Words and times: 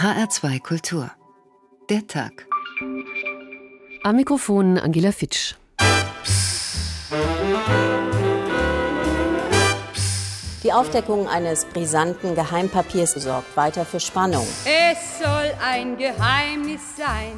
HR2 0.00 0.60
Kultur. 0.62 1.10
Der 1.90 2.06
Tag. 2.06 2.46
Am 4.04 4.14
Mikrofon 4.14 4.78
Angela 4.78 5.10
Fitsch. 5.10 5.56
Die 10.62 10.72
Aufdeckung 10.72 11.26
eines 11.26 11.64
brisanten 11.64 12.36
Geheimpapiers 12.36 13.14
sorgt 13.14 13.56
weiter 13.56 13.84
für 13.84 13.98
Spannung. 13.98 14.46
Es 14.64 15.18
soll 15.18 15.52
ein 15.60 15.96
Geheimnis 15.96 16.96
sein. 16.96 17.36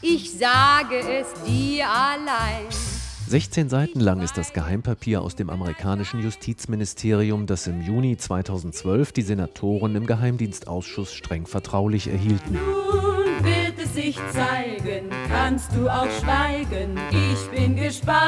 Ich 0.00 0.32
sage 0.38 0.96
es 0.96 1.26
dir 1.44 1.86
allein. 1.90 2.89
16 3.30 3.68
Seiten 3.68 4.00
lang 4.00 4.22
ist 4.22 4.36
das 4.36 4.52
Geheimpapier 4.52 5.22
aus 5.22 5.36
dem 5.36 5.50
amerikanischen 5.50 6.20
Justizministerium, 6.20 7.46
das 7.46 7.68
im 7.68 7.80
Juni 7.80 8.16
2012 8.16 9.12
die 9.12 9.22
Senatoren 9.22 9.94
im 9.94 10.04
Geheimdienstausschuss 10.04 11.14
streng 11.14 11.46
vertraulich 11.46 12.08
erhielten. 12.08 12.54
Nun 12.54 13.44
wird 13.44 13.78
es 13.80 13.94
sich 13.94 14.18
zeigen, 14.32 15.10
kannst 15.28 15.70
du 15.76 15.88
auch 15.88 16.08
schweigen, 16.20 16.98
ich 17.12 17.56
bin 17.56 17.76
gespannt. 17.76 18.18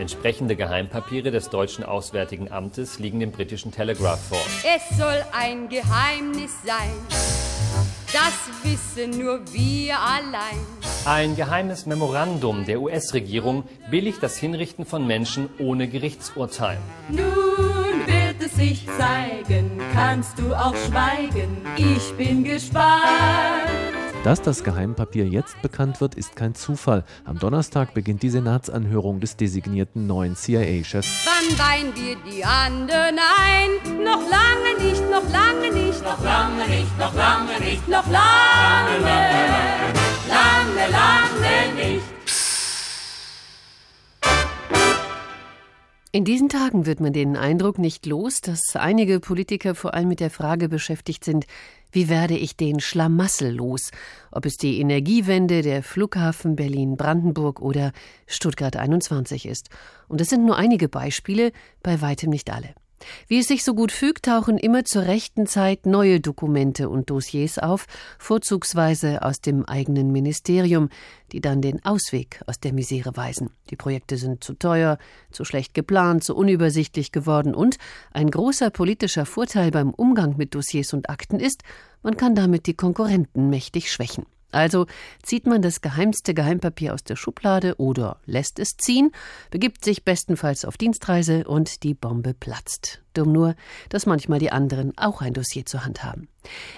Entsprechende 0.00 0.56
Geheimpapiere 0.56 1.30
des 1.30 1.48
deutschen 1.48 1.84
Auswärtigen 1.84 2.50
Amtes 2.50 2.98
liegen 2.98 3.20
dem 3.20 3.30
britischen 3.30 3.70
Telegraph 3.70 4.30
vor. 4.30 4.44
Es 4.64 4.98
soll 4.98 5.24
ein 5.30 5.68
Geheimnis 5.68 6.50
sein. 6.64 6.90
Das 8.12 8.34
wissen 8.64 9.16
nur 9.16 9.40
wir 9.52 9.96
allein. 9.96 10.83
Ein 11.06 11.36
geheimes 11.36 11.84
Memorandum 11.84 12.64
der 12.64 12.80
US-Regierung 12.80 13.64
billigt 13.90 14.22
das 14.22 14.38
Hinrichten 14.38 14.86
von 14.86 15.06
Menschen 15.06 15.50
ohne 15.58 15.86
Gerichtsurteil. 15.86 16.78
Nun 17.10 17.18
wird 18.06 18.42
es 18.42 18.54
sich 18.54 18.86
zeigen, 18.96 19.82
kannst 19.92 20.38
du 20.38 20.54
auch 20.54 20.74
schweigen, 20.74 21.58
ich 21.76 22.14
bin 22.16 22.42
gespannt. 22.42 22.94
Dass 24.24 24.40
das 24.40 24.64
Geheimpapier 24.64 25.26
jetzt 25.26 25.60
bekannt 25.60 26.00
wird, 26.00 26.14
ist 26.14 26.36
kein 26.36 26.54
Zufall. 26.54 27.04
Am 27.26 27.38
Donnerstag 27.38 27.92
beginnt 27.92 28.22
die 28.22 28.30
Senatsanhörung 28.30 29.20
des 29.20 29.36
designierten 29.36 30.06
neuen 30.06 30.36
CIA-Chefs. 30.36 31.26
Wann 31.26 31.58
weihen 31.58 31.92
wir 31.94 32.16
die 32.32 32.42
anderen 32.42 33.18
ein? 33.18 34.02
Noch 34.02 34.22
lange 34.22 34.82
nicht, 34.82 35.02
noch 35.10 35.30
lange 35.30 35.70
nicht, 35.70 36.02
noch 36.02 36.24
lange 36.24 36.66
nicht, 36.66 36.98
noch 36.98 37.14
lange 37.14 37.60
nicht, 37.60 37.88
noch 37.88 38.06
lange, 38.06 38.98
lange, 39.02 40.03
lange 40.28 41.74
nicht. 41.74 42.14
In 46.14 46.24
diesen 46.24 46.48
Tagen 46.48 46.86
wird 46.86 47.00
man 47.00 47.12
den 47.12 47.36
Eindruck 47.36 47.76
nicht 47.76 48.06
los, 48.06 48.40
dass 48.40 48.76
einige 48.76 49.18
Politiker 49.18 49.74
vor 49.74 49.94
allem 49.94 50.06
mit 50.06 50.20
der 50.20 50.30
Frage 50.30 50.68
beschäftigt 50.68 51.24
sind, 51.24 51.44
wie 51.90 52.08
werde 52.08 52.36
ich 52.36 52.56
den 52.56 52.78
Schlamassel 52.78 53.52
los? 53.52 53.90
Ob 54.30 54.46
es 54.46 54.56
die 54.56 54.78
Energiewende, 54.78 55.62
der 55.62 55.82
Flughafen 55.82 56.54
Berlin-Brandenburg 56.54 57.60
oder 57.60 57.90
Stuttgart 58.28 58.76
21 58.76 59.46
ist. 59.46 59.70
Und 60.06 60.20
es 60.20 60.28
sind 60.28 60.44
nur 60.44 60.56
einige 60.56 60.88
Beispiele, 60.88 61.50
bei 61.82 62.00
weitem 62.00 62.30
nicht 62.30 62.48
alle. 62.52 62.74
Wie 63.28 63.38
es 63.38 63.46
sich 63.46 63.64
so 63.64 63.74
gut 63.74 63.92
fügt, 63.92 64.26
tauchen 64.26 64.58
immer 64.58 64.84
zur 64.84 65.02
rechten 65.02 65.46
Zeit 65.46 65.86
neue 65.86 66.20
Dokumente 66.20 66.88
und 66.88 67.10
Dossiers 67.10 67.58
auf, 67.58 67.86
vorzugsweise 68.18 69.22
aus 69.22 69.40
dem 69.40 69.64
eigenen 69.64 70.12
Ministerium, 70.12 70.88
die 71.32 71.40
dann 71.40 71.60
den 71.60 71.84
Ausweg 71.84 72.40
aus 72.46 72.60
der 72.60 72.72
Misere 72.72 73.16
weisen. 73.16 73.50
Die 73.70 73.76
Projekte 73.76 74.16
sind 74.16 74.44
zu 74.44 74.54
teuer, 74.54 74.98
zu 75.30 75.44
schlecht 75.44 75.74
geplant, 75.74 76.24
zu 76.24 76.36
unübersichtlich 76.36 77.12
geworden 77.12 77.54
und 77.54 77.76
ein 78.12 78.30
großer 78.30 78.70
politischer 78.70 79.26
Vorteil 79.26 79.70
beim 79.70 79.90
Umgang 79.90 80.36
mit 80.36 80.54
Dossiers 80.54 80.92
und 80.92 81.10
Akten 81.10 81.40
ist, 81.40 81.62
man 82.02 82.16
kann 82.16 82.34
damit 82.34 82.66
die 82.66 82.74
Konkurrenten 82.74 83.48
mächtig 83.48 83.90
schwächen. 83.90 84.26
Also 84.54 84.86
zieht 85.22 85.46
man 85.46 85.62
das 85.62 85.80
geheimste 85.80 86.34
Geheimpapier 86.34 86.94
aus 86.94 87.04
der 87.04 87.16
Schublade 87.16 87.76
oder 87.76 88.20
lässt 88.24 88.58
es 88.58 88.76
ziehen, 88.76 89.10
begibt 89.50 89.84
sich 89.84 90.04
bestenfalls 90.04 90.64
auf 90.64 90.76
Dienstreise 90.76 91.44
und 91.44 91.82
die 91.82 91.94
Bombe 91.94 92.34
platzt. 92.34 93.03
Dumm 93.14 93.32
nur, 93.32 93.54
dass 93.88 94.06
manchmal 94.06 94.38
die 94.38 94.52
anderen 94.52 94.92
auch 94.96 95.20
ein 95.20 95.32
Dossier 95.32 95.64
zur 95.66 95.84
Hand 95.84 96.04
haben. 96.04 96.28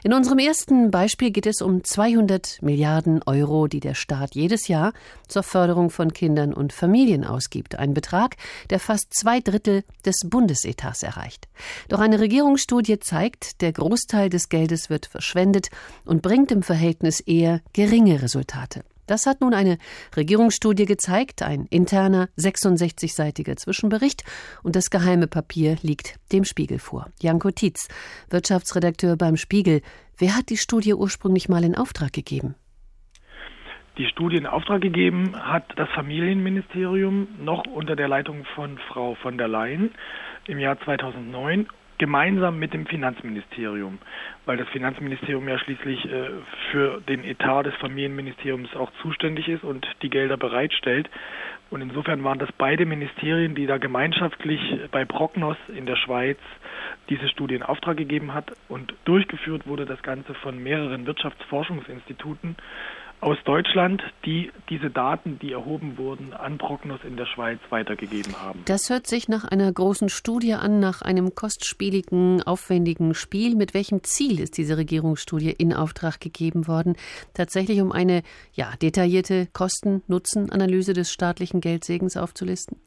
In 0.04 0.12
unserem 0.12 0.38
ersten 0.38 0.90
Beispiel 0.90 1.30
geht 1.30 1.46
es 1.46 1.60
um 1.60 1.82
200 1.82 2.62
Milliarden 2.62 3.22
Euro, 3.24 3.66
die 3.66 3.80
der 3.80 3.94
Staat 3.94 4.34
jedes 4.34 4.68
Jahr 4.68 4.92
zur 5.26 5.42
Förderung 5.42 5.90
von 5.90 6.12
Kindern 6.12 6.54
und 6.54 6.72
Familien 6.72 7.24
ausgibt. 7.24 7.76
Ein 7.76 7.94
Betrag, 7.94 8.36
der 8.70 8.78
fast 8.78 9.12
zwei 9.12 9.40
Drittel 9.40 9.82
des 10.04 10.16
Bundesetats 10.24 11.02
erreicht. 11.02 11.48
Doch 11.88 12.00
eine 12.00 12.20
Regierungsstudie 12.20 13.00
zeigt, 13.00 13.60
der 13.60 13.72
Großteil 13.72 14.30
des 14.30 14.48
Geldes 14.48 14.88
wird 14.90 15.06
verschwendet 15.06 15.70
und 16.04 16.22
bringt 16.22 16.52
im 16.52 16.62
Verhältnis 16.62 17.20
eher 17.20 17.60
geringe 17.72 18.22
Resultate. 18.22 18.84
Das 19.06 19.26
hat 19.26 19.40
nun 19.40 19.54
eine 19.54 19.78
Regierungsstudie 20.16 20.84
gezeigt, 20.84 21.42
ein 21.42 21.66
interner 21.70 22.28
66-seitiger 22.38 23.56
Zwischenbericht 23.56 24.24
und 24.62 24.76
das 24.76 24.90
geheime 24.90 25.28
Papier 25.28 25.76
liegt 25.82 26.18
dem 26.32 26.44
Spiegel 26.44 26.78
vor. 26.78 27.06
Janko 27.20 27.50
Tietz, 27.50 27.88
Wirtschaftsredakteur 28.30 29.16
beim 29.16 29.36
Spiegel. 29.36 29.82
Wer 30.18 30.36
hat 30.36 30.50
die 30.50 30.56
Studie 30.56 30.94
ursprünglich 30.94 31.48
mal 31.48 31.64
in 31.64 31.76
Auftrag 31.76 32.12
gegeben? 32.12 32.54
Die 33.98 34.06
Studie 34.06 34.36
in 34.36 34.46
Auftrag 34.46 34.82
gegeben 34.82 35.34
hat 35.34 35.64
das 35.76 35.88
Familienministerium 35.94 37.28
noch 37.40 37.66
unter 37.66 37.96
der 37.96 38.08
Leitung 38.08 38.44
von 38.54 38.78
Frau 38.88 39.14
von 39.14 39.38
der 39.38 39.48
Leyen 39.48 39.94
im 40.46 40.58
Jahr 40.58 40.78
2009 40.80 41.66
gemeinsam 41.98 42.58
mit 42.58 42.74
dem 42.74 42.86
Finanzministerium, 42.86 43.98
weil 44.44 44.56
das 44.56 44.68
Finanzministerium 44.68 45.48
ja 45.48 45.58
schließlich 45.58 46.04
äh, 46.04 46.28
für 46.70 47.00
den 47.02 47.24
Etat 47.24 47.64
des 47.64 47.74
Familienministeriums 47.76 48.74
auch 48.76 48.90
zuständig 49.02 49.48
ist 49.48 49.64
und 49.64 49.86
die 50.02 50.10
Gelder 50.10 50.36
bereitstellt. 50.36 51.08
Und 51.68 51.80
insofern 51.80 52.22
waren 52.22 52.38
das 52.38 52.50
beide 52.56 52.86
Ministerien, 52.86 53.54
die 53.54 53.66
da 53.66 53.78
gemeinschaftlich 53.78 54.60
bei 54.92 55.04
Prognos 55.04 55.56
in 55.74 55.86
der 55.86 55.96
Schweiz 55.96 56.38
diese 57.08 57.28
Studie 57.28 57.56
in 57.56 57.62
Auftrag 57.64 57.96
gegeben 57.96 58.34
hat. 58.34 58.52
Und 58.68 58.94
durchgeführt 59.04 59.66
wurde 59.66 59.84
das 59.84 60.00
Ganze 60.02 60.34
von 60.34 60.62
mehreren 60.62 61.06
Wirtschaftsforschungsinstituten 61.06 62.56
aus 63.20 63.38
Deutschland, 63.44 64.02
die 64.24 64.52
diese 64.68 64.90
Daten, 64.90 65.38
die 65.38 65.52
erhoben 65.52 65.96
wurden, 65.98 66.32
an 66.32 66.58
Prognos 66.58 67.00
in 67.04 67.16
der 67.16 67.26
Schweiz 67.26 67.58
weitergegeben 67.70 68.40
haben. 68.40 68.62
Das 68.66 68.90
hört 68.90 69.06
sich 69.06 69.28
nach 69.28 69.44
einer 69.44 69.72
großen 69.72 70.08
Studie 70.08 70.54
an, 70.54 70.80
nach 70.80 71.02
einem 71.02 71.34
kostspieligen, 71.34 72.42
aufwendigen 72.42 73.14
Spiel. 73.14 73.56
Mit 73.56 73.74
welchem 73.74 74.02
Ziel 74.04 74.40
ist 74.40 74.58
diese 74.58 74.76
Regierungsstudie 74.76 75.50
in 75.50 75.72
Auftrag 75.72 76.20
gegeben 76.20 76.66
worden? 76.68 76.96
Tatsächlich 77.34 77.80
um 77.80 77.92
eine 77.92 78.22
ja, 78.52 78.72
detaillierte 78.80 79.46
Kosten-Nutzen-Analyse 79.52 80.92
des 80.92 81.10
staatlichen 81.10 81.60
Geldsegens 81.60 82.16
aufzulisten? 82.16 82.78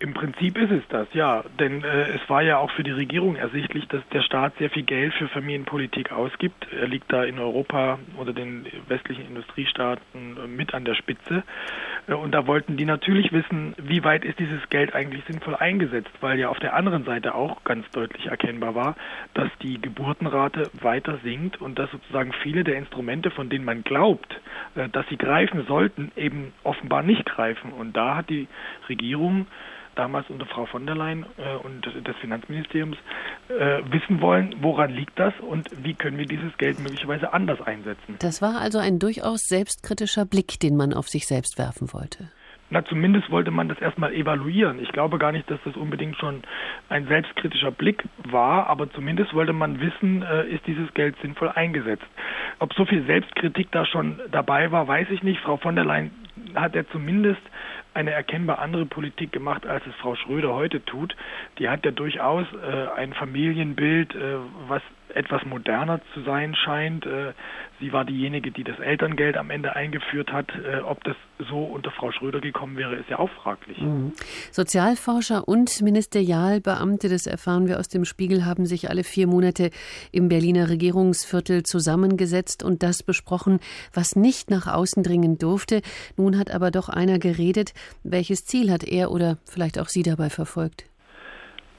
Im 0.00 0.12
Prinzip 0.12 0.58
ist 0.58 0.70
es 0.70 0.82
das, 0.88 1.06
ja. 1.14 1.44
Denn 1.58 1.84
äh, 1.84 2.10
es 2.10 2.28
war 2.28 2.42
ja 2.42 2.58
auch 2.58 2.70
für 2.72 2.82
die 2.82 2.90
Regierung 2.90 3.36
ersichtlich, 3.36 3.86
dass 3.88 4.02
der 4.08 4.22
Staat 4.22 4.56
sehr 4.58 4.68
viel 4.68 4.82
Geld 4.82 5.14
für 5.14 5.28
Familienpolitik 5.28 6.10
ausgibt. 6.10 6.66
Er 6.72 6.88
liegt 6.88 7.12
da 7.12 7.22
in 7.22 7.38
Europa 7.38 7.98
oder 8.18 8.32
den 8.32 8.66
westlichen 8.88 9.26
Industriestaaten 9.26 10.36
äh, 10.36 10.46
mit 10.48 10.74
an 10.74 10.84
der 10.84 10.94
Spitze. 10.94 11.44
Äh, 12.08 12.14
und 12.14 12.32
da 12.32 12.46
wollten 12.46 12.76
die 12.76 12.84
natürlich 12.84 13.32
wissen, 13.32 13.74
wie 13.78 14.02
weit 14.02 14.24
ist 14.24 14.38
dieses 14.38 14.68
Geld 14.68 14.94
eigentlich 14.94 15.24
sinnvoll 15.26 15.54
eingesetzt, 15.54 16.10
weil 16.20 16.38
ja 16.38 16.48
auf 16.48 16.58
der 16.58 16.74
anderen 16.74 17.04
Seite 17.04 17.34
auch 17.34 17.62
ganz 17.62 17.88
deutlich 17.90 18.26
erkennbar 18.26 18.74
war, 18.74 18.96
dass 19.34 19.48
die 19.62 19.80
Geburtenrate 19.80 20.70
weiter 20.74 21.18
sinkt 21.22 21.60
und 21.60 21.78
dass 21.78 21.90
sozusagen 21.92 22.32
viele 22.42 22.64
der 22.64 22.76
Instrumente, 22.76 23.30
von 23.30 23.48
denen 23.48 23.64
man 23.64 23.84
glaubt, 23.84 24.40
äh, 24.74 24.88
dass 24.88 25.06
sie 25.08 25.16
greifen 25.16 25.64
sollten, 25.66 26.10
eben 26.16 26.52
offenbar 26.64 27.02
nicht 27.02 27.24
greifen. 27.26 27.72
Und 27.72 27.96
da 27.96 28.16
hat 28.16 28.28
die 28.28 28.48
Regierung 28.88 29.46
damals 29.94 30.28
unter 30.30 30.46
Frau 30.46 30.66
von 30.66 30.86
der 30.86 30.94
Leyen 30.94 31.26
äh, 31.36 31.56
und 31.64 31.84
des 31.84 32.16
Finanzministeriums 32.20 32.96
äh, 33.48 33.82
wissen 33.90 34.20
wollen, 34.20 34.54
woran 34.60 34.90
liegt 34.90 35.18
das 35.18 35.32
und 35.40 35.68
wie 35.84 35.94
können 35.94 36.18
wir 36.18 36.26
dieses 36.26 36.56
Geld 36.58 36.78
möglicherweise 36.80 37.32
anders 37.32 37.60
einsetzen. 37.60 38.16
Das 38.18 38.42
war 38.42 38.60
also 38.60 38.78
ein 38.78 38.98
durchaus 38.98 39.42
selbstkritischer 39.46 40.26
Blick, 40.26 40.60
den 40.60 40.76
man 40.76 40.92
auf 40.92 41.08
sich 41.08 41.26
selbst 41.26 41.58
werfen 41.58 41.92
wollte. 41.92 42.30
Na, 42.70 42.84
zumindest 42.84 43.30
wollte 43.30 43.50
man 43.50 43.68
das 43.68 43.78
erstmal 43.78 44.12
evaluieren. 44.14 44.82
Ich 44.82 44.90
glaube 44.90 45.18
gar 45.18 45.32
nicht, 45.32 45.48
dass 45.50 45.60
das 45.64 45.76
unbedingt 45.76 46.16
schon 46.16 46.42
ein 46.88 47.06
selbstkritischer 47.06 47.70
Blick 47.70 48.02
war, 48.24 48.66
aber 48.66 48.90
zumindest 48.90 49.34
wollte 49.34 49.52
man 49.52 49.80
wissen, 49.80 50.22
äh, 50.22 50.48
ist 50.48 50.66
dieses 50.66 50.92
Geld 50.94 51.14
sinnvoll 51.20 51.50
eingesetzt. 51.50 52.06
Ob 52.58 52.72
so 52.74 52.84
viel 52.84 53.04
Selbstkritik 53.04 53.70
da 53.70 53.84
schon 53.84 54.18
dabei 54.32 54.72
war, 54.72 54.88
weiß 54.88 55.08
ich 55.10 55.22
nicht. 55.22 55.40
Frau 55.40 55.56
von 55.56 55.76
der 55.76 55.84
Leyen 55.84 56.10
hat 56.54 56.74
ja 56.74 56.84
zumindest 56.90 57.42
eine 57.94 58.10
erkennbar 58.10 58.58
andere 58.58 58.86
Politik 58.86 59.32
gemacht, 59.32 59.66
als 59.66 59.86
es 59.86 59.94
Frau 59.96 60.14
Schröder 60.16 60.54
heute 60.54 60.84
tut. 60.84 61.16
Die 61.58 61.68
hat 61.68 61.84
ja 61.84 61.90
durchaus 61.90 62.46
äh, 62.52 62.88
ein 62.96 63.12
Familienbild, 63.14 64.14
äh, 64.14 64.36
was 64.68 64.82
etwas 65.14 65.44
moderner 65.44 66.00
zu 66.12 66.22
sein 66.22 66.54
scheint. 66.54 67.06
Äh, 67.06 67.32
sie 67.80 67.92
war 67.92 68.04
diejenige, 68.04 68.50
die 68.50 68.64
das 68.64 68.78
Elterngeld 68.78 69.36
am 69.36 69.50
Ende 69.50 69.74
eingeführt 69.74 70.32
hat. 70.32 70.50
Äh, 70.50 70.80
ob 70.80 71.02
das 71.04 71.16
so 71.50 71.64
unter 71.64 71.90
Frau 71.90 72.12
Schröder 72.12 72.40
gekommen 72.40 72.76
wäre, 72.76 72.96
ist 72.96 73.08
ja 73.08 73.18
auch 73.18 73.30
fraglich. 73.42 73.78
Mhm. 73.78 74.12
Sozialforscher 74.50 75.46
und 75.46 75.82
Ministerialbeamte, 75.82 77.08
das 77.08 77.26
erfahren 77.26 77.68
wir 77.68 77.78
aus 77.78 77.88
dem 77.88 78.04
Spiegel, 78.04 78.44
haben 78.44 78.66
sich 78.66 78.90
alle 78.90 79.04
vier 79.04 79.26
Monate 79.26 79.70
im 80.12 80.28
Berliner 80.28 80.68
Regierungsviertel 80.68 81.62
zusammengesetzt 81.62 82.62
und 82.62 82.82
das 82.82 83.02
besprochen, 83.02 83.60
was 83.92 84.16
nicht 84.16 84.50
nach 84.50 84.66
außen 84.66 85.02
dringen 85.02 85.38
durfte. 85.38 85.82
Nun 86.16 86.38
hat 86.38 86.50
aber 86.50 86.70
doch 86.70 86.88
einer 86.88 87.18
geredet. 87.18 87.72
Welches 88.02 88.44
Ziel 88.44 88.70
hat 88.70 88.84
er 88.84 89.10
oder 89.10 89.38
vielleicht 89.44 89.78
auch 89.78 89.88
Sie 89.88 90.02
dabei 90.02 90.30
verfolgt? 90.30 90.84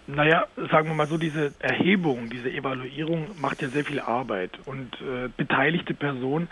Naja, 0.08 0.46
sagen 0.72 0.90
wir 0.90 0.94
mal 0.96 1.08
so, 1.08 1.18
diese 1.18 1.54
Erhebung, 1.60 2.30
diese 2.30 2.52
Evaluierung 2.52 3.28
macht 3.40 3.62
ja 3.62 3.70
sehr 3.70 3.84
viel 3.84 4.00
Arbeit. 4.00 4.52
Und 4.66 4.94
äh, 5.02 5.30
beteiligte 5.36 5.96
Personen 5.96 6.48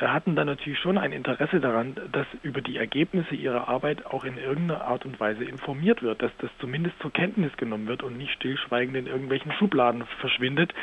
hatten 0.00 0.34
dann 0.34 0.46
natürlich 0.46 0.78
schon 0.78 0.98
ein 0.98 1.12
Interesse 1.12 1.60
daran, 1.60 1.94
dass 2.12 2.26
über 2.42 2.60
die 2.60 2.76
Ergebnisse 2.76 3.34
ihrer 3.34 3.68
Arbeit 3.68 4.06
auch 4.06 4.24
in 4.24 4.38
irgendeiner 4.38 4.84
Art 4.84 5.04
und 5.04 5.18
Weise 5.20 5.44
informiert 5.44 6.02
wird, 6.02 6.20
dass 6.22 6.32
das 6.38 6.50
zumindest 6.58 6.98
zur 7.00 7.12
Kenntnis 7.12 7.56
genommen 7.56 7.86
wird 7.86 8.02
und 8.02 8.16
nicht 8.16 8.32
stillschweigend 8.32 8.96
in 8.96 9.06
irgendwelchen 9.06 9.52
Schubladen 9.52 10.04
verschwindet, 10.20 10.74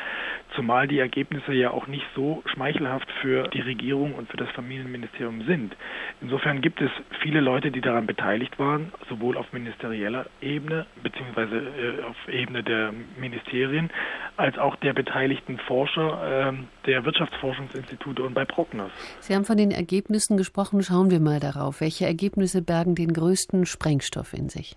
zumal 0.54 0.88
die 0.88 0.98
Ergebnisse 0.98 1.52
ja 1.52 1.70
auch 1.70 1.86
nicht 1.86 2.06
so 2.14 2.42
schmeichelhaft 2.46 3.10
für 3.20 3.48
die 3.48 3.60
Regierung 3.60 4.14
und 4.14 4.30
für 4.30 4.36
das 4.36 4.50
Familienministerium 4.50 5.42
sind. 5.42 5.76
Insofern 6.20 6.60
gibt 6.60 6.80
es 6.80 6.90
viele 7.20 7.40
Leute, 7.40 7.70
die 7.70 7.80
daran 7.80 8.06
beteiligt 8.06 8.58
waren, 8.58 8.92
sowohl 9.08 9.36
auf 9.36 9.52
ministerieller 9.52 10.26
Ebene 10.40 10.86
beziehungsweise 11.02 11.56
äh, 11.56 12.02
auf 12.04 12.16
Ebene 12.28 12.62
der 12.62 12.92
Ministerien, 13.18 13.90
als 14.36 14.58
auch 14.58 14.76
der 14.76 14.94
beteiligten 14.94 15.58
Forscher 15.58 16.50
äh, 16.50 16.52
der 16.86 17.04
Wirtschaftsforschungsinstitute 17.04 18.22
und 18.22 18.34
bei 18.34 18.44
Prognos. 18.44 18.90
Sie 19.20 19.34
haben 19.34 19.44
von 19.44 19.56
den 19.56 19.70
Ergebnissen 19.70 20.36
gesprochen. 20.36 20.82
Schauen 20.82 21.10
wir 21.10 21.20
mal 21.20 21.40
darauf. 21.40 21.80
Welche 21.80 22.06
Ergebnisse 22.06 22.62
bergen 22.62 22.94
den 22.94 23.12
größten 23.12 23.66
Sprengstoff 23.66 24.32
in 24.32 24.48
sich? 24.48 24.76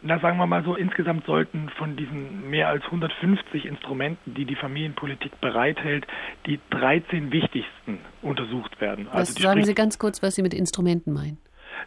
Na, 0.00 0.20
sagen 0.20 0.38
wir 0.38 0.46
mal 0.46 0.62
so, 0.62 0.76
insgesamt 0.76 1.26
sollten 1.26 1.70
von 1.70 1.96
diesen 1.96 2.48
mehr 2.48 2.68
als 2.68 2.84
150 2.84 3.64
Instrumenten, 3.64 4.32
die 4.34 4.44
die 4.44 4.54
Familienpolitik 4.54 5.40
bereithält, 5.40 6.06
die 6.46 6.60
13 6.70 7.32
wichtigsten 7.32 7.98
untersucht 8.22 8.80
werden. 8.80 9.08
Was 9.10 9.30
also 9.30 9.42
sagen 9.42 9.64
Sie 9.64 9.74
ganz 9.74 9.98
kurz, 9.98 10.22
was 10.22 10.36
Sie 10.36 10.42
mit 10.42 10.54
Instrumenten 10.54 11.12
meinen? 11.12 11.38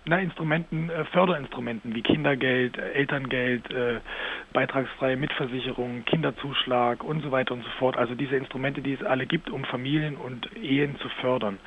Na, 0.05 0.19
Instrumenten, 0.19 0.89
äh, 0.89 1.05
Förderinstrumenten 1.05 1.93
wie 1.95 2.01
Kindergeld, 2.01 2.77
Elterngeld, 2.77 3.69
äh, 3.71 3.99
beitragsfreie 4.53 5.15
Mitversicherung, 5.15 6.05
Kinderzuschlag 6.05 7.03
und 7.03 7.21
so 7.21 7.31
weiter 7.31 7.53
und 7.53 7.63
so 7.63 7.69
fort. 7.79 7.97
Also 7.97 8.15
diese 8.15 8.35
Instrumente, 8.35 8.81
die 8.81 8.93
es 8.93 9.03
alle 9.03 9.25
gibt, 9.25 9.49
um 9.49 9.63
Familien 9.65 10.17
und 10.17 10.49
Ehen 10.57 10.97
zu 10.99 11.09
fördern. 11.21 11.59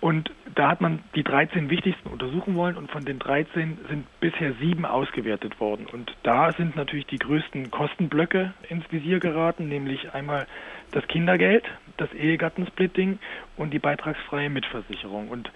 Und 0.00 0.30
da 0.54 0.68
hat 0.68 0.80
man 0.80 1.00
die 1.14 1.22
13 1.22 1.68
wichtigsten 1.68 2.08
untersuchen 2.08 2.54
wollen 2.54 2.76
und 2.76 2.90
von 2.90 3.04
den 3.04 3.18
13 3.18 3.76
sind 3.88 4.06
bisher 4.20 4.54
sieben 4.54 4.86
ausgewertet 4.86 5.60
worden. 5.60 5.86
Und 5.86 6.16
da 6.22 6.52
sind 6.54 6.74
natürlich 6.74 7.06
die 7.06 7.18
größten 7.18 7.70
Kostenblöcke 7.70 8.54
ins 8.70 8.90
Visier 8.90 9.20
geraten, 9.20 9.68
nämlich 9.68 10.14
einmal 10.14 10.46
das 10.92 11.06
Kindergeld, 11.06 11.64
das 11.98 12.10
Ehegattensplitting 12.14 13.18
und 13.58 13.74
die 13.74 13.78
beitragsfreie 13.78 14.48
Mitversicherung. 14.48 15.28
Und 15.28 15.50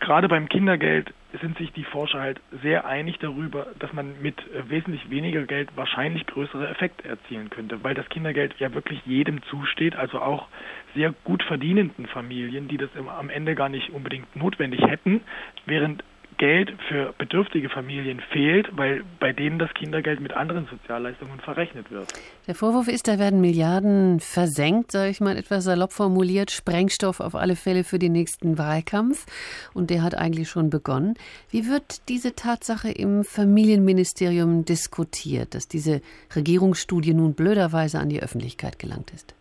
gerade 0.00 0.28
beim 0.28 0.48
Kindergeld 0.48 1.12
sind 1.40 1.58
sich 1.58 1.72
die 1.72 1.84
Forscher 1.84 2.20
halt 2.20 2.40
sehr 2.62 2.86
einig 2.86 3.18
darüber, 3.18 3.66
dass 3.78 3.92
man 3.92 4.20
mit 4.22 4.38
äh, 4.38 4.68
wesentlich 4.68 5.10
weniger 5.10 5.42
Geld 5.42 5.70
wahrscheinlich 5.76 6.26
größere 6.26 6.68
Effekte 6.68 7.08
erzielen 7.08 7.50
könnte, 7.50 7.82
weil 7.82 7.94
das 7.94 8.08
Kindergeld 8.08 8.54
ja 8.58 8.72
wirklich 8.74 9.00
jedem 9.04 9.42
zusteht, 9.44 9.96
also 9.96 10.20
auch 10.20 10.48
sehr 10.94 11.12
gut 11.24 11.42
verdienenden 11.42 12.06
Familien, 12.06 12.68
die 12.68 12.78
das 12.78 12.90
am 13.18 13.28
Ende 13.28 13.54
gar 13.54 13.68
nicht 13.68 13.90
unbedingt 13.90 14.34
notwendig 14.34 14.80
hätten, 14.80 15.20
während 15.66 16.02
Geld 16.38 16.72
für 16.88 17.14
bedürftige 17.18 17.68
Familien 17.68 18.20
fehlt, 18.32 18.68
weil 18.76 19.04
bei 19.20 19.32
denen 19.32 19.58
das 19.58 19.72
Kindergeld 19.74 20.20
mit 20.20 20.32
anderen 20.32 20.66
Sozialleistungen 20.66 21.40
verrechnet 21.40 21.90
wird. 21.90 22.12
Der 22.46 22.54
Vorwurf 22.54 22.88
ist, 22.88 23.08
da 23.08 23.18
werden 23.18 23.40
Milliarden 23.40 24.20
versenkt, 24.20 24.92
sage 24.92 25.10
ich 25.10 25.20
mal 25.20 25.36
etwas 25.36 25.64
salopp 25.64 25.92
formuliert, 25.92 26.50
Sprengstoff 26.50 27.20
auf 27.20 27.34
alle 27.34 27.56
Fälle 27.56 27.84
für 27.84 27.98
den 27.98 28.12
nächsten 28.12 28.58
Wahlkampf. 28.58 29.26
Und 29.72 29.90
der 29.90 30.02
hat 30.02 30.14
eigentlich 30.14 30.48
schon 30.48 30.70
begonnen. 30.70 31.14
Wie 31.50 31.68
wird 31.68 32.08
diese 32.08 32.34
Tatsache 32.34 32.90
im 32.90 33.24
Familienministerium 33.24 34.64
diskutiert, 34.64 35.54
dass 35.54 35.68
diese 35.68 36.00
Regierungsstudie 36.34 37.14
nun 37.14 37.34
blöderweise 37.34 37.98
an 37.98 38.08
die 38.08 38.22
Öffentlichkeit 38.22 38.78
gelangt 38.78 39.10
ist? 39.12 39.35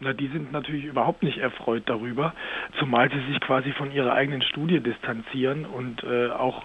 Na, 0.00 0.14
die 0.14 0.28
sind 0.28 0.50
natürlich 0.50 0.86
überhaupt 0.86 1.22
nicht 1.22 1.38
erfreut 1.38 1.82
darüber, 1.84 2.32
zumal 2.78 3.10
sie 3.10 3.20
sich 3.30 3.40
quasi 3.40 3.72
von 3.72 3.92
ihrer 3.92 4.14
eigenen 4.14 4.40
Studie 4.40 4.80
distanzieren 4.80 5.66
und 5.66 6.02
äh, 6.04 6.30
auch 6.30 6.62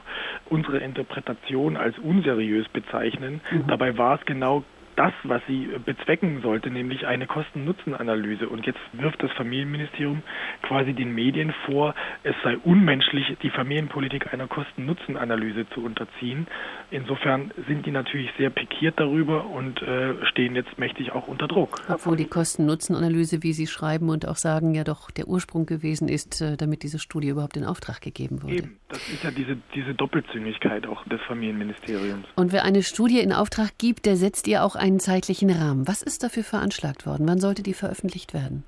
unsere 0.50 0.78
Interpretation 0.78 1.76
als 1.76 2.00
unseriös 2.00 2.68
bezeichnen. 2.70 3.42
Mhm. 3.52 3.68
Dabei 3.68 3.98
war 3.98 4.18
es 4.20 4.26
genau 4.26 4.64
das, 4.96 5.14
was 5.24 5.42
sie 5.48 5.70
bezwecken 5.86 6.42
sollte, 6.42 6.70
nämlich 6.70 7.06
eine 7.06 7.28
Kosten-Nutzen-Analyse. 7.28 8.48
Und 8.50 8.66
jetzt 8.66 8.80
wirft 8.94 9.22
das 9.22 9.32
Familienministerium 9.34 10.24
quasi 10.62 10.94
den 10.94 11.14
Medien 11.14 11.54
vor, 11.66 11.94
es 12.24 12.36
sei 12.44 12.58
unmenschlich, 12.58 13.38
die 13.42 13.50
Familienpolitik 13.50 14.34
einer 14.34 14.48
Kosten-Nutzen-Analyse 14.48 15.68
zu 15.70 15.84
unterziehen. 15.84 16.48
Insofern 16.92 17.52
sind 17.68 17.86
die 17.86 17.92
natürlich 17.92 18.30
sehr 18.38 18.50
pikiert 18.50 19.00
darüber 19.00 19.46
und 19.46 19.82
äh, 19.82 20.26
stehen 20.28 20.56
jetzt 20.56 20.78
mächtig 20.78 21.12
auch 21.12 21.28
unter 21.28 21.48
Druck. 21.48 21.82
Obwohl 21.90 22.16
die 22.16 22.26
Kosten-Nutzen-Analyse, 22.26 23.44
wie 23.44 23.54
Sie 23.54 23.68
schreiben 23.68 24.10
und 24.10 24.28
auch 24.28 24.38
sagen, 24.38 24.74
ja 24.74 24.84
doch 24.84 25.12
der 25.12 25.28
Ursprung 25.28 25.66
gewesen 25.66 26.08
ist, 26.08 26.42
äh, 26.42 26.58
damit 26.58 26.84
diese 26.84 27.00
Studie 27.00 27.30
überhaupt 27.30 27.58
in 27.58 27.66
Auftrag 27.66 28.02
gegeben 28.02 28.44
wurde. 28.44 28.56
Eben, 28.56 28.78
das 28.90 29.00
ist 29.10 29.24
ja 29.24 29.32
diese, 29.32 29.58
diese 29.74 29.94
Doppelzüngigkeit 29.94 30.88
auch 30.88 31.04
des 31.06 31.22
Familienministeriums. 31.28 32.26
Und 32.36 32.52
wer 32.54 32.64
eine 32.64 32.84
Studie 32.84 33.20
in 33.20 33.34
Auftrag 33.34 33.78
gibt, 33.78 34.06
der 34.06 34.16
setzt 34.16 34.48
ihr 34.48 34.64
auch 34.64 34.76
einen 34.86 35.00
zeitlichen 35.00 35.50
Rahmen. 35.50 35.88
Was 35.88 36.04
ist 36.04 36.22
dafür 36.22 36.44
veranschlagt 36.44 37.08
worden? 37.08 37.28
Wann 37.28 37.40
sollte 37.40 37.64
die 37.64 37.74
veröffentlicht 37.74 38.36
werden? 38.36 38.64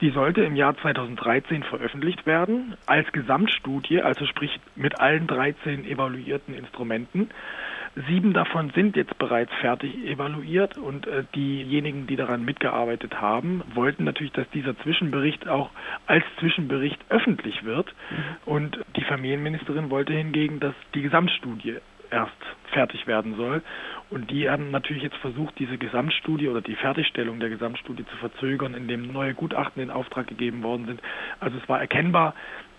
Die 0.00 0.10
sollte 0.10 0.42
im 0.42 0.54
Jahr 0.54 0.76
2013 0.76 1.64
veröffentlicht 1.64 2.24
werden, 2.24 2.76
als 2.86 3.10
Gesamtstudie, 3.12 4.00
also 4.00 4.26
sprich 4.26 4.60
mit 4.76 5.00
allen 5.00 5.26
13 5.26 5.84
evaluierten 5.84 6.54
Instrumenten. 6.54 7.30
Sieben 8.06 8.34
davon 8.34 8.70
sind 8.74 8.94
jetzt 8.94 9.16
bereits 9.18 9.50
fertig 9.60 9.96
evaluiert 10.04 10.76
und 10.76 11.06
äh, 11.06 11.24
diejenigen, 11.34 12.06
die 12.06 12.16
daran 12.16 12.44
mitgearbeitet 12.44 13.20
haben, 13.20 13.62
wollten 13.74 14.04
natürlich, 14.04 14.34
dass 14.34 14.48
dieser 14.50 14.78
Zwischenbericht 14.80 15.48
auch 15.48 15.70
als 16.06 16.24
Zwischenbericht 16.38 16.98
öffentlich 17.08 17.64
wird. 17.64 17.86
Mhm. 18.10 18.24
Und 18.44 18.78
die 18.96 19.04
Familienministerin 19.04 19.88
wollte 19.88 20.12
hingegen, 20.12 20.60
dass 20.60 20.74
die 20.94 21.02
Gesamtstudie 21.02 21.78
erst 22.10 22.36
fertig 22.72 23.06
werden 23.06 23.36
soll. 23.36 23.62
Und 24.10 24.30
die 24.30 24.48
haben 24.48 24.70
natürlich 24.70 25.02
jetzt 25.02 25.16
versucht, 25.16 25.58
diese 25.58 25.78
Gesamtstudie 25.78 26.48
oder 26.48 26.60
die 26.60 26.76
Fertigstellung 26.76 27.40
der 27.40 27.48
Gesamtstudie 27.48 28.04
zu 28.06 28.16
verzögern, 28.16 28.74
indem 28.74 29.12
neue 29.12 29.34
Gutachten 29.34 29.82
in 29.82 29.90
Auftrag 29.90 30.26
gegeben 30.26 30.62
worden 30.62 30.86
sind. 30.86 31.00
Also 31.40 31.58
es 31.58 31.68
war 31.68 31.80
erkennbar, 31.80 32.34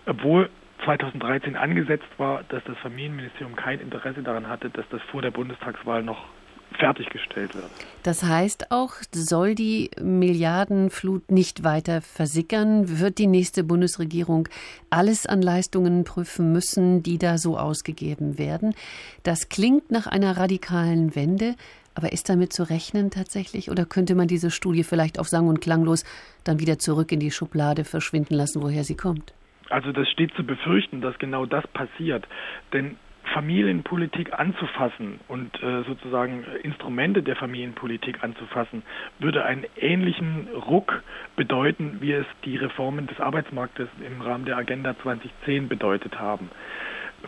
obwohl 0.06 0.48
2013 0.84 1.56
angesetzt 1.56 2.08
war, 2.18 2.44
dass 2.48 2.62
das 2.64 2.78
Familienministerium 2.78 3.56
kein 3.56 3.80
Interesse 3.80 4.22
daran 4.22 4.48
hatte, 4.48 4.70
dass 4.70 4.88
das 4.90 5.02
vor 5.10 5.22
der 5.22 5.30
Bundestagswahl 5.30 6.02
noch 6.02 6.24
fertiggestellt 6.78 7.54
wird. 7.54 7.70
Das 8.02 8.22
heißt 8.22 8.70
auch, 8.70 8.92
soll 9.12 9.54
die 9.54 9.90
Milliardenflut 10.00 11.30
nicht 11.30 11.64
weiter 11.64 12.00
versickern, 12.00 13.00
wird 13.00 13.18
die 13.18 13.26
nächste 13.26 13.64
Bundesregierung 13.64 14.48
alles 14.90 15.26
an 15.26 15.42
Leistungen 15.42 16.04
prüfen 16.04 16.52
müssen, 16.52 17.02
die 17.02 17.18
da 17.18 17.38
so 17.38 17.58
ausgegeben 17.58 18.38
werden. 18.38 18.74
Das 19.22 19.48
klingt 19.48 19.90
nach 19.90 20.06
einer 20.06 20.36
radikalen 20.36 21.14
Wende. 21.14 21.54
Aber 21.94 22.12
ist 22.12 22.28
damit 22.28 22.52
zu 22.52 22.62
rechnen 22.62 23.10
tatsächlich? 23.10 23.72
Oder 23.72 23.84
könnte 23.84 24.14
man 24.14 24.28
diese 24.28 24.52
Studie 24.52 24.84
vielleicht 24.84 25.18
auf 25.18 25.26
sang- 25.26 25.48
und 25.48 25.60
klanglos 25.60 26.04
dann 26.44 26.60
wieder 26.60 26.78
zurück 26.78 27.10
in 27.10 27.18
die 27.18 27.32
Schublade 27.32 27.82
verschwinden 27.84 28.34
lassen, 28.34 28.62
woher 28.62 28.84
sie 28.84 28.96
kommt? 28.96 29.34
Also 29.68 29.90
das 29.90 30.08
steht 30.08 30.32
zu 30.34 30.44
befürchten, 30.44 31.00
dass 31.00 31.18
genau 31.18 31.44
das 31.44 31.66
passiert. 31.68 32.24
Denn 32.72 32.96
Familienpolitik 33.34 34.38
anzufassen 34.38 35.20
und 35.28 35.62
äh, 35.62 35.82
sozusagen 35.84 36.44
Instrumente 36.62 37.22
der 37.22 37.36
Familienpolitik 37.36 38.22
anzufassen, 38.22 38.82
würde 39.18 39.44
einen 39.44 39.64
ähnlichen 39.76 40.48
Ruck 40.68 41.02
bedeuten, 41.36 41.98
wie 42.00 42.12
es 42.12 42.26
die 42.44 42.56
Reformen 42.56 43.06
des 43.06 43.20
Arbeitsmarktes 43.20 43.88
im 44.06 44.20
Rahmen 44.20 44.44
der 44.44 44.56
Agenda 44.56 44.96
2010 45.02 45.68
bedeutet 45.68 46.18
haben. 46.18 46.50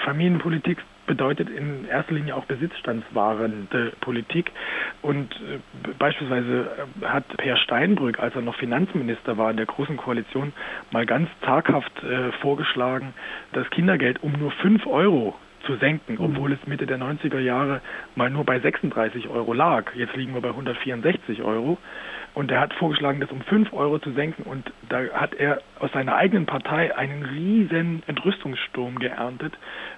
Familienpolitik 0.04 0.78
bedeutet 1.07 1.50
in 1.50 1.87
erster 1.87 2.14
Linie 2.14 2.37
auch 2.37 2.45
besitzstandswahrende 2.45 3.92
Politik. 4.00 4.52
Und 5.02 5.33
äh, 5.35 5.59
beispielsweise 5.99 6.71
äh, 7.02 7.07
hat 7.07 7.26
Per 7.37 7.57
Steinbrück, 7.57 8.21
als 8.21 8.35
er 8.37 8.42
noch 8.42 8.54
Finanzminister 8.54 9.37
war 9.37 9.50
in 9.50 9.57
der 9.57 9.66
Großen 9.66 9.97
Koalition, 9.97 10.52
mal 10.92 11.07
ganz 11.07 11.28
zaghaft 11.45 12.04
äh, 12.04 12.30
vorgeschlagen, 12.40 13.12
das 13.52 13.69
Kindergeld 13.71 14.23
um 14.23 14.33
nur 14.38 14.52
5 14.52 14.87
Euro 14.87 15.35
zu 15.66 15.76
senken, 15.76 16.14
mhm. 16.14 16.20
obwohl 16.20 16.52
es 16.52 16.66
Mitte 16.66 16.86
der 16.86 16.98
90er 16.98 17.38
Jahre 17.38 17.80
mal 18.14 18.30
nur 18.30 18.44
bei 18.44 18.60
36 18.60 19.28
Euro 19.28 19.52
lag. 19.52 19.94
Jetzt 19.94 20.16
liegen 20.16 20.34
wir 20.34 20.40
bei 20.40 20.50
164 20.50 21.42
Euro. 21.42 21.78
Und 22.34 22.50
er 22.50 22.60
hat 22.60 22.72
vorgeschlagen, 22.75 23.20
das 23.20 23.30
um 23.30 23.40
5 23.40 23.72
Euro 23.72 23.99
zu 23.99 24.12
senken. 24.12 24.44
Und 24.44 24.72
da 24.88 25.02
hat 25.12 25.34
er 25.34 25.60
aus 25.78 25.90
seiner 25.92 26.14
eigenen 26.14 26.46
Partei 26.46 26.96
einen 26.96 27.25
riesen 27.25 28.02
Entrüstungssturm 28.06 28.99
geerntet. 28.99 29.52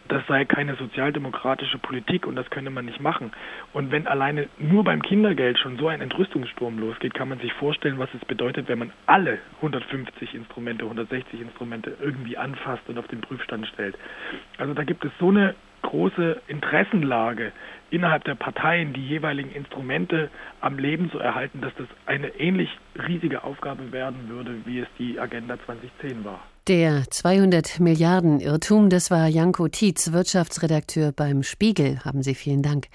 Das 0.09 0.27
sei 0.27 0.45
keine 0.45 0.75
sozialdemokratische 0.77 1.79
Politik 1.79 2.27
und 2.27 2.37
das 2.37 2.49
könne 2.51 2.71
man 2.71 2.87
nicht 2.87 3.01
machen. 3.01 3.33
Und 3.73 3.91
wenn 3.91 4.07
alleine 4.07 4.49
nur 4.59 4.85
beim 4.85 5.03
Kindergeld 5.03 5.59
schon 5.59 5.77
so 5.77 5.89
ein 5.89 6.01
Entrüstungssturm 6.01 6.79
losgeht, 6.79 7.15
kann 7.15 7.29
man 7.29 7.39
sich 7.39 7.53
vorstellen, 7.55 7.99
was 7.99 8.13
es 8.15 8.25
bedeutet, 8.25 8.69
wenn 8.69 8.79
man 8.79 8.93
alle 9.07 9.39
150 9.57 10.35
Instrumente, 10.35 10.85
160 10.85 11.41
Instrumente 11.41 11.97
irgendwie 12.01 12.37
anfasst 12.37 12.89
und 12.89 12.99
auf 12.99 13.09
den 13.09 13.21
Prüfstand 13.21 13.67
stellt. 13.69 13.97
Also 14.59 14.75
da 14.75 14.85
gibt 14.85 15.05
es 15.05 15.13
so 15.19 15.29
eine 15.29 15.55
große 15.83 16.41
Interessenlage 16.49 17.53
innerhalb 17.91 18.25
der 18.25 18.35
Parteien, 18.35 18.93
die 18.95 19.07
jeweiligen 19.07 19.53
Instrumente 19.53 20.31
am 20.61 20.79
Leben 20.79 21.11
zu 21.11 21.19
erhalten, 21.19 21.61
dass 21.61 21.73
das 21.77 21.87
eine 22.07 22.29
ähnlich 22.39 22.71
riesige 23.07 23.45
Aufgabe 23.45 23.93
werden 23.93 24.29
würde, 24.29 24.57
wie 24.65 24.81
es 24.81 24.89
die 24.99 25.21
Agenda 25.21 25.59
2010 25.67 26.25
war. 26.25 26.41
Der 26.69 27.03
200 27.11 27.81
Milliarden 27.81 28.41
Irrtum, 28.41 28.89
das 28.89 29.11
war 29.11 29.27
Janko 29.27 29.69
Tietz, 29.69 30.13
Wirtschaftsredakteur 30.13 31.13
beim 31.13 31.43
Spiegel. 31.43 31.99
Haben 32.05 32.23
Sie 32.23 32.35
vielen 32.35 32.63
Dank. 32.63 32.87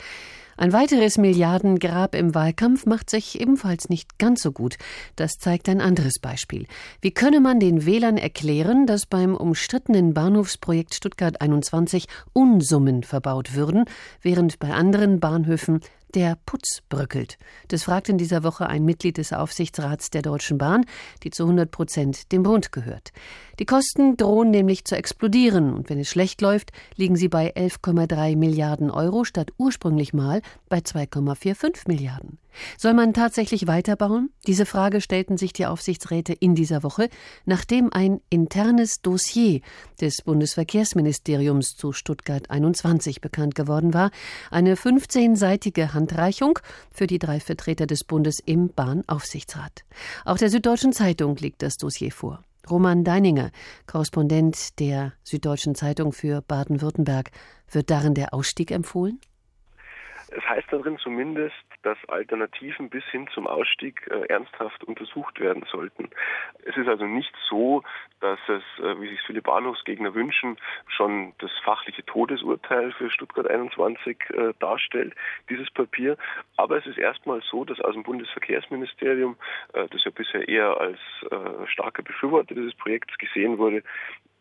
Ein 0.60 0.74
weiteres 0.74 1.20
Milliardengrab 1.20 2.16
im 2.16 2.34
Wahlkampf 2.34 2.88
macht 2.88 3.12
sich 3.12 3.40
ebenfalls 3.40 3.90
nicht 3.90 4.18
ganz 4.18 4.42
so 4.42 4.52
gut. 4.52 4.78
Das 5.16 5.38
zeigt 5.38 5.70
ein 5.70 5.82
anderes 5.82 6.20
Beispiel. 6.20 6.66
Wie 7.00 7.12
könne 7.12 7.40
man 7.40 7.60
den 7.60 7.86
Wählern 7.86 8.18
erklären, 8.18 8.88
dass 8.88 9.06
beim 9.06 9.36
umstrittenen 9.36 10.16
Bahnhofsprojekt 10.16 10.96
Stuttgart 10.96 11.42
21 11.42 12.08
Unsummen 12.34 13.04
verbaut 13.04 13.54
würden, 13.54 13.86
während 14.24 14.58
bei 14.58 14.72
anderen 14.72 15.20
Bahnhöfen 15.20 15.82
der 16.16 16.38
Putz 16.46 16.82
bröckelt? 16.90 17.38
Das 17.68 17.84
fragt 17.84 18.10
in 18.10 18.18
dieser 18.18 18.44
Woche 18.44 18.68
ein 18.68 18.86
Mitglied 18.86 19.18
des 19.18 19.34
Aufsichtsrats 19.34 20.10
der 20.10 20.22
Deutschen 20.22 20.58
Bahn, 20.58 20.86
die 21.24 21.30
zu 21.30 21.44
100 21.44 21.70
Prozent 21.70 22.32
dem 22.32 22.44
Bund 22.44 22.72
gehört. 22.72 23.12
Die 23.60 23.66
Kosten 23.66 24.18
drohen 24.18 24.52
nämlich 24.52 24.86
zu 24.86 24.96
explodieren 24.96 25.74
und 25.74 25.90
wenn 25.90 26.00
es 26.00 26.10
schlecht 26.10 26.42
läuft, 26.42 26.72
liegen 26.96 27.16
sie 27.16 27.28
bei 27.28 27.54
11,3 27.56 28.36
Milliarden 28.36 28.92
Euro 28.92 29.24
statt 29.24 29.52
ursprünglich 29.58 30.14
mal 30.14 30.42
bei 30.70 30.80
2,45 30.80 31.88
Milliarden. 31.88 32.38
Soll 32.78 32.94
man 32.94 33.14
tatsächlich 33.14 33.68
weiterbauen? 33.68 34.30
Diese 34.46 34.66
Frage 34.66 35.02
stellten 35.02 35.38
sich 35.38 35.54
die 35.54 35.66
Aufsichtsräte 35.66 36.34
in 36.34 36.56
dieser 36.56 36.84
Woche, 36.84 37.10
nachdem 37.46 37.92
ein 37.92 38.22
internes 38.30 39.02
Dossier 39.02 39.62
des 40.02 40.22
Bundesverkehrsministeriums 40.24 41.76
zu 41.76 41.92
Stuttgart 41.92 42.50
21 42.50 43.22
bekannt 43.22 43.56
geworden 43.56 43.94
war, 43.94 44.12
eine 44.52 44.76
15-seitige 44.76 45.94
Handreichung 45.94 46.60
für 46.92 47.08
die 47.08 47.20
drei 47.20 47.40
Vertreter 47.40 47.88
des 47.88 48.04
Bundes 48.04 48.40
im 48.46 48.70
Bahnaufsichtsrat. 48.70 49.84
Auch 50.26 50.38
der 50.38 50.50
Süddeutschen 50.50 50.94
Zeitung 50.94 51.36
liegt 51.38 51.62
das 51.62 51.78
Dossier 51.78 52.12
vor. 52.12 52.44
Roman 52.70 53.04
Deininger, 53.04 53.52
Korrespondent 53.86 54.80
der 54.80 55.14
Süddeutschen 55.24 55.76
Zeitung 55.76 56.12
für 56.12 56.42
Baden-Württemberg, 56.42 57.32
wird 57.72 57.90
darin 57.90 58.14
der 58.14 58.34
Ausstieg 58.34 58.72
empfohlen? 58.72 59.20
Es 60.30 60.44
heißt 60.48 60.68
darin 60.72 60.98
zumindest, 60.98 61.56
dass 61.84 61.98
Alternativen 62.10 62.90
bis 62.90 63.04
hin 63.06 63.28
zum 63.34 63.48
Ausstieg 63.48 64.08
äh, 64.12 64.26
ernsthaft 64.28 64.84
untersucht 64.84 65.40
werden 65.40 65.64
sollten. 65.72 66.10
Es 66.66 66.76
ist 66.76 66.88
also 66.88 67.06
nicht 67.06 67.34
so, 67.50 67.84
dass 68.20 68.40
es, 68.48 68.64
äh, 68.84 69.00
wie 69.00 69.08
sich 69.10 69.22
viele 69.26 69.42
Bahnhofsgegner 69.42 70.14
wünschen, 70.14 70.58
schon 70.88 71.34
das 71.40 71.52
fachliche 71.64 72.06
Todesurteil 72.06 72.92
für 72.94 73.10
Stuttgart 73.10 73.50
21 73.50 74.18
äh, 74.30 74.54
darstellt, 74.60 75.14
dieses 75.50 75.70
Papier. 75.72 76.18
Aber 76.58 76.78
es 76.78 76.86
ist 76.86 76.98
erstmal 76.98 77.42
so, 77.50 77.64
dass 77.64 77.80
aus 77.80 77.94
dem 77.94 78.04
Bundesverkehrsministerium, 78.04 79.38
äh, 79.74 79.88
das 79.88 80.04
ja 80.04 80.12
bisher 80.12 80.48
eher 80.48 80.78
als 80.80 81.00
äh, 81.32 81.68
starker 81.68 82.04
Befürworter 82.04 82.54
dieses 82.54 82.74
Projekts 82.76 83.18
gesehen 83.18 83.58
wurde, 83.58 83.84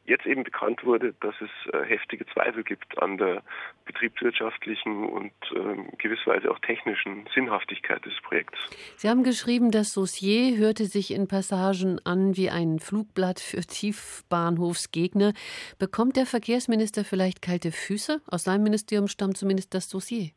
jetzt 0.06 0.26
eben 0.26 0.44
bekannt 0.44 0.84
wurde, 0.84 1.14
dass 1.20 1.34
es 1.40 1.72
äh, 1.72 1.84
heftige 1.84 2.26
Zweifel 2.26 2.64
gibt 2.64 3.00
an 3.02 3.18
der 3.18 3.42
betriebswirtschaftlichen 3.84 5.06
und 5.06 5.32
ähm, 5.54 5.88
gewisserweise 5.98 6.50
auch 6.50 6.58
technischen 6.60 7.28
Sinnhaftigkeit 7.34 8.04
des 8.04 8.14
Projekts. 8.22 8.58
Sie 8.96 9.08
haben 9.08 9.22
geschrieben, 9.22 9.70
das 9.70 9.92
Dossier 9.92 10.56
hörte 10.56 10.84
sich 10.84 11.12
in 11.12 11.28
Passagen 11.28 12.00
an 12.04 12.36
wie 12.36 12.50
ein 12.50 12.78
Flugblatt 12.78 13.40
für 13.40 13.60
Tiefbahnhofsgegner. 13.60 15.32
Bekommt 15.78 16.16
der 16.16 16.26
Verkehrsminister 16.26 17.04
vielleicht 17.04 17.42
kalte 17.42 17.72
Füße? 17.72 18.20
Aus 18.30 18.44
seinem 18.44 18.62
Ministerium 18.62 19.08
stammt 19.08 19.36
zumindest 19.36 19.74
das 19.74 19.88
Dossier. 19.88 20.30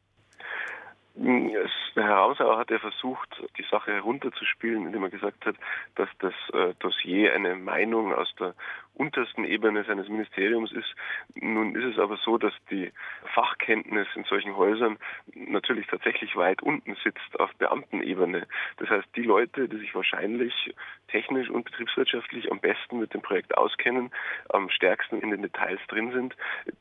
Es, 1.21 1.71
der 1.95 2.03
Herr 2.05 2.15
Ramsauer 2.15 2.57
hat 2.57 2.71
ja 2.71 2.79
versucht, 2.79 3.29
die 3.57 3.65
Sache 3.69 3.91
herunterzuspielen, 3.91 4.85
indem 4.85 5.03
er 5.03 5.09
gesagt 5.09 5.45
hat, 5.45 5.55
dass 5.95 6.07
das 6.19 6.33
äh, 6.53 6.73
Dossier 6.79 7.33
eine 7.33 7.55
Meinung 7.55 8.13
aus 8.13 8.33
der 8.39 8.55
untersten 8.99 9.45
Ebene 9.45 9.83
seines 9.85 10.09
Ministeriums 10.09 10.71
ist. 10.73 10.93
Nun 11.35 11.73
ist 11.75 11.93
es 11.95 11.99
aber 11.99 12.17
so, 12.17 12.37
dass 12.37 12.53
die 12.69 12.91
Fachkenntnis 13.33 14.07
in 14.15 14.25
solchen 14.25 14.55
Häusern 14.57 14.97
natürlich 15.33 15.87
tatsächlich 15.87 16.35
weit 16.35 16.61
unten 16.61 16.95
sitzt 17.03 17.39
auf 17.39 17.53
Beamtenebene. 17.55 18.45
Das 18.77 18.89
heißt, 18.89 19.07
die 19.15 19.23
Leute, 19.23 19.69
die 19.69 19.77
sich 19.77 19.95
wahrscheinlich 19.95 20.73
technisch 21.07 21.49
und 21.49 21.63
betriebswirtschaftlich 21.63 22.51
am 22.51 22.59
besten 22.59 22.99
mit 22.99 23.13
dem 23.13 23.21
Projekt 23.21 23.57
auskennen, 23.57 24.11
am 24.49 24.69
stärksten 24.69 25.21
in 25.21 25.31
den 25.31 25.41
Details 25.41 25.79
drin 25.87 26.11
sind, 26.11 26.35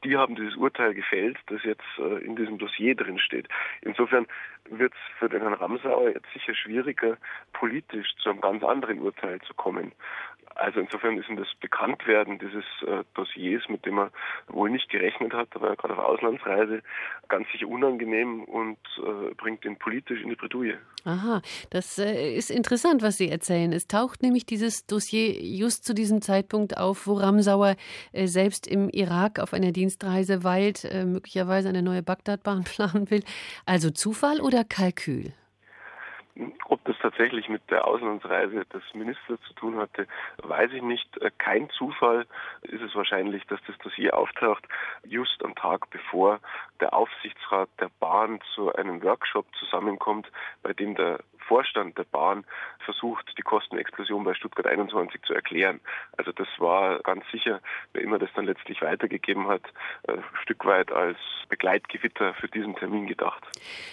die 0.04 0.16
haben 0.16 0.34
dieses 0.34 0.56
Urteil 0.56 0.94
gefällt, 0.94 1.38
das 1.46 1.62
jetzt 1.62 1.86
äh, 1.98 2.24
in 2.24 2.34
diesem 2.34 2.58
Dossier 2.58 2.96
drin 2.96 3.18
steht. 3.18 3.48
Insofern 3.82 4.26
wird 4.70 4.92
es 4.92 5.18
für 5.18 5.28
den 5.28 5.40
Herrn 5.40 5.54
Ramsauer 5.54 6.10
jetzt 6.10 6.30
sicher 6.32 6.54
schwieriger, 6.54 7.16
politisch 7.52 8.14
zu 8.16 8.30
einem 8.30 8.40
ganz 8.40 8.62
anderen 8.62 9.00
Urteil 9.00 9.40
zu 9.42 9.54
kommen. 9.54 9.92
Also 10.58 10.80
insofern 10.80 11.16
ist 11.16 11.28
ihm 11.28 11.36
das 11.36 11.46
Bekanntwerden 11.60 12.40
dieses 12.40 12.64
äh, 12.84 13.04
Dossiers, 13.14 13.62
mit 13.68 13.86
dem 13.86 13.98
er 13.98 14.10
wohl 14.48 14.68
nicht 14.70 14.88
gerechnet 14.88 15.32
hat, 15.32 15.48
war 15.54 15.70
er 15.70 15.76
gerade 15.76 15.96
auf 15.96 16.04
Auslandsreise, 16.04 16.82
ganz 17.28 17.46
sicher 17.52 17.68
unangenehm 17.68 18.42
und 18.42 18.78
äh, 18.98 19.34
bringt 19.36 19.64
ihn 19.64 19.78
politisch 19.78 20.20
in 20.20 20.30
die 20.30 20.34
Bredouille. 20.34 20.78
Aha, 21.04 21.42
das 21.70 22.00
äh, 22.00 22.34
ist 22.34 22.50
interessant, 22.50 23.02
was 23.02 23.18
Sie 23.18 23.28
erzählen. 23.28 23.72
Es 23.72 23.86
taucht 23.86 24.20
nämlich 24.20 24.46
dieses 24.46 24.84
Dossier 24.84 25.40
just 25.40 25.84
zu 25.84 25.94
diesem 25.94 26.22
Zeitpunkt 26.22 26.76
auf, 26.76 27.06
wo 27.06 27.14
Ramsauer 27.14 27.76
äh, 28.12 28.26
selbst 28.26 28.66
im 28.66 28.88
Irak 28.90 29.38
auf 29.38 29.54
einer 29.54 29.70
Dienstreise 29.70 30.42
weilt, 30.42 30.84
äh, 30.84 31.04
möglicherweise 31.04 31.68
eine 31.68 31.82
neue 31.82 32.02
Bagdadbahn 32.02 32.64
planen 32.64 33.08
will. 33.12 33.22
Also 33.64 33.90
Zufall 33.90 34.40
oder 34.40 34.64
Kalkül? 34.64 35.32
Ob 36.66 36.84
das 36.84 36.96
tatsächlich 36.98 37.48
mit 37.48 37.68
der 37.70 37.86
Auslandsreise 37.86 38.64
des 38.66 38.82
Ministers 38.94 39.40
zu 39.48 39.54
tun 39.54 39.76
hatte, 39.76 40.06
weiß 40.42 40.72
ich 40.72 40.82
nicht. 40.82 41.16
Äh, 41.18 41.30
kein 41.36 41.68
Zufall 41.70 42.26
ist 42.62 42.82
es 42.82 42.94
wahrscheinlich, 42.94 43.44
dass 43.46 43.60
das 43.66 43.76
Dossier 43.78 44.16
auftaucht, 44.16 44.64
just 45.04 45.44
am 45.44 45.54
Tag 45.54 45.90
bevor 45.90 46.40
der 46.80 46.94
Aufsichtsrat 46.94 47.68
der 47.80 47.90
Bahn 47.98 48.40
zu 48.54 48.72
einem 48.74 49.02
Workshop 49.02 49.46
zusammenkommt, 49.58 50.30
bei 50.62 50.72
dem 50.72 50.94
der 50.94 51.18
Vorstand 51.48 51.96
der 51.96 52.04
Bahn 52.04 52.44
versucht, 52.84 53.26
die 53.38 53.42
Kostenexplosion 53.42 54.22
bei 54.24 54.34
Stuttgart 54.34 54.66
21 54.66 55.22
zu 55.22 55.34
erklären. 55.34 55.80
Also 56.16 56.32
das 56.32 56.46
war 56.58 57.00
ganz 57.00 57.24
sicher, 57.32 57.60
wer 57.92 58.02
immer 58.02 58.18
das 58.18 58.28
dann 58.36 58.44
letztlich 58.44 58.82
weitergegeben 58.82 59.48
hat, 59.48 59.62
ein 60.06 60.22
Stück 60.42 60.64
weit 60.66 60.92
als 60.92 61.16
Begleitgewitter 61.48 62.34
für 62.34 62.48
diesen 62.48 62.76
Termin 62.76 63.06
gedacht. 63.06 63.42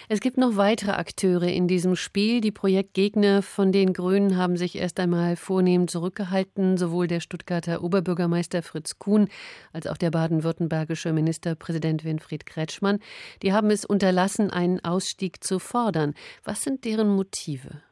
Es 0.08 0.20
gibt 0.20 0.36
noch 0.36 0.56
weitere 0.56 0.92
Akteure 0.92 1.48
in 1.48 1.66
diesem 1.66 1.96
Spiel. 1.96 2.42
Die 2.42 2.52
Projektgegner 2.52 3.42
von 3.42 3.72
den 3.72 3.94
Grünen 3.94 4.36
haben 4.36 4.56
sich 4.56 4.76
erst 4.76 5.00
einmal 5.00 5.36
vornehm 5.36 5.88
zurückgehalten. 5.88 6.76
Sowohl 6.76 7.06
der 7.06 7.20
Stuttgarter 7.20 7.82
Oberbürgermeister 7.82 8.62
Fritz 8.62 8.98
Kuhn 8.98 9.28
als 9.72 9.86
auch 9.86 9.96
der 9.96 10.10
baden-württembergische 10.10 11.12
Ministerpräsident 11.12 12.04
Winfried 12.04 12.44
Kretschmann. 12.44 12.98
Die 13.42 13.52
haben 13.54 13.70
es 13.70 13.86
unterlassen, 13.86 14.50
einen 14.50 14.84
Ausstieg 14.84 15.42
zu 15.42 15.58
fordern. 15.58 16.14
Was 16.44 16.62
sind 16.62 16.84
deren 16.84 17.08
Motive? 17.08 17.45
Motive? 17.46 17.82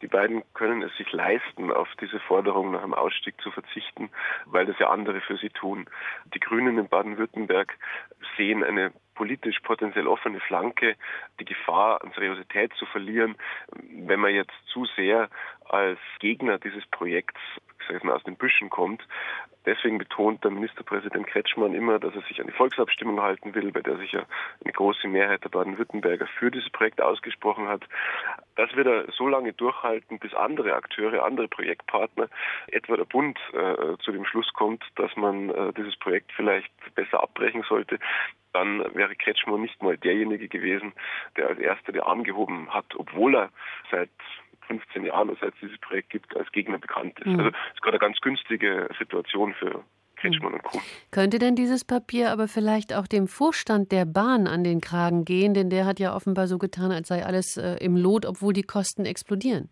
Die 0.00 0.08
beiden 0.08 0.42
können 0.54 0.82
es 0.82 0.96
sich 0.96 1.12
leisten, 1.12 1.70
auf 1.70 1.88
diese 2.00 2.18
Forderung 2.20 2.72
nach 2.72 2.82
einem 2.82 2.94
Ausstieg 2.94 3.40
zu 3.40 3.50
verzichten, 3.52 4.10
weil 4.46 4.66
das 4.66 4.78
ja 4.78 4.88
andere 4.90 5.20
für 5.20 5.36
sie 5.36 5.50
tun. 5.50 5.86
Die 6.34 6.40
Grünen 6.40 6.78
in 6.78 6.88
Baden-Württemberg 6.88 7.72
sehen 8.36 8.64
eine 8.64 8.92
politisch 9.14 9.60
potenziell 9.60 10.06
offene 10.06 10.40
Flanke, 10.40 10.96
die 11.40 11.44
Gefahr 11.44 12.02
an 12.02 12.12
Seriosität 12.14 12.72
zu 12.74 12.86
verlieren, 12.86 13.36
wenn 14.06 14.20
man 14.20 14.34
jetzt 14.34 14.54
zu 14.66 14.86
sehr 14.96 15.28
als 15.68 15.98
Gegner 16.20 16.58
dieses 16.58 16.86
Projekts 16.86 17.40
aus 18.08 18.22
den 18.22 18.36
Büschen 18.36 18.70
kommt. 18.70 19.02
Deswegen 19.64 19.98
betont 19.98 20.42
der 20.42 20.50
Ministerpräsident 20.50 21.26
Kretschmann 21.26 21.74
immer, 21.74 21.98
dass 21.98 22.14
er 22.14 22.22
sich 22.22 22.40
an 22.40 22.46
die 22.46 22.52
Volksabstimmung 22.52 23.20
halten 23.20 23.54
will, 23.54 23.70
bei 23.70 23.80
der 23.80 23.96
sich 23.96 24.12
ja 24.12 24.24
eine 24.64 24.72
große 24.72 25.06
Mehrheit 25.06 25.44
der 25.44 25.50
Baden-Württemberger 25.50 26.26
für 26.26 26.50
dieses 26.50 26.70
Projekt 26.70 27.00
ausgesprochen 27.00 27.68
hat. 27.68 27.84
Das 28.56 28.74
wird 28.74 28.88
er 28.88 29.12
so 29.12 29.28
lange 29.28 29.52
durchhalten, 29.52 30.18
bis 30.18 30.34
andere 30.34 30.74
Akteure, 30.74 31.24
andere 31.24 31.48
Projektpartner, 31.48 32.28
etwa 32.68 32.96
der 32.96 33.04
Bund, 33.04 33.38
äh, 33.52 33.96
zu 33.98 34.10
dem 34.10 34.24
Schluss 34.24 34.52
kommt, 34.52 34.84
dass 34.96 35.14
man 35.16 35.50
äh, 35.50 35.72
dieses 35.74 35.96
Projekt 35.96 36.32
vielleicht 36.32 36.72
besser 36.94 37.22
abbrechen 37.22 37.62
sollte 37.68 37.98
dann 38.52 38.80
wäre 38.94 39.14
Kretschmann 39.14 39.60
nicht 39.62 39.82
mal 39.82 39.96
derjenige 39.96 40.48
gewesen, 40.48 40.92
der 41.36 41.48
als 41.48 41.58
erster 41.58 41.92
den 41.92 42.02
Arm 42.02 42.24
gehoben 42.24 42.72
hat, 42.72 42.86
obwohl 42.96 43.34
er 43.36 43.50
seit 43.90 44.10
15 44.66 45.04
Jahren, 45.04 45.36
seit 45.40 45.54
es 45.54 45.60
dieses 45.60 45.78
Projekt 45.78 46.10
gibt, 46.10 46.36
als 46.36 46.50
Gegner 46.52 46.78
bekannt 46.78 47.18
ist. 47.20 47.26
Mhm. 47.26 47.40
Also 47.40 47.50
es 47.50 47.74
ist 47.74 47.82
gerade 47.82 47.98
eine 47.98 48.06
ganz 48.06 48.20
günstige 48.20 48.88
Situation 48.98 49.54
für 49.54 49.84
Kretschmann 50.16 50.54
und 50.54 50.62
Co. 50.62 50.80
Könnte 51.10 51.38
denn 51.38 51.56
dieses 51.56 51.84
Papier 51.84 52.30
aber 52.30 52.46
vielleicht 52.46 52.94
auch 52.94 53.06
dem 53.06 53.26
Vorstand 53.26 53.90
der 53.90 54.04
Bahn 54.04 54.46
an 54.46 54.62
den 54.62 54.80
Kragen 54.80 55.24
gehen? 55.24 55.52
Denn 55.52 55.68
der 55.68 55.84
hat 55.84 55.98
ja 55.98 56.14
offenbar 56.14 56.46
so 56.46 56.58
getan, 56.58 56.92
als 56.92 57.08
sei 57.08 57.24
alles 57.24 57.56
äh, 57.56 57.76
im 57.84 57.96
Lot, 57.96 58.24
obwohl 58.24 58.52
die 58.52 58.62
Kosten 58.62 59.04
explodieren 59.04 59.68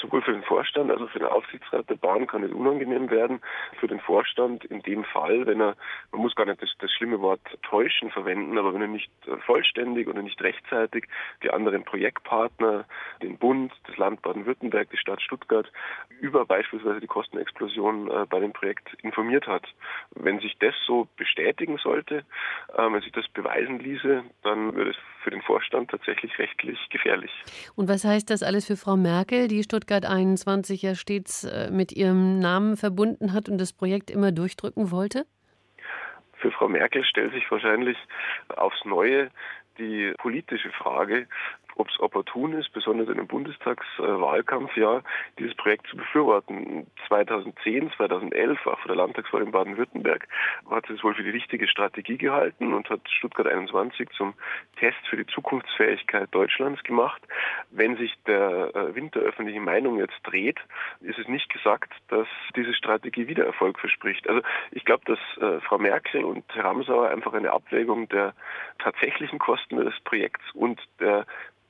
sowohl 0.00 0.22
für 0.22 0.32
den 0.32 0.42
Vorstand 0.42 0.90
als 0.90 1.00
auch 1.00 1.10
für 1.10 1.18
den 1.18 1.28
Aufsichtsrat 1.28 1.88
der 1.88 1.96
Bahn 1.96 2.26
kann 2.26 2.42
es 2.42 2.52
unangenehm 2.52 3.10
werden. 3.10 3.40
Für 3.80 3.86
den 3.86 4.00
Vorstand 4.00 4.64
in 4.64 4.82
dem 4.82 5.04
Fall, 5.04 5.46
wenn 5.46 5.60
er, 5.60 5.76
man 6.12 6.22
muss 6.22 6.34
gar 6.34 6.46
nicht 6.46 6.62
das, 6.62 6.70
das 6.78 6.92
schlimme 6.92 7.20
Wort 7.20 7.40
täuschen 7.62 8.10
verwenden, 8.10 8.58
aber 8.58 8.74
wenn 8.74 8.82
er 8.82 8.88
nicht 8.88 9.10
äh, 9.26 9.36
vollständig 9.38 10.08
oder 10.08 10.22
nicht 10.22 10.40
rechtzeitig 10.42 11.06
die 11.42 11.50
anderen 11.50 11.84
Projektpartner, 11.84 12.84
den 13.22 13.38
Bund, 13.38 13.72
das 13.86 13.96
Land 13.96 14.22
Baden-Württemberg, 14.22 14.90
die 14.90 14.98
Stadt 14.98 15.22
Stuttgart 15.22 15.70
über 16.20 16.44
beispielsweise 16.46 17.00
die 17.00 17.06
Kostenexplosion 17.06 18.10
äh, 18.10 18.26
bei 18.28 18.40
dem 18.40 18.52
Projekt 18.52 18.94
informiert 19.02 19.46
hat. 19.46 19.66
Wenn 20.14 20.40
sich 20.40 20.56
das 20.58 20.74
so 20.86 21.08
bestätigen 21.16 21.78
sollte, 21.78 22.24
äh, 22.76 22.92
wenn 22.92 23.00
sich 23.02 23.12
das 23.12 23.26
beweisen 23.28 23.78
ließe, 23.78 24.24
dann 24.42 24.74
würde 24.74 24.90
es 24.90 24.96
für 25.22 25.30
den 25.30 25.42
Vorstand 25.42 25.90
tatsächlich 25.90 26.38
rechtlich 26.38 26.78
gefährlich. 26.90 27.32
Und 27.74 27.88
was 27.88 28.04
heißt 28.04 28.30
das 28.30 28.44
alles 28.44 28.66
für 28.66 28.76
Frau 28.76 28.96
Merkel, 28.96 29.48
die 29.48 29.62
Stuttgart 29.64 29.85
21 29.94 30.82
ja 30.82 30.94
stets 30.94 31.44
äh, 31.44 31.70
mit 31.70 31.92
ihrem 31.92 32.38
Namen 32.38 32.76
verbunden 32.76 33.32
hat 33.32 33.48
und 33.48 33.58
das 33.58 33.72
Projekt 33.72 34.10
immer 34.10 34.32
durchdrücken 34.32 34.90
wollte? 34.90 35.24
Für 36.34 36.50
Frau 36.50 36.68
Merkel 36.68 37.04
stellt 37.04 37.32
sich 37.32 37.50
wahrscheinlich 37.50 37.96
aufs 38.56 38.84
Neue 38.84 39.30
die 39.78 40.12
politische 40.18 40.70
Frage, 40.70 41.26
ob 41.76 41.88
es 41.88 42.00
opportun 42.00 42.54
ist, 42.54 42.72
besonders 42.72 43.08
in 43.08 43.14
einem 43.14 43.26
Bundestagswahlkampfjahr, 43.26 45.02
dieses 45.38 45.54
Projekt 45.54 45.86
zu 45.88 45.96
befürworten. 45.96 46.86
2010, 47.08 47.92
2011, 47.96 48.66
auch 48.66 48.78
vor 48.78 48.88
der 48.88 48.96
Landtagswahl 48.96 49.42
in 49.42 49.52
Baden-Württemberg, 49.52 50.26
hat 50.70 50.88
es 50.90 51.02
wohl 51.04 51.14
für 51.14 51.22
die 51.22 51.30
richtige 51.30 51.68
Strategie 51.68 52.16
gehalten 52.16 52.72
und 52.72 52.88
hat 52.88 53.00
Stuttgart 53.08 53.46
21 53.46 54.08
zum 54.16 54.34
Test 54.78 54.98
für 55.08 55.16
die 55.16 55.26
Zukunftsfähigkeit 55.26 56.28
Deutschlands 56.34 56.82
gemacht. 56.82 57.22
Wenn 57.70 57.96
sich 57.96 58.14
der 58.26 58.74
äh, 58.74 58.94
Wind 58.94 59.14
der 59.14 59.22
öffentlichen 59.22 59.64
Meinung 59.64 59.98
jetzt 59.98 60.18
dreht, 60.24 60.58
ist 61.00 61.18
es 61.18 61.28
nicht 61.28 61.52
gesagt, 61.52 61.92
dass 62.08 62.26
diese 62.56 62.74
Strategie 62.74 63.28
wieder 63.28 63.44
Erfolg 63.44 63.78
verspricht. 63.78 64.28
Also 64.28 64.40
ich 64.70 64.84
glaube, 64.84 65.04
dass 65.04 65.18
äh, 65.42 65.60
Frau 65.60 65.78
Merkel 65.78 66.24
und 66.24 66.44
Herr 66.54 66.64
Ramsauer 66.64 67.08
einfach 67.08 67.34
eine 67.34 67.52
Abwägung 67.52 68.08
der 68.08 68.34
tatsächlichen 68.78 69.38
Kosten 69.38 69.76
des 69.76 69.98
Projekts 70.04 70.44
und 70.54 70.80
der 71.00 71.26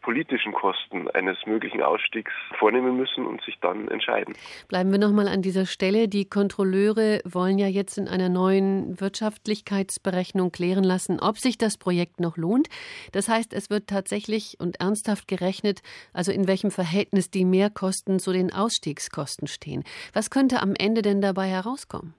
politischen 0.07 0.53
Kosten 0.53 1.11
eines 1.11 1.37
möglichen 1.47 1.83
Ausstiegs 1.83 2.31
vornehmen 2.61 2.97
müssen 2.97 3.27
und 3.27 3.43
sich 3.43 3.59
dann 3.61 3.89
entscheiden. 3.89 4.37
Bleiben 4.69 4.93
wir 4.93 5.01
noch 5.01 5.11
mal 5.11 5.27
an 5.27 5.43
dieser 5.43 5.67
Stelle. 5.67 6.07
Die 6.07 6.27
Kontrolleure 6.27 7.21
wollen 7.25 7.59
ja 7.59 7.67
jetzt 7.67 7.99
in 7.99 8.07
einer 8.07 8.29
neuen 8.29 9.01
Wirtschaftlichkeitsberechnung 9.01 10.53
klären 10.53 10.85
lassen, 10.85 11.19
ob 11.19 11.39
sich 11.39 11.59
das 11.59 11.77
Projekt 11.77 12.21
noch 12.21 12.37
lohnt. 12.37 12.69
Das 13.11 13.29
heißt, 13.29 13.53
es 13.53 13.69
wird 13.69 13.89
tatsächlich 13.89 14.59
und 14.61 14.79
ernsthaft 14.79 15.27
gerechnet, 15.27 15.83
also 16.13 16.31
in 16.31 16.47
welchem 16.47 16.71
Verhältnis 16.71 17.29
die 17.29 17.45
Mehrkosten 17.45 18.21
zu 18.21 18.33
den 18.33 18.53
Ausstiegskosten 18.53 19.49
stehen. 19.49 19.83
Was 20.13 20.31
könnte 20.31 20.63
am 20.63 20.75
Ende 20.79 21.03
denn 21.03 21.21
dabei 21.21 21.49
herauskommen? 21.49 22.15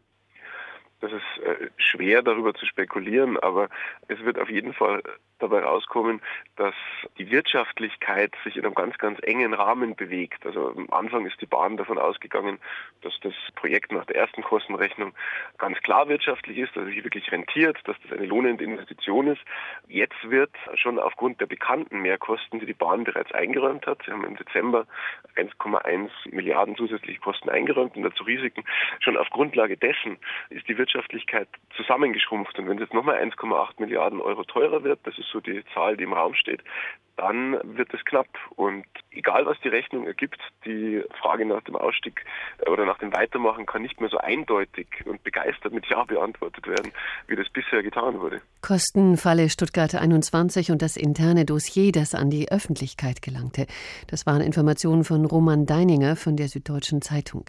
Das 0.99 1.11
ist 1.11 1.43
äh, 1.43 1.69
schwer 1.77 2.21
darüber 2.23 2.53
zu 2.53 2.65
spekulieren, 2.65 3.37
aber 3.37 3.69
es 4.07 4.19
wird 4.23 4.39
auf 4.39 4.49
jeden 4.49 4.73
Fall 4.73 5.03
dabei 5.39 5.59
rauskommen, 5.59 6.21
dass 6.55 6.73
die 7.17 7.29
Wirtschaftlichkeit 7.29 8.33
sich 8.43 8.57
in 8.57 8.65
einem 8.65 8.73
ganz, 8.73 8.97
ganz 8.97 9.19
engen 9.21 9.53
Rahmen 9.53 9.95
bewegt. 9.95 10.45
Also 10.45 10.69
am 10.69 10.89
Anfang 10.91 11.25
ist 11.25 11.39
die 11.41 11.45
Bahn 11.45 11.77
davon 11.77 11.97
ausgegangen, 11.97 12.57
dass 13.01 13.13
das 13.21 13.33
Projekt 13.55 13.91
nach 13.91 14.05
der 14.05 14.15
ersten 14.15 14.41
Kostenrechnung 14.41 15.13
ganz 15.57 15.77
klar 15.81 16.09
wirtschaftlich 16.09 16.57
ist, 16.57 16.75
dass 16.75 16.83
es 16.83 16.89
sich 16.89 17.03
wirklich 17.03 17.31
rentiert, 17.31 17.77
dass 17.85 17.97
das 18.01 18.17
eine 18.17 18.25
lohnende 18.25 18.63
Investition 18.63 19.27
ist. 19.27 19.41
Jetzt 19.87 20.17
wird 20.23 20.51
schon 20.75 20.97
aufgrund 20.99 21.39
der 21.39 21.45
bekannten 21.45 22.01
Mehrkosten, 22.01 22.59
die 22.59 22.65
die 22.65 22.73
Bahn 22.73 23.03
bereits 23.03 23.31
eingeräumt 23.31 23.85
hat, 23.85 24.01
sie 24.05 24.11
haben 24.11 24.25
im 24.25 24.37
Dezember 24.37 24.87
1,1 25.35 26.09
Milliarden 26.31 26.75
zusätzliche 26.75 27.19
Kosten 27.19 27.49
eingeräumt 27.49 27.95
und 27.95 28.03
dazu 28.03 28.23
Risiken, 28.23 28.63
schon 28.99 29.17
auf 29.17 29.29
Grundlage 29.29 29.77
dessen 29.77 30.17
ist 30.49 30.67
die 30.67 30.77
Wirtschaftlichkeit 30.87 31.49
zusammengeschrumpft. 31.75 32.57
Und 32.57 32.67
wenn 32.67 32.77
es 32.77 32.83
jetzt 32.83 32.93
nochmal 32.93 33.17
1,8 33.17 33.79
Milliarden 33.79 34.21
Euro 34.21 34.43
teurer 34.43 34.83
wird, 34.83 34.99
das 35.03 35.17
ist 35.17 35.29
so 35.31 35.39
die 35.41 35.63
Zahl, 35.73 35.97
die 35.97 36.03
im 36.03 36.13
Raum 36.13 36.33
steht, 36.33 36.63
dann 37.17 37.57
wird 37.63 37.93
es 37.93 38.05
knapp. 38.05 38.27
Und 38.55 38.85
egal, 39.11 39.45
was 39.45 39.59
die 39.61 39.67
Rechnung 39.67 40.05
ergibt, 40.07 40.39
die 40.65 41.03
Frage 41.19 41.45
nach 41.45 41.61
dem 41.63 41.75
Ausstieg 41.75 42.23
äh, 42.59 42.69
oder 42.69 42.85
nach 42.85 42.99
dem 42.99 43.11
Weitermachen 43.13 43.65
kann 43.65 43.81
nicht 43.81 43.99
mehr 43.99 44.09
so 44.09 44.17
eindeutig 44.17 44.87
und 45.05 45.23
begeistert 45.23 45.73
mit 45.73 45.85
Ja 45.87 46.03
beantwortet 46.03 46.67
werden, 46.67 46.91
wie 47.27 47.35
das 47.35 47.49
bisher 47.49 47.83
getan 47.83 48.21
wurde. 48.21 48.41
Kostenfalle 48.61 49.49
Stuttgart 49.49 49.93
21 49.93 50.71
und 50.71 50.81
das 50.81 50.95
interne 50.95 51.45
Dossier, 51.45 51.91
das 51.91 52.15
an 52.15 52.29
die 52.29 52.49
Öffentlichkeit 52.49 53.21
gelangte. 53.21 53.65
Das 54.07 54.25
waren 54.25 54.41
Informationen 54.41 55.03
von 55.03 55.25
Roman 55.25 55.65
Deininger 55.65 56.15
von 56.15 56.37
der 56.37 56.47
Süddeutschen 56.47 57.01
Zeitung. 57.01 57.45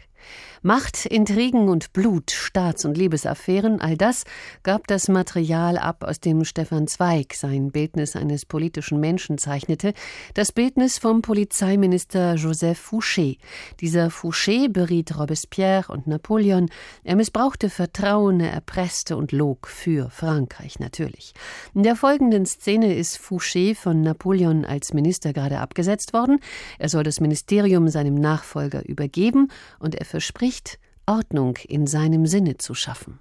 Macht, 0.62 1.07
Intrigen 1.07 1.68
und 1.68 1.92
Blut, 1.92 2.33
Staats- 2.33 2.85
und 2.85 2.98
Liebesaffären, 2.98 3.81
all 3.81 3.96
das 3.96 4.24
gab 4.64 4.88
das 4.88 5.09
Material 5.09 5.78
ab, 5.78 6.02
aus 6.02 6.18
dem 6.18 6.44
Stefan 6.44 6.88
Zweig 6.88 7.35
sein 7.35 7.70
Bildnis 7.70 8.16
eines 8.16 8.44
politischen 8.44 8.98
Menschen 8.98 9.38
zeichnete, 9.38 9.92
das 10.35 10.50
Bildnis 10.50 10.98
vom 10.98 11.22
Polizeiminister 11.22 12.35
Joseph 12.35 12.90
Fouché. 12.90 13.38
Dieser 13.81 14.09
Fouché 14.09 14.68
beriet 14.68 15.16
Robespierre 15.16 15.92
und 15.92 16.09
Napoleon, 16.09 16.68
er 17.04 17.14
missbrauchte 17.14 17.70
Vertrauen, 17.70 18.40
er 18.40 18.52
erpresste 18.52 19.16
und 19.16 19.31
log 19.31 19.68
für 19.68 20.11
Frankreich 20.11 20.81
natürlich. 20.81 21.35
In 21.72 21.85
der 21.85 21.94
folgenden 21.94 22.46
Szene 22.46 22.96
ist 22.96 23.16
Fouché 23.16 23.76
von 23.76 24.00
Napoleon 24.02 24.64
als 24.64 24.92
Minister 24.92 25.33
gerade 25.33 25.61
abgesetzt 25.61 26.12
worden, 26.12 26.40
er 26.81 26.88
soll 26.88 27.04
das 27.04 27.20
Ministerium 27.20 27.88
seinem 27.88 28.16
Nachfolger 28.16 28.85
übergeben 28.85 29.52
und 29.78 29.94
er 29.94 30.04
verspricht, 30.08 30.78
Ordnung 31.06 31.56
in 31.68 31.86
seinem 31.86 32.26
Sinne 32.26 32.58
zu 32.58 32.74
schaffen. 32.74 33.20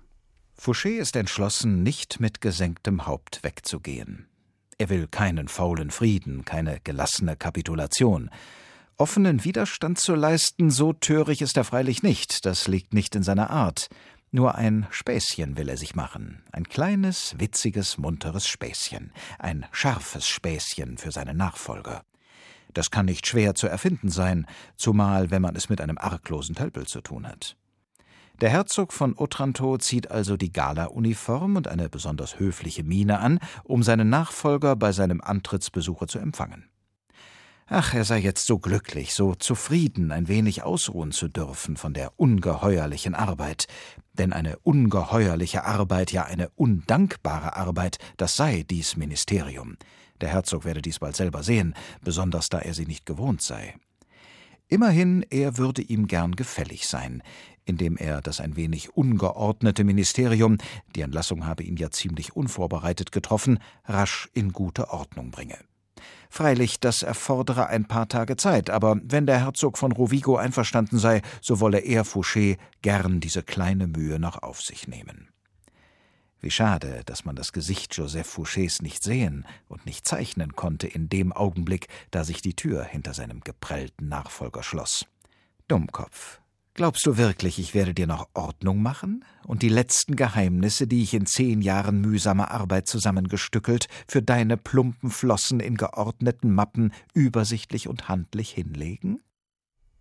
Fouché 0.59 0.97
ist 0.97 1.15
entschlossen, 1.15 1.83
nicht 1.83 2.19
mit 2.19 2.41
gesenktem 2.41 3.05
Haupt 3.05 3.43
wegzugehen. 3.43 4.27
Er 4.79 4.89
will 4.89 5.07
keinen 5.07 5.47
faulen 5.47 5.91
Frieden, 5.91 6.45
keine 6.45 6.79
gelassene 6.83 7.35
Kapitulation. 7.35 8.29
Offenen 8.97 9.43
Widerstand 9.43 9.99
zu 9.99 10.15
leisten, 10.15 10.71
so 10.71 10.93
törig 10.93 11.41
ist 11.41 11.57
er 11.57 11.63
freilich 11.63 12.01
nicht, 12.01 12.45
das 12.45 12.67
liegt 12.67 12.93
nicht 12.93 13.15
in 13.15 13.23
seiner 13.23 13.51
Art. 13.51 13.89
Nur 14.31 14.55
ein 14.55 14.87
Späßchen 14.89 15.57
will 15.57 15.69
er 15.69 15.77
sich 15.77 15.95
machen, 15.95 16.43
ein 16.51 16.67
kleines, 16.67 17.35
witziges, 17.37 17.97
munteres 17.97 18.47
Späßchen, 18.47 19.13
ein 19.39 19.65
scharfes 19.71 20.27
Späßchen 20.27 20.97
für 20.97 21.11
seine 21.11 21.33
Nachfolger. 21.33 22.03
Das 22.77 22.91
kann 22.91 23.07
nicht 23.07 23.25
schwer 23.25 23.55
zu 23.55 23.65
erfinden 23.65 24.09
sein, 24.09 24.45
zumal 24.75 25.31
wenn 25.31 25.41
man 25.41 25.55
es 25.55 25.67
mit 25.67 25.81
einem 25.81 25.97
arglosen 25.97 26.53
Tölpel 26.53 26.85
zu 26.85 27.01
tun 27.01 27.27
hat. 27.27 27.57
Der 28.39 28.49
Herzog 28.49 28.93
von 28.93 29.17
Otranto 29.17 29.79
zieht 29.79 30.11
also 30.11 30.37
die 30.37 30.53
Gala-Uniform 30.53 31.55
und 31.55 31.67
eine 31.67 31.89
besonders 31.89 32.37
höfliche 32.37 32.83
Miene 32.83 33.19
an, 33.19 33.39
um 33.63 33.81
seinen 33.81 34.09
Nachfolger 34.09 34.75
bei 34.75 34.91
seinem 34.91 35.21
Antrittsbesuche 35.21 36.05
zu 36.05 36.19
empfangen. 36.19 36.69
Ach, 37.65 37.95
er 37.95 38.05
sei 38.05 38.19
jetzt 38.19 38.45
so 38.45 38.59
glücklich, 38.59 39.15
so 39.15 39.33
zufrieden, 39.33 40.11
ein 40.11 40.27
wenig 40.27 40.61
ausruhen 40.61 41.11
zu 41.11 41.29
dürfen 41.29 41.77
von 41.77 41.95
der 41.95 42.11
ungeheuerlichen 42.17 43.15
Arbeit. 43.15 43.65
Denn 44.13 44.33
eine 44.33 44.59
ungeheuerliche 44.59 45.63
Arbeit, 45.63 46.11
ja 46.11 46.25
eine 46.25 46.49
undankbare 46.49 47.55
Arbeit, 47.55 47.97
das 48.17 48.35
sei 48.35 48.63
dies 48.69 48.97
Ministerium. 48.97 49.77
Der 50.21 50.29
Herzog 50.29 50.65
werde 50.65 50.81
dies 50.81 50.99
bald 50.99 51.15
selber 51.15 51.43
sehen, 51.43 51.75
besonders 52.01 52.49
da 52.49 52.59
er 52.59 52.73
sie 52.73 52.85
nicht 52.85 53.05
gewohnt 53.05 53.41
sei. 53.41 53.75
Immerhin, 54.67 55.25
er 55.29 55.57
würde 55.57 55.81
ihm 55.81 56.07
gern 56.07 56.35
gefällig 56.35 56.87
sein, 56.87 57.23
indem 57.63 57.95
er 57.97 58.21
das 58.21 58.41
ein 58.41 58.55
wenig 58.55 58.95
ungeordnete 58.95 59.83
Ministerium, 59.83 60.57
die 60.95 61.01
Entlassung 61.01 61.45
habe 61.45 61.63
ihn 61.63 61.77
ja 61.77 61.89
ziemlich 61.89 62.35
unvorbereitet 62.35 63.11
getroffen, 63.11 63.59
rasch 63.85 64.29
in 64.33 64.51
gute 64.51 64.89
Ordnung 64.89 65.31
bringe. 65.31 65.57
Freilich, 66.29 66.79
das 66.79 67.01
erfordere 67.01 67.67
ein 67.67 67.85
paar 67.85 68.09
Tage 68.09 68.35
Zeit, 68.35 68.69
aber 68.69 68.97
wenn 69.03 69.25
der 69.25 69.39
Herzog 69.39 69.77
von 69.77 69.91
Rovigo 69.91 70.35
einverstanden 70.35 70.99
sei, 70.99 71.21
so 71.41 71.59
wolle 71.59 71.79
er 71.79 72.05
Fouché 72.05 72.57
gern 72.81 73.19
diese 73.21 73.43
kleine 73.43 73.87
Mühe 73.87 74.19
noch 74.19 74.43
auf 74.43 74.61
sich 74.61 74.87
nehmen. 74.87 75.29
Wie 76.39 76.51
schade, 76.51 77.01
dass 77.05 77.25
man 77.25 77.35
das 77.35 77.51
Gesicht 77.51 77.95
Joseph 77.95 78.37
Fouchés 78.37 78.83
nicht 78.83 79.03
sehen 79.03 79.45
und 79.67 79.85
nicht 79.85 80.07
zeichnen 80.07 80.55
konnte 80.55 80.87
in 80.87 81.09
dem 81.09 81.33
Augenblick, 81.33 81.87
da 82.11 82.23
sich 82.23 82.41
die 82.41 82.55
Tür 82.55 82.83
hinter 82.83 83.13
seinem 83.13 83.41
geprellten 83.41 84.07
Nachfolger 84.07 84.61
schloss. 84.61 85.05
Dummkopf. 85.67 86.39
Glaubst 86.77 87.07
du 87.07 87.17
wirklich, 87.17 87.57
ich 87.57 87.73
werde 87.73 87.95
dir 87.95 88.05
noch 88.05 88.29
Ordnung 88.35 88.83
machen 88.83 89.25
und 89.47 89.63
die 89.63 89.69
letzten 89.69 90.15
Geheimnisse, 90.15 90.85
die 90.85 91.01
ich 91.01 91.15
in 91.15 91.25
zehn 91.25 91.63
Jahren 91.63 92.01
mühsamer 92.01 92.51
Arbeit 92.51 92.87
zusammengestückelt, 92.87 93.87
für 94.07 94.21
deine 94.21 94.57
plumpen 94.57 95.09
Flossen 95.09 95.59
in 95.59 95.75
geordneten 95.75 96.53
Mappen 96.53 96.93
übersichtlich 97.15 97.87
und 97.87 98.09
handlich 98.09 98.51
hinlegen? 98.51 99.19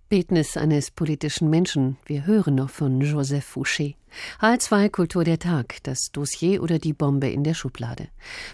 Bildnis 0.09 0.57
eines 0.57 0.92
politischen 0.92 1.51
Menschen. 1.51 1.97
Wir 2.07 2.27
hören 2.27 2.55
noch 2.55 2.71
von 2.71 3.01
Joseph 3.01 3.57
Fouché. 3.57 3.97
H2 4.40 4.88
Kultur 4.88 5.25
der 5.25 5.40
Tag, 5.40 5.79
das 5.83 6.12
Dossier 6.12 6.62
oder 6.62 6.79
die 6.79 6.92
Bombe 6.92 7.29
in 7.29 7.42
der 7.42 7.55
Schublade. 7.55 8.07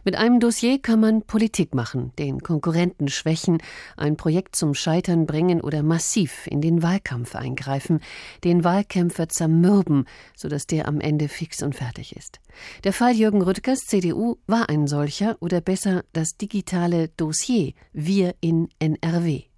Mit 0.02 0.16
einem 0.16 0.40
Dossier 0.40 0.80
kann 0.80 1.00
man 1.00 1.20
Politik 1.20 1.74
machen, 1.74 2.12
den 2.18 2.40
Konkurrenten 2.40 3.08
schwächen, 3.08 3.58
ein 3.98 4.16
Projekt 4.16 4.56
zum 4.56 4.72
Scheitern 4.72 5.26
bringen 5.26 5.60
oder 5.60 5.82
massiv 5.82 6.46
in 6.46 6.62
den 6.62 6.82
Wahlkampf 6.82 7.36
eingreifen, 7.36 8.00
den 8.44 8.64
Wahlkämpfer 8.64 9.28
zermürben, 9.28 10.06
sodass 10.34 10.66
der 10.66 10.88
am 10.88 11.00
Ende 11.00 11.28
fix 11.28 11.62
und 11.62 11.74
fertig 11.74 12.16
ist. 12.16 12.40
Der 12.84 12.94
Fall 12.94 13.12
Jürgen 13.12 13.42
Rüttgers 13.42 13.80
CDU 13.80 14.36
war 14.46 14.70
ein 14.70 14.86
solcher 14.86 15.36
oder 15.40 15.60
besser 15.60 16.02
das 16.14 16.38
digitale 16.38 17.08
Dossier 17.08 17.74
Wir 17.92 18.34
in 18.40 18.68
NRW. 18.78 19.51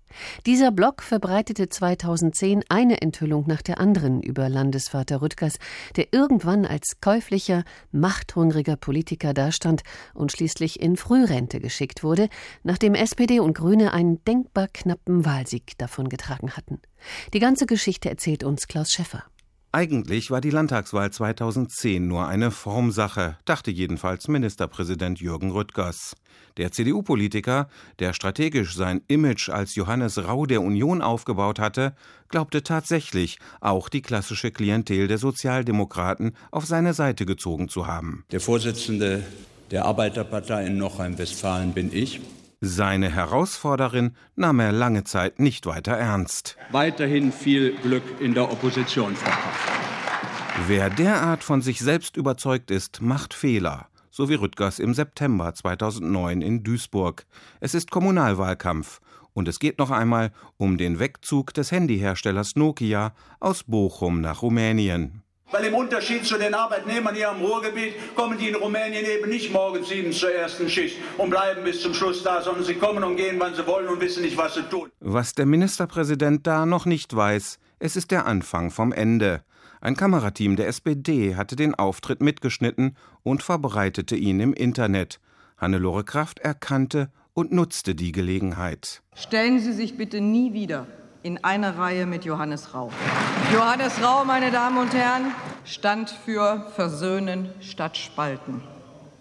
Dieser 0.46 0.70
Blog 0.70 1.03
verbreitete 1.03 1.68
2010 1.68 2.64
eine 2.68 3.03
Enthüllung 3.03 3.44
nach 3.46 3.62
der 3.62 3.81
anderen 3.81 4.22
über 4.22 4.48
Landesvater 4.48 5.22
Rüttgers, 5.22 5.59
der 5.96 6.12
irgendwann 6.12 6.64
als 6.66 7.00
käuflicher, 7.00 7.64
machthungriger 7.92 8.77
Politiker 8.77 9.35
dastand 9.35 9.83
und 10.14 10.33
schließlich 10.33 10.81
in 10.81 10.96
Frührente 10.96 11.61
geschickt 11.61 12.03
wurde, 12.03 12.29
nachdem 12.62 12.94
SPD 12.94 13.40
und 13.40 13.55
Grüne 13.55 13.92
einen 13.92 14.24
denkbar 14.24 14.68
knappen 14.68 15.24
Wahlsieg 15.24 15.77
davongetragen 15.79 16.57
hatten. 16.57 16.81
Die 17.33 17.40
ganze 17.40 17.66
Geschichte 17.66 18.09
erzählt 18.09 18.44
uns 18.44 18.66
Klaus 18.66 18.90
Schäffer. 18.90 19.24
Eigentlich 19.74 20.30
war 20.30 20.40
die 20.40 20.50
Landtagswahl 20.50 21.10
2010 21.10 22.06
nur 22.06 22.28
eine 22.28 22.52
Formsache, 22.52 23.38
dachte 23.44 23.72
jedenfalls 23.72 24.28
Ministerpräsident 24.28 25.18
Jürgen 25.18 25.50
Rüttgers. 25.50 26.14
Der 26.56 26.70
CDU-Politiker, 26.70 27.68
der 27.98 28.12
strategisch 28.12 28.76
sein 28.76 29.02
Image 29.08 29.48
als 29.48 29.74
Johannes 29.74 30.28
Rau 30.28 30.46
der 30.46 30.62
Union 30.62 31.02
aufgebaut 31.02 31.58
hatte, 31.58 31.96
glaubte 32.28 32.62
tatsächlich, 32.62 33.40
auch 33.60 33.88
die 33.88 34.00
klassische 34.00 34.52
Klientel 34.52 35.08
der 35.08 35.18
Sozialdemokraten 35.18 36.37
auf 36.52 36.66
seine 36.66 36.94
Seite 36.94 37.26
gezogen 37.26 37.68
zu 37.68 37.88
haben. 37.88 38.24
Der 38.30 38.38
Vorsitzende 38.38 39.24
der 39.72 39.87
Arbeiterpartei 39.87 40.66
in 40.66 40.78
Nordrhein-Westfalen 40.78 41.72
bin 41.72 41.92
ich. 41.92 42.20
Seine 42.66 43.11
Herausforderin 43.11 44.12
nahm 44.37 44.59
er 44.59 44.72
lange 44.72 45.05
Zeit 45.05 45.38
nicht 45.38 45.66
weiter 45.66 45.92
ernst. 45.92 46.57
Weiterhin 46.72 47.31
viel 47.31 47.77
Glück 47.77 48.03
in 48.20 48.33
der 48.33 48.50
Opposition, 48.50 49.14
Frau 49.14 49.31
Wer 50.66 50.88
derart 50.88 51.44
von 51.44 51.61
sich 51.61 51.81
selbst 51.81 52.16
überzeugt 52.16 52.70
ist, 52.70 53.03
macht 53.03 53.35
Fehler. 53.35 53.88
So 54.11 54.31
wie 54.31 54.35
Rüttgers 54.35 54.79
im 54.79 54.94
September 54.94 55.53
2009 55.53 56.40
in 56.40 56.62
Duisburg. 56.64 57.27
Es 57.61 57.74
ist 57.74 57.90
Kommunalwahlkampf. 57.90 59.03
Und 59.35 59.46
es 59.46 59.59
geht 59.59 59.79
noch 59.79 59.90
einmal 59.90 60.33
um 60.57 60.79
den 60.79 60.98
Wegzug 60.98 61.53
des 61.53 61.70
Handyherstellers 61.70 62.57
Nokia 62.57 63.12
aus 63.40 63.64
Bochum 63.64 64.22
nach 64.22 64.40
Rumänien. 64.40 65.23
Weil 65.50 65.66
im 65.66 65.74
Unterschied 65.74 66.24
zu 66.24 66.38
den 66.38 66.54
Arbeitnehmern 66.54 67.14
hier 67.14 67.30
am 67.30 67.40
Ruhrgebiet 67.40 67.94
kommen 68.16 68.38
die 68.38 68.48
in 68.48 68.54
Rumänien 68.54 69.04
eben 69.04 69.28
nicht 69.28 69.52
morgens 69.52 69.88
sieben 69.88 70.12
zur 70.12 70.33
ersten 70.33 70.68
Schicht 70.68 70.96
und 71.18 71.30
bleiben 71.30 71.62
bis 71.64 71.80
zum 71.80 71.94
Schluss 71.94 72.22
da, 72.22 72.42
sondern 72.42 72.64
sie 72.64 72.74
kommen 72.74 73.04
und 73.04 73.16
gehen, 73.16 73.38
wann 73.38 73.54
sie 73.54 73.66
wollen 73.66 73.88
und 73.88 74.00
wissen 74.00 74.22
nicht, 74.22 74.37
was 74.37 74.54
sie 74.54 74.62
tun. 74.62 74.90
Was 75.00 75.35
der 75.35 75.46
Ministerpräsident 75.46 76.46
da 76.46 76.66
noch 76.66 76.87
nicht 76.87 77.14
weiß, 77.14 77.59
es 77.78 77.96
ist 77.96 78.11
der 78.11 78.26
Anfang 78.26 78.70
vom 78.70 78.92
Ende. 78.92 79.44
Ein 79.80 79.96
Kamerateam 79.96 80.57
der 80.57 80.68
SPD 80.68 81.37
hatte 81.37 81.57
den 81.57 81.74
Auftritt 81.74 82.22
mitgeschnitten 82.22 82.96
und 83.22 83.42
verbreitete 83.42 84.16
ihn 84.16 84.40
im 84.40 84.54
Internet. 84.54 85.20
Hannelore 85.59 86.04
Kraft 86.04 86.38
erkannte 86.38 87.11
und 87.35 87.52
nutzte 87.52 87.94
die 87.94 88.12
Gelegenheit. 88.12 89.02
Stellen 89.14 89.61
Sie 89.61 89.72
sich 89.72 89.96
bitte 89.96 90.20
nie 90.20 90.54
wieder 90.54 90.87
in 91.24 91.42
einer 91.42 91.78
Reihe 91.78 92.04
mit 92.04 92.26
Johannes 92.26 92.74
Rau. 92.74 92.90
Johannes 93.52 94.02
Rau, 94.02 94.26
meine 94.26 94.50
Damen 94.50 94.76
und 94.76 94.92
Herren, 94.92 95.32
stand 95.64 96.10
für 96.10 96.70
Versöhnen 96.76 97.48
statt 97.60 97.96
Spalten. 97.96 98.60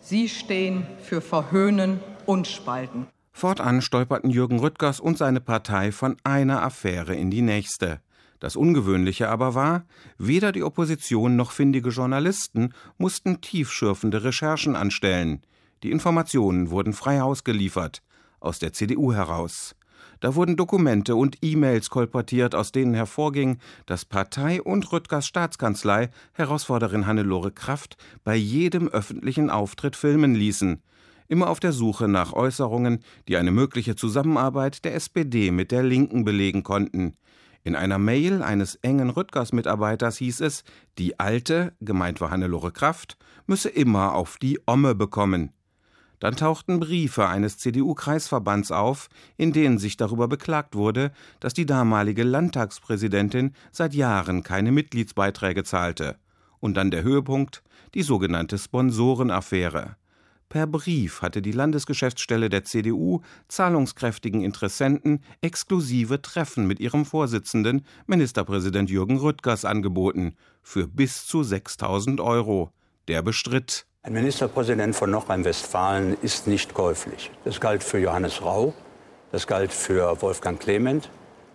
Sie 0.02 0.28
stehen 0.28 0.86
für 1.02 1.22
Verhöhnen 1.22 2.02
und 2.26 2.46
Spalten. 2.46 3.08
Fortan 3.32 3.82
stolperten 3.82 4.30
Jürgen 4.30 4.60
Rüttgers 4.60 5.00
und 5.00 5.18
seine 5.18 5.40
Partei 5.40 5.94
von 5.94 6.18
einer 6.26 6.62
Affäre 6.62 7.16
in 7.16 7.32
die 7.32 7.42
nächste. 7.42 8.02
Das 8.42 8.58
Ungewöhnliche 8.58 9.30
aber 9.30 9.56
war, 9.56 9.86
weder 10.18 10.52
die 10.52 10.64
Opposition 10.64 11.38
noch 11.38 11.52
findige 11.52 11.90
Journalisten 11.90 12.74
mussten 12.98 13.40
tiefschürfende 13.40 14.26
Recherchen 14.26 14.76
anstellen. 14.76 15.42
Die 15.84 15.92
Informationen 15.92 16.70
wurden 16.70 16.92
frei 16.92 17.24
ausgeliefert, 17.24 18.04
aus 18.42 18.60
der 18.60 18.74
CDU 18.74 19.14
heraus. 19.14 19.74
Da 20.24 20.36
wurden 20.36 20.56
Dokumente 20.56 21.18
und 21.18 21.40
E-Mails 21.42 21.90
kolportiert, 21.90 22.56
aus 22.56 22.72
denen 22.72 22.94
hervorging, 22.94 23.58
dass 23.86 24.06
Partei 24.06 24.62
und 24.62 24.90
Rüttgers 24.94 25.28
Staatskanzlei 25.28 26.12
Herausforderin 26.32 27.06
Hannelore 27.06 27.52
Kraft 27.52 27.98
bei 28.24 28.34
jedem 28.34 28.88
öffentlichen 28.88 29.50
Auftritt 29.50 29.98
filmen 29.98 30.34
ließen. 30.34 30.82
Immer 31.28 31.50
auf 31.50 31.60
der 31.60 31.74
Suche 31.74 32.08
nach 32.08 32.32
Äußerungen, 32.32 33.00
die 33.28 33.36
eine 33.36 33.52
mögliche 33.52 33.98
Zusammenarbeit 33.98 34.86
der 34.86 34.96
SPD 34.96 35.52
mit 35.52 35.74
der 35.74 35.84
Linken 35.84 36.24
belegen 36.24 36.64
konnten. 36.64 37.18
In 37.66 37.76
einer 37.76 37.98
Mail 37.98 38.44
eines 38.44 38.76
engen 38.76 39.10
Rüttgers-Mitarbeiters 39.10 40.20
hieß 40.20 40.40
es, 40.40 40.64
die 40.98 41.20
Alte, 41.20 41.74
gemeint 41.82 42.22
war 42.22 42.32
Hannelore 42.32 42.72
Kraft, 42.72 43.18
müsse 43.46 43.68
immer 43.68 44.16
auf 44.16 44.38
die 44.38 44.58
Omme 44.68 44.96
bekommen. 44.96 45.52
Dann 46.24 46.38
tauchten 46.38 46.80
Briefe 46.80 47.28
eines 47.28 47.58
CDU-Kreisverbands 47.58 48.72
auf, 48.72 49.10
in 49.36 49.52
denen 49.52 49.78
sich 49.78 49.98
darüber 49.98 50.30
beklagt 50.30 50.74
wurde, 50.74 51.12
dass 51.42 51.54
die 51.54 51.66
damalige 51.66 52.24
Landtagspräsidentin 52.24 53.52
seit 53.74 53.94
Jahren 53.94 54.42
keine 54.42 54.72
Mitgliedsbeiträge 54.72 55.66
zahlte. 55.66 56.16
Und 56.62 56.78
dann 56.78 56.92
der 56.92 57.04
Höhepunkt, 57.04 57.62
die 57.94 58.04
sogenannte 58.04 58.58
Sponsorenaffäre. 58.58 59.98
Per 60.48 60.66
Brief 60.66 61.22
hatte 61.22 61.42
die 61.42 61.52
Landesgeschäftsstelle 61.52 62.48
der 62.48 62.64
CDU 62.64 63.20
zahlungskräftigen 63.50 64.44
Interessenten 64.44 65.26
exklusive 65.42 66.22
Treffen 66.22 66.68
mit 66.68 66.80
ihrem 66.80 67.04
Vorsitzenden, 67.04 67.86
Ministerpräsident 68.08 68.90
Jürgen 68.90 69.18
Rüttgers, 69.18 69.66
angeboten, 69.66 70.38
für 70.62 70.88
bis 70.88 71.26
zu 71.26 71.44
6000 71.44 72.22
Euro. 72.22 72.72
Der 73.10 73.22
bestritt. 73.24 73.88
Ein 74.06 74.12
Ministerpräsident 74.12 74.98
von 74.98 75.12
Nordrhein-Westfalen 75.12 76.18
ist 76.22 76.46
nicht 76.46 76.74
käuflich. 76.74 77.32
Das 77.46 77.62
galt 77.62 77.86
für 77.86 78.00
Johannes 78.00 78.42
Rau, 78.42 78.74
das 79.32 79.48
galt 79.48 79.72
für 79.72 80.22
Wolfgang 80.22 80.60
Clement, 80.60 81.10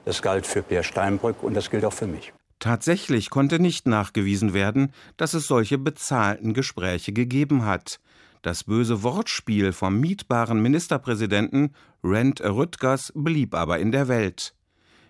das 0.06 0.22
galt 0.22 0.46
für 0.46 0.62
Peer 0.62 0.82
Steinbrück 0.82 1.42
und 1.42 1.52
das 1.52 1.68
gilt 1.68 1.84
auch 1.84 1.92
für 1.92 2.06
mich. 2.06 2.32
Tatsächlich 2.58 3.28
konnte 3.28 3.58
nicht 3.58 3.86
nachgewiesen 3.86 4.54
werden, 4.54 4.94
dass 5.18 5.34
es 5.34 5.46
solche 5.46 5.76
bezahlten 5.76 6.54
Gespräche 6.54 7.12
gegeben 7.12 7.66
hat. 7.66 8.00
Das 8.40 8.64
böse 8.64 9.02
Wortspiel 9.02 9.72
vom 9.72 10.00
mietbaren 10.00 10.62
Ministerpräsidenten 10.62 11.74
Rent 12.02 12.40
Rüttgers 12.40 13.12
blieb 13.14 13.54
aber 13.54 13.78
in 13.78 13.92
der 13.92 14.08
Welt. 14.08 14.54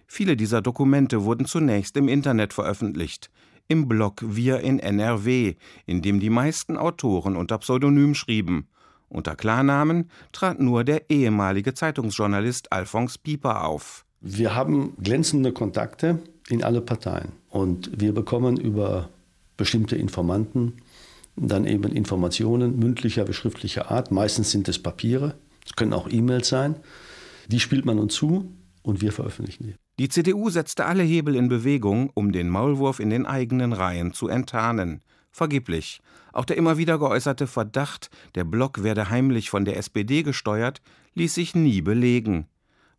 Viele 0.08 0.36
dieser 0.36 0.60
Dokumente 0.60 1.22
wurden 1.22 1.46
zunächst 1.46 1.96
im 1.98 2.08
Internet 2.08 2.52
veröffentlicht 2.52 3.30
im 3.68 3.86
Blog 3.86 4.22
Wir 4.24 4.60
in 4.60 4.78
NRW, 4.78 5.54
in 5.86 6.02
dem 6.02 6.20
die 6.20 6.30
meisten 6.30 6.76
Autoren 6.76 7.36
unter 7.36 7.58
Pseudonym 7.58 8.14
schrieben. 8.14 8.66
Unter 9.08 9.36
Klarnamen 9.36 10.10
trat 10.32 10.60
nur 10.60 10.84
der 10.84 11.08
ehemalige 11.10 11.74
Zeitungsjournalist 11.74 12.72
Alphonse 12.72 13.18
Pieper 13.22 13.64
auf. 13.64 14.04
Wir 14.20 14.54
haben 14.54 14.94
glänzende 15.00 15.52
Kontakte 15.52 16.18
in 16.48 16.64
alle 16.64 16.80
Parteien 16.80 17.32
und 17.50 17.90
wir 17.94 18.12
bekommen 18.12 18.56
über 18.58 19.08
bestimmte 19.56 19.96
Informanten 19.96 20.74
dann 21.40 21.66
eben 21.66 21.92
Informationen 21.92 22.78
mündlicher 22.78 23.28
wie 23.28 23.32
schriftlicher 23.32 23.90
Art. 23.90 24.10
Meistens 24.10 24.50
sind 24.50 24.68
es 24.68 24.82
Papiere, 24.82 25.34
es 25.64 25.76
können 25.76 25.92
auch 25.92 26.08
E-Mails 26.10 26.48
sein. 26.48 26.76
Die 27.46 27.60
spielt 27.60 27.84
man 27.84 27.98
uns 27.98 28.14
zu 28.14 28.50
und 28.82 29.00
wir 29.00 29.12
veröffentlichen 29.12 29.64
die. 29.68 29.87
Die 29.98 30.08
CDU 30.08 30.48
setzte 30.48 30.86
alle 30.86 31.02
Hebel 31.02 31.34
in 31.34 31.48
Bewegung, 31.48 32.10
um 32.14 32.30
den 32.30 32.48
Maulwurf 32.48 33.00
in 33.00 33.10
den 33.10 33.26
eigenen 33.26 33.72
Reihen 33.72 34.12
zu 34.12 34.28
enttarnen. 34.28 35.02
Vergeblich. 35.32 36.00
Auch 36.32 36.44
der 36.44 36.56
immer 36.56 36.78
wieder 36.78 37.00
geäußerte 37.00 37.48
Verdacht, 37.48 38.08
der 38.36 38.44
Block 38.44 38.84
werde 38.84 39.10
heimlich 39.10 39.50
von 39.50 39.64
der 39.64 39.76
SPD 39.76 40.22
gesteuert, 40.22 40.80
ließ 41.14 41.34
sich 41.34 41.56
nie 41.56 41.82
belegen. 41.82 42.46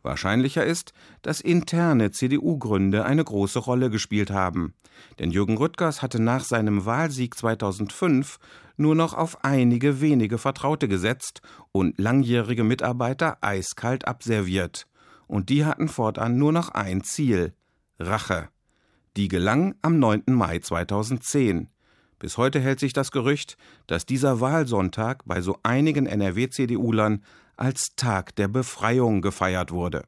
Wahrscheinlicher 0.02 0.66
ist, 0.66 0.92
dass 1.22 1.40
interne 1.40 2.12
CDU-Gründe 2.12 3.06
eine 3.06 3.24
große 3.24 3.60
Rolle 3.60 3.90
gespielt 3.90 4.32
haben. 4.32 4.74
Denn 5.20 5.32
Jürgen 5.32 5.58
Rüttgers 5.58 6.02
hatte 6.02 6.22
nach 6.22 6.44
seinem 6.44 6.86
Wahlsieg 6.86 7.36
2005 7.36 8.40
nur 8.76 8.96
noch 8.96 9.14
auf 9.14 9.46
einige 9.46 10.02
wenige 10.02 10.38
Vertraute 10.38 10.90
gesetzt 10.90 11.42
und 11.72 11.98
langjährige 11.98 12.66
Mitarbeiter 12.66 13.38
eiskalt 13.40 14.06
abserviert. 14.06 14.86
Und 15.30 15.50
die 15.50 15.64
hatten 15.64 15.88
fortan 15.88 16.40
nur 16.40 16.52
noch 16.52 16.70
ein 16.70 17.04
Ziel 17.04 17.54
Rache. 18.00 18.50
Die 19.16 19.28
gelang 19.28 19.76
am 19.84 20.00
9. 20.00 20.24
Mai 20.26 20.58
2010. 20.58 21.70
Bis 22.18 22.38
heute 22.38 22.60
hält 22.60 22.80
sich 22.80 22.94
das 22.94 23.12
Gerücht, 23.12 23.56
dass 23.86 24.08
dieser 24.08 24.42
Wahlsonntag 24.42 25.22
bei 25.26 25.42
so 25.42 25.60
einigen 25.62 26.08
NRW-CDU-Lern 26.08 27.24
als 27.58 27.90
Tag 27.96 28.36
der 28.38 28.48
Befreiung 28.48 29.22
gefeiert 29.22 29.72
wurde. 29.72 30.04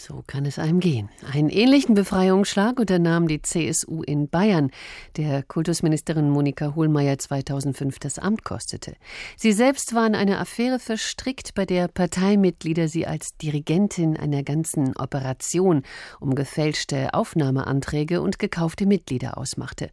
So 0.00 0.22
kann 0.28 0.46
es 0.46 0.60
einem 0.60 0.78
gehen. 0.78 1.08
Einen 1.32 1.48
ähnlichen 1.48 1.96
Befreiungsschlag 1.96 2.78
unternahm 2.78 3.26
die 3.26 3.42
CSU 3.42 4.02
in 4.02 4.28
Bayern, 4.28 4.70
der 5.16 5.42
Kultusministerin 5.42 6.30
Monika 6.30 6.76
Hohlmeier 6.76 7.18
2005 7.18 7.98
das 7.98 8.20
Amt 8.20 8.44
kostete. 8.44 8.94
Sie 9.36 9.52
selbst 9.52 9.94
war 9.94 10.06
in 10.06 10.14
eine 10.14 10.38
Affäre 10.38 10.78
verstrickt, 10.78 11.54
bei 11.56 11.66
der 11.66 11.88
Parteimitglieder 11.88 12.86
sie 12.86 13.08
als 13.08 13.36
Dirigentin 13.42 14.16
einer 14.16 14.44
ganzen 14.44 14.96
Operation 14.96 15.82
um 16.20 16.36
gefälschte 16.36 17.12
Aufnahmeanträge 17.12 18.22
und 18.22 18.38
gekaufte 18.38 18.86
Mitglieder 18.86 19.36
ausmachte. 19.36 19.90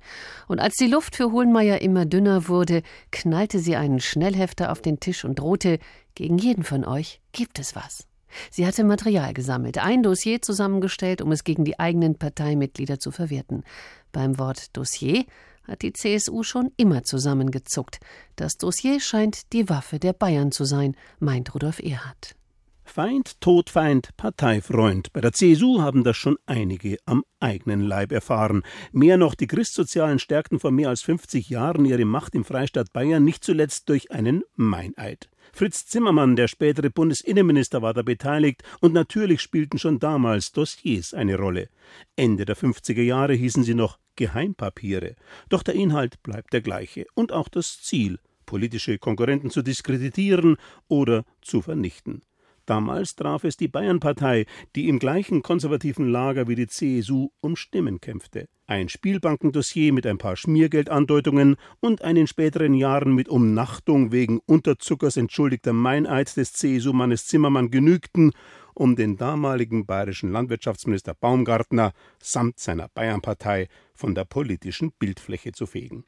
Und 0.48 0.60
als 0.60 0.76
die 0.76 0.88
Luft 0.88 1.16
für 1.16 1.32
Hohlmeier 1.32 1.82
immer 1.82 2.06
dünner 2.06 2.48
wurde, 2.48 2.84
knallte 3.12 3.58
sie 3.58 3.76
einen 3.76 4.00
Schnellhefter 4.00 4.72
auf 4.72 4.84
den 4.84 5.00
Tisch 5.00 5.26
und 5.26 5.40
drohte, 5.40 5.80
gegen 6.14 6.38
jeden 6.38 6.64
von 6.64 6.86
euch 6.86 7.22
gibt 7.32 7.58
es 7.58 7.76
was. 7.76 8.06
Sie 8.52 8.66
hatte 8.66 8.84
Material 8.84 9.34
gesammelt, 9.34 9.78
ein 9.78 10.04
Dossier 10.04 10.42
zusammengestellt, 10.42 11.22
um 11.22 11.32
es 11.32 11.44
gegen 11.44 11.66
die 11.66 11.80
eigenen 11.80 12.16
Parteimitglieder 12.16 13.00
zu 13.00 13.12
verwerten. 13.12 13.64
Beim 14.12 14.38
Wort 14.40 14.76
Dossier 14.76 15.26
hat 15.68 15.82
die 15.82 15.94
CSU 15.94 16.44
schon 16.44 16.72
immer 16.78 17.04
zusammengezuckt. 17.04 18.00
Das 18.36 18.58
Dossier 18.58 19.00
scheint 19.00 19.52
die 19.54 19.70
Waffe 19.70 20.00
der 20.00 20.14
Bayern 20.14 20.52
zu 20.52 20.66
sein, 20.66 20.96
meint 21.20 21.54
Rudolf 21.54 21.80
Erhard. 21.80 22.36
Feind, 22.88 23.42
Todfeind, 23.42 24.16
Parteifreund. 24.16 25.12
Bei 25.12 25.20
der 25.20 25.34
CSU 25.34 25.82
haben 25.82 26.04
das 26.04 26.16
schon 26.16 26.38
einige 26.46 26.98
am 27.06 27.24
eigenen 27.40 27.82
Leib 27.82 28.12
erfahren. 28.12 28.62
Mehr 28.92 29.18
noch, 29.18 29.34
die 29.36 29.48
Christsozialen 29.48 30.20
stärkten 30.20 30.60
vor 30.60 30.72
mehr 30.72 30.90
als 30.90 31.02
50 31.02 31.50
Jahren 31.50 31.84
ihre 31.84 32.06
Macht 32.06 32.36
im 32.36 32.46
Freistaat 32.46 32.94
Bayern 32.94 33.24
nicht 33.24 33.44
zuletzt 33.44 33.90
durch 33.90 34.12
einen 34.12 34.44
Meineid. 34.56 35.30
Fritz 35.58 35.86
Zimmermann, 35.86 36.36
der 36.36 36.50
spätere 36.50 36.90
Bundesinnenminister, 36.90 37.82
war 37.82 37.94
da 37.94 38.02
beteiligt 38.02 38.62
und 38.82 38.94
natürlich 38.94 39.40
spielten 39.40 39.78
schon 39.78 40.00
damals 40.00 40.52
Dossiers 40.52 41.14
eine 41.14 41.38
Rolle. 41.38 41.70
Ende 42.18 42.44
der 42.44 42.58
50er 42.58 43.02
Jahre 43.02 43.36
hießen 43.36 43.64
sie 43.64 43.74
noch 43.74 43.98
Geheimpapiere. 44.18 45.16
Doch 45.48 45.64
der 45.64 45.76
Inhalt 45.76 46.22
bleibt 46.24 46.52
der 46.52 46.60
gleiche 46.60 47.06
und 47.14 47.32
auch 47.32 47.48
das 47.48 47.82
Ziel, 47.82 48.20
politische 48.46 48.98
Konkurrenten 48.98 49.50
zu 49.50 49.62
diskreditieren 49.62 50.58
oder 50.90 51.24
zu 51.40 51.62
vernichten. 51.62 52.22
Damals 52.66 53.16
traf 53.16 53.44
es 53.44 53.58
die 53.58 53.68
Bayernpartei, 53.68 54.46
die 54.76 54.90
im 54.90 55.00
gleichen 55.00 55.44
konservativen 55.44 56.10
Lager 56.10 56.48
wie 56.48 56.56
die 56.56 56.68
CSU 56.68 57.30
um 57.42 57.56
Stimmen 57.56 58.02
kämpfte. 58.02 58.48
Ein 58.68 58.90
Spielbankendossier 58.90 59.94
mit 59.94 60.08
ein 60.08 60.18
paar 60.18 60.36
Schmiergeldandeutungen 60.36 61.58
und 61.80 62.02
ein 62.02 62.16
in 62.16 62.26
späteren 62.26 62.74
Jahren 62.74 63.14
mit 63.14 63.30
Umnachtung 63.30 64.12
wegen 64.12 64.40
Unterzuckers 64.48 65.18
entschuldigter 65.18 65.74
Meineid 65.74 66.36
des 66.36 66.54
CSU-Mannes 66.54 67.28
Zimmermann 67.28 67.70
genügten, 67.70 68.32
um 68.74 68.96
den 68.96 69.16
damaligen 69.16 69.86
bayerischen 69.86 70.32
Landwirtschaftsminister 70.32 71.14
Baumgartner 71.14 71.94
samt 72.22 72.60
seiner 72.60 72.90
Bayernpartei 72.90 73.68
von 73.94 74.16
der 74.16 74.26
politischen 74.26 74.92
Bildfläche 74.92 75.52
zu 75.52 75.68
fegen. 75.68 76.04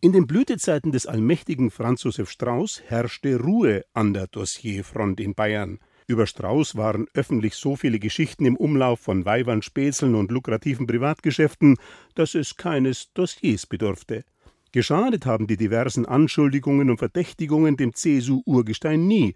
In 0.00 0.12
den 0.12 0.28
Blütezeiten 0.28 0.92
des 0.92 1.06
allmächtigen 1.06 1.72
Franz 1.72 2.04
Josef 2.04 2.30
Strauß 2.30 2.82
herrschte 2.86 3.40
Ruhe 3.40 3.84
an 3.94 4.14
der 4.14 4.28
Dossierfront 4.28 5.18
in 5.18 5.34
Bayern. 5.34 5.80
Über 6.10 6.26
Strauß 6.26 6.76
waren 6.76 7.06
öffentlich 7.12 7.54
so 7.54 7.76
viele 7.76 7.98
Geschichten 7.98 8.46
im 8.46 8.56
Umlauf 8.56 8.98
von 8.98 9.26
Weibern, 9.26 9.60
Spätzeln 9.60 10.14
und 10.14 10.30
lukrativen 10.30 10.86
Privatgeschäften, 10.86 11.76
dass 12.14 12.34
es 12.34 12.56
keines 12.56 13.12
Dossiers 13.12 13.66
bedurfte. 13.66 14.24
Geschadet 14.72 15.26
haben 15.26 15.46
die 15.46 15.58
diversen 15.58 16.06
Anschuldigungen 16.06 16.88
und 16.88 16.96
Verdächtigungen 16.96 17.76
dem 17.76 17.92
CSU-Urgestein 17.94 19.06
nie, 19.06 19.34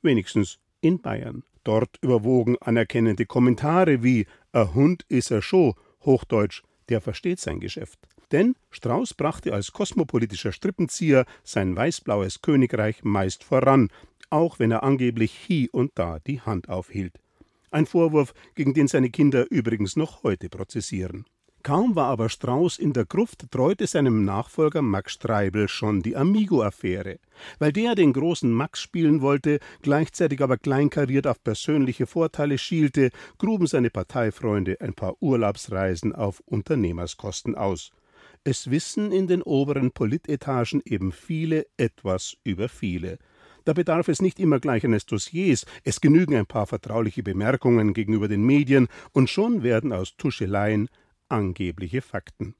wenigstens 0.00 0.58
in 0.80 1.02
Bayern. 1.02 1.42
Dort 1.62 1.98
überwogen 2.00 2.56
anerkennende 2.58 3.26
Kommentare 3.26 4.02
wie 4.02 4.26
»A 4.52 4.72
Hund 4.72 5.04
is 5.10 5.30
er 5.30 5.42
scho«, 5.42 5.74
Hochdeutsch, 6.06 6.62
der 6.88 7.02
versteht 7.02 7.40
sein 7.40 7.60
Geschäft. 7.60 7.98
Denn 8.32 8.56
Strauß 8.70 9.14
brachte 9.14 9.52
als 9.52 9.72
kosmopolitischer 9.72 10.52
Strippenzieher 10.52 11.26
sein 11.42 11.76
weißblaues 11.76 12.40
Königreich 12.40 13.04
meist 13.04 13.44
voran, 13.44 13.90
auch 14.34 14.58
wenn 14.58 14.72
er 14.72 14.82
angeblich 14.82 15.32
hie 15.32 15.70
und 15.70 15.92
da 15.94 16.18
die 16.18 16.40
Hand 16.40 16.68
aufhielt. 16.68 17.20
Ein 17.70 17.86
Vorwurf, 17.86 18.34
gegen 18.54 18.74
den 18.74 18.88
seine 18.88 19.10
Kinder 19.10 19.46
übrigens 19.50 19.96
noch 19.96 20.22
heute 20.24 20.48
prozessieren. 20.48 21.24
Kaum 21.62 21.96
war 21.96 22.08
aber 22.08 22.28
Strauß 22.28 22.78
in 22.78 22.92
der 22.92 23.06
Gruft, 23.06 23.50
treute 23.50 23.86
seinem 23.86 24.24
Nachfolger 24.24 24.82
Max 24.82 25.14
Streibel 25.14 25.66
schon 25.66 26.02
die 26.02 26.14
Amigo-Affäre. 26.14 27.20
Weil 27.58 27.72
der 27.72 27.94
den 27.94 28.12
großen 28.12 28.52
Max 28.52 28.80
spielen 28.80 29.22
wollte, 29.22 29.60
gleichzeitig 29.80 30.42
aber 30.42 30.58
kleinkariert 30.58 31.26
auf 31.26 31.42
persönliche 31.42 32.06
Vorteile 32.06 32.58
schielte, 32.58 33.10
gruben 33.38 33.66
seine 33.66 33.88
Parteifreunde 33.88 34.78
ein 34.80 34.92
paar 34.92 35.14
Urlaubsreisen 35.22 36.14
auf 36.14 36.42
Unternehmerskosten 36.44 37.54
aus. 37.54 37.92
Es 38.42 38.70
wissen 38.70 39.10
in 39.10 39.26
den 39.26 39.40
oberen 39.40 39.90
Politetagen 39.90 40.82
eben 40.84 41.12
viele 41.12 41.66
etwas 41.78 42.36
über 42.44 42.68
viele. 42.68 43.18
Da 43.64 43.72
bedarf 43.72 44.08
es 44.08 44.20
nicht 44.20 44.38
immer 44.38 44.60
gleich 44.60 44.84
eines 44.84 45.06
Dossiers, 45.06 45.64
es 45.84 46.00
genügen 46.00 46.36
ein 46.36 46.46
paar 46.46 46.66
vertrauliche 46.66 47.22
Bemerkungen 47.22 47.94
gegenüber 47.94 48.28
den 48.28 48.44
Medien, 48.44 48.88
und 49.12 49.30
schon 49.30 49.62
werden 49.62 49.92
aus 49.92 50.16
Tuscheleien 50.16 50.88
angebliche 51.28 52.02
Fakten. 52.02 52.54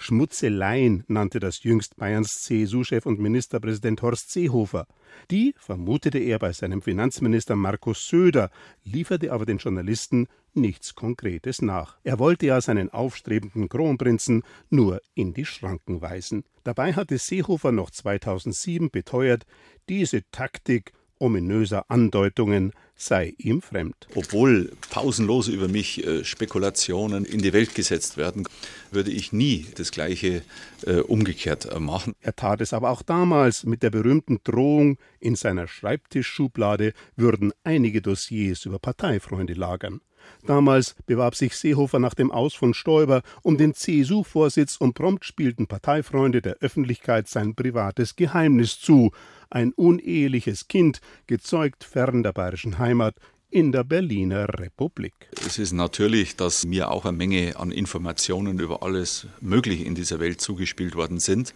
Schmutzeleien 0.00 1.04
nannte 1.08 1.40
das 1.40 1.62
jüngst 1.62 1.96
Bayerns 1.96 2.40
CSU-Chef 2.40 3.04
und 3.04 3.20
Ministerpräsident 3.20 4.00
Horst 4.00 4.30
Seehofer. 4.30 4.86
Die 5.30 5.54
vermutete 5.58 6.18
er 6.18 6.38
bei 6.38 6.54
seinem 6.54 6.80
Finanzminister 6.80 7.54
Markus 7.54 8.08
Söder, 8.08 8.50
lieferte 8.82 9.30
aber 9.30 9.44
den 9.44 9.58
Journalisten 9.58 10.26
nichts 10.54 10.94
Konkretes 10.94 11.60
nach. 11.60 11.98
Er 12.02 12.18
wollte 12.18 12.46
ja 12.46 12.62
seinen 12.62 12.88
aufstrebenden 12.88 13.68
Kronprinzen 13.68 14.42
nur 14.70 15.02
in 15.14 15.34
die 15.34 15.44
Schranken 15.44 16.00
weisen. 16.00 16.44
Dabei 16.70 16.92
hatte 16.92 17.18
Seehofer 17.18 17.72
noch 17.72 17.90
2007 17.90 18.92
beteuert, 18.92 19.44
diese 19.88 20.22
Taktik 20.30 20.92
ominöser 21.18 21.90
Andeutungen 21.90 22.74
sei 23.00 23.34
ihm 23.38 23.62
fremd. 23.62 24.08
Obwohl 24.14 24.72
pausenlos 24.90 25.48
über 25.48 25.68
mich 25.68 26.06
äh, 26.06 26.24
Spekulationen 26.24 27.24
in 27.24 27.40
die 27.40 27.52
Welt 27.52 27.74
gesetzt 27.74 28.16
werden, 28.16 28.46
würde 28.90 29.10
ich 29.10 29.32
nie 29.32 29.66
das 29.76 29.90
Gleiche 29.90 30.42
äh, 30.86 30.96
umgekehrt 31.00 31.66
äh, 31.66 31.80
machen. 31.80 32.14
Er 32.20 32.36
tat 32.36 32.60
es 32.60 32.72
aber 32.72 32.90
auch 32.90 33.02
damals 33.02 33.64
mit 33.64 33.82
der 33.82 33.90
berühmten 33.90 34.40
Drohung, 34.44 34.98
in 35.18 35.34
seiner 35.34 35.66
Schreibtischschublade 35.66 36.92
würden 37.16 37.52
einige 37.64 38.02
Dossiers 38.02 38.64
über 38.66 38.78
Parteifreunde 38.78 39.54
lagern. 39.54 40.00
Damals 40.46 40.94
bewarb 41.06 41.34
sich 41.34 41.56
Seehofer 41.56 41.98
nach 41.98 42.14
dem 42.14 42.30
Aus 42.30 42.54
von 42.54 42.74
Stoiber 42.74 43.22
um 43.42 43.58
den 43.58 43.74
CSU-Vorsitz 43.74 44.76
und 44.76 44.94
prompt 44.94 45.24
spielten 45.24 45.66
Parteifreunde 45.66 46.40
der 46.40 46.56
Öffentlichkeit 46.60 47.28
sein 47.28 47.54
privates 47.54 48.16
Geheimnis 48.16 48.78
zu, 48.78 49.12
ein 49.50 49.72
uneheliches 49.72 50.68
Kind, 50.68 51.00
gezeugt 51.26 51.84
fern 51.84 52.22
der 52.22 52.32
bayerischen 52.32 52.78
Heimat, 52.78 53.16
in 53.50 53.72
der 53.72 53.84
Berliner 53.84 54.48
Republik. 54.60 55.12
Es 55.44 55.58
ist 55.58 55.72
natürlich, 55.72 56.36
dass 56.36 56.64
mir 56.64 56.90
auch 56.90 57.04
eine 57.04 57.16
Menge 57.16 57.56
an 57.56 57.72
Informationen 57.72 58.60
über 58.60 58.82
alles 58.82 59.26
Mögliche 59.40 59.84
in 59.84 59.94
dieser 59.94 60.20
Welt 60.20 60.40
zugespielt 60.40 60.94
worden 60.94 61.18
sind. 61.18 61.52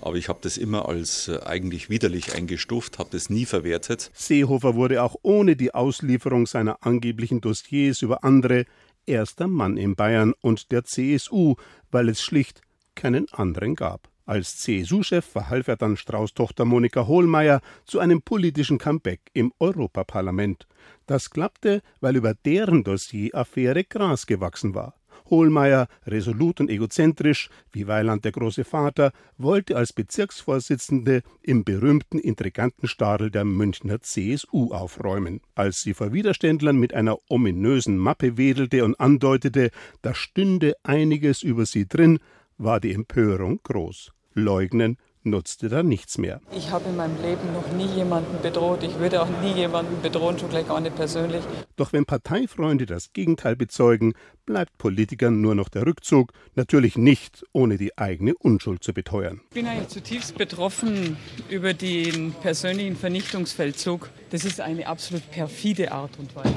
Aber 0.00 0.16
ich 0.16 0.28
habe 0.28 0.38
das 0.42 0.56
immer 0.56 0.88
als 0.88 1.28
äh, 1.28 1.40
eigentlich 1.44 1.88
widerlich 1.88 2.34
eingestuft, 2.34 2.98
habe 2.98 3.08
das 3.12 3.30
nie 3.30 3.46
verwertet. 3.46 4.10
Seehofer 4.14 4.74
wurde 4.74 5.02
auch 5.02 5.16
ohne 5.22 5.56
die 5.56 5.74
Auslieferung 5.74 6.46
seiner 6.46 6.84
angeblichen 6.84 7.40
Dossiers 7.40 8.02
über 8.02 8.22
andere 8.22 8.66
erster 9.06 9.46
Mann 9.46 9.76
in 9.76 9.96
Bayern 9.96 10.34
und 10.40 10.70
der 10.70 10.84
CSU, 10.84 11.54
weil 11.90 12.08
es 12.08 12.22
schlicht 12.22 12.60
keinen 12.94 13.26
anderen 13.32 13.74
gab. 13.74 14.08
Als 14.26 14.58
CSU-Chef 14.58 15.24
verhalf 15.24 15.68
er 15.68 15.76
dann 15.76 15.96
Strauß-Tochter 15.96 16.64
Monika 16.64 17.06
Hohlmeier 17.06 17.60
zu 17.84 18.00
einem 18.00 18.22
politischen 18.22 18.76
Comeback 18.76 19.20
im 19.34 19.52
Europaparlament. 19.60 20.66
Das 21.06 21.30
klappte, 21.30 21.80
weil 22.00 22.16
über 22.16 22.34
deren 22.34 22.82
Dossier 22.82 23.32
Affäre 23.34 23.84
Gras 23.84 24.26
gewachsen 24.26 24.74
war. 24.74 24.94
Hohlmeier, 25.30 25.88
resolut 26.06 26.60
und 26.60 26.70
egozentrisch, 26.70 27.50
wie 27.72 27.86
Weiland 27.86 28.24
der 28.24 28.32
große 28.32 28.64
Vater, 28.64 29.12
wollte 29.38 29.76
als 29.76 29.92
Bezirksvorsitzende 29.92 31.22
im 31.42 31.64
berühmten 31.64 32.18
Intrigantenstadel 32.18 33.30
der 33.30 33.44
Münchner 33.44 34.00
CSU 34.00 34.72
aufräumen. 34.72 35.40
Als 35.54 35.82
sie 35.82 35.94
vor 35.94 36.12
Widerständlern 36.12 36.76
mit 36.76 36.94
einer 36.94 37.18
ominösen 37.28 37.96
Mappe 37.96 38.36
wedelte 38.36 38.84
und 38.84 38.98
andeutete, 38.98 39.70
da 40.02 40.14
stünde 40.14 40.74
einiges 40.82 41.42
über 41.42 41.64
sie 41.64 41.86
drin, 41.88 42.18
war 42.58 42.80
die 42.80 42.92
Empörung 42.92 43.60
groß. 43.62 44.12
Leugnen 44.36 44.98
nutzte 45.24 45.68
da 45.68 45.82
nichts 45.82 46.18
mehr. 46.18 46.40
Ich 46.54 46.70
habe 46.70 46.88
in 46.88 46.96
meinem 46.96 47.20
Leben 47.20 47.52
noch 47.52 47.68
nie 47.72 47.92
jemanden 47.96 48.40
bedroht. 48.42 48.82
Ich 48.82 48.98
würde 48.98 49.22
auch 49.22 49.28
nie 49.42 49.52
jemanden 49.52 50.00
bedrohen, 50.00 50.38
schon 50.38 50.50
gleich 50.50 50.68
gar 50.68 50.80
nicht 50.80 50.94
persönlich. 50.94 51.42
Doch 51.74 51.92
wenn 51.92 52.06
Parteifreunde 52.06 52.86
das 52.86 53.12
Gegenteil 53.12 53.56
bezeugen, 53.56 54.14
bleibt 54.44 54.78
Politikern 54.78 55.40
nur 55.40 55.54
noch 55.54 55.68
der 55.68 55.84
Rückzug, 55.84 56.32
natürlich 56.54 56.96
nicht, 56.96 57.44
ohne 57.52 57.76
die 57.76 57.98
eigene 57.98 58.34
Unschuld 58.36 58.84
zu 58.84 58.92
beteuern. 58.92 59.40
Ich 59.48 59.54
bin 59.54 59.66
eigentlich 59.66 59.88
zutiefst 59.88 60.38
betroffen 60.38 61.16
über 61.50 61.74
den 61.74 62.32
persönlichen 62.32 62.96
Vernichtungsfeldzug. 62.96 64.10
Das 64.30 64.44
ist 64.44 64.60
eine 64.60 64.86
absolut 64.86 65.28
perfide 65.30 65.92
Art 65.92 66.18
und 66.18 66.34
Weise. 66.36 66.54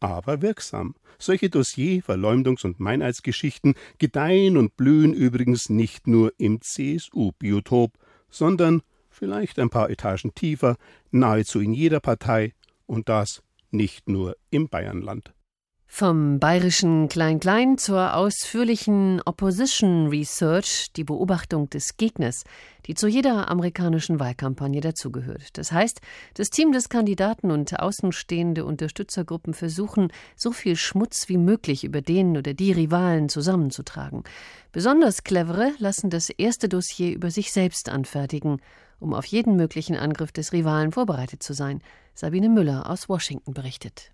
Aber 0.00 0.42
wirksam. 0.42 0.94
Solche 1.22 1.50
Dossier-, 1.50 2.02
Verleumdungs- 2.02 2.64
und 2.64 2.80
Meineidsgeschichten 2.80 3.74
gedeihen 3.98 4.56
und 4.56 4.76
blühen 4.76 5.14
übrigens 5.14 5.68
nicht 5.70 6.08
nur 6.08 6.32
im 6.36 6.60
CSU-Biotop, 6.60 7.92
sondern 8.28 8.82
vielleicht 9.08 9.60
ein 9.60 9.70
paar 9.70 9.88
Etagen 9.88 10.34
tiefer, 10.34 10.76
nahezu 11.12 11.60
in 11.60 11.74
jeder 11.74 12.00
Partei 12.00 12.54
und 12.86 13.08
das 13.08 13.44
nicht 13.70 14.08
nur 14.08 14.36
im 14.50 14.68
Bayernland. 14.68 15.32
Vom 15.94 16.38
bayerischen 16.38 17.10
Klein-Klein 17.10 17.76
zur 17.76 18.16
ausführlichen 18.16 19.20
Opposition 19.26 20.06
Research, 20.06 20.90
die 20.96 21.04
Beobachtung 21.04 21.68
des 21.68 21.98
Gegners, 21.98 22.44
die 22.86 22.94
zu 22.94 23.08
jeder 23.08 23.50
amerikanischen 23.50 24.18
Wahlkampagne 24.18 24.80
dazugehört. 24.80 25.58
Das 25.58 25.70
heißt, 25.70 26.00
das 26.32 26.48
Team 26.48 26.72
des 26.72 26.88
Kandidaten 26.88 27.50
und 27.50 27.78
außenstehende 27.78 28.64
Unterstützergruppen 28.64 29.52
versuchen, 29.52 30.10
so 30.34 30.50
viel 30.50 30.76
Schmutz 30.76 31.28
wie 31.28 31.36
möglich 31.36 31.84
über 31.84 32.00
den 32.00 32.38
oder 32.38 32.54
die 32.54 32.72
Rivalen 32.72 33.28
zusammenzutragen. 33.28 34.24
Besonders 34.72 35.24
clevere 35.24 35.72
lassen 35.76 36.08
das 36.08 36.30
erste 36.30 36.70
Dossier 36.70 37.14
über 37.14 37.30
sich 37.30 37.52
selbst 37.52 37.90
anfertigen, 37.90 38.62
um 38.98 39.12
auf 39.12 39.26
jeden 39.26 39.56
möglichen 39.56 39.96
Angriff 39.96 40.32
des 40.32 40.54
Rivalen 40.54 40.92
vorbereitet 40.92 41.42
zu 41.42 41.52
sein. 41.52 41.82
Sabine 42.14 42.48
Müller 42.48 42.88
aus 42.88 43.10
Washington 43.10 43.52
berichtet. 43.52 44.11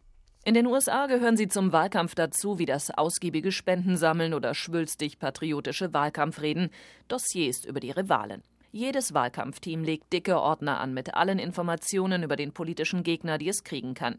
In 0.48 0.54
den 0.54 0.66
USA 0.66 1.04
gehören 1.08 1.36
sie 1.36 1.48
zum 1.48 1.72
Wahlkampf 1.72 2.14
dazu, 2.14 2.58
wie 2.58 2.64
das 2.64 2.90
ausgiebige 2.90 3.52
Spendensammeln 3.52 4.32
oder 4.32 4.54
schwülstig 4.54 5.18
patriotische 5.18 5.92
Wahlkampfreden, 5.92 6.70
Dossiers 7.06 7.66
über 7.66 7.80
die 7.80 7.90
Rivalen. 7.90 8.42
Jedes 8.72 9.12
Wahlkampfteam 9.12 9.84
legt 9.84 10.10
dicke 10.10 10.40
Ordner 10.40 10.80
an 10.80 10.94
mit 10.94 11.12
allen 11.12 11.38
Informationen 11.38 12.22
über 12.22 12.36
den 12.36 12.52
politischen 12.52 13.02
Gegner, 13.02 13.36
die 13.36 13.50
es 13.50 13.62
kriegen 13.62 13.92
kann. 13.92 14.18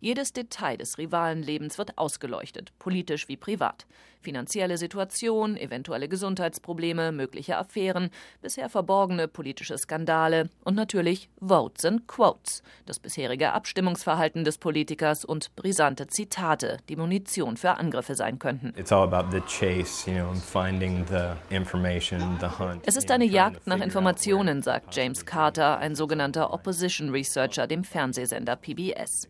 Jedes 0.00 0.32
Detail 0.32 0.76
des 0.76 0.98
Rivalenlebens 0.98 1.78
wird 1.78 1.98
ausgeleuchtet, 1.98 2.72
politisch 2.78 3.28
wie 3.28 3.36
privat. 3.36 3.86
Finanzielle 4.20 4.78
Situation, 4.78 5.56
eventuelle 5.56 6.08
Gesundheitsprobleme, 6.08 7.12
mögliche 7.12 7.56
Affären, 7.56 8.10
bisher 8.42 8.68
verborgene 8.68 9.28
politische 9.28 9.78
Skandale 9.78 10.50
und 10.64 10.74
natürlich 10.74 11.30
Votes 11.40 11.84
and 11.84 12.08
Quotes, 12.08 12.64
das 12.84 12.98
bisherige 12.98 13.52
Abstimmungsverhalten 13.52 14.44
des 14.44 14.58
Politikers 14.58 15.24
und 15.24 15.54
brisante 15.54 16.08
Zitate, 16.08 16.78
die 16.88 16.96
Munition 16.96 17.56
für 17.56 17.76
Angriffe 17.76 18.16
sein 18.16 18.38
könnten. 18.38 18.74
Es 18.76 18.90
ist 22.96 23.10
eine 23.10 23.24
Jagd 23.24 23.66
nach 23.66 23.80
Informationen, 23.80 24.62
sagt 24.62 24.96
James 24.96 25.26
Carter, 25.26 25.78
ein 25.78 25.94
sogenannter 25.94 26.52
Opposition 26.52 27.10
Researcher 27.10 27.66
dem 27.66 27.84
Fernsehsender 27.84 28.56
PBS. 28.56 29.28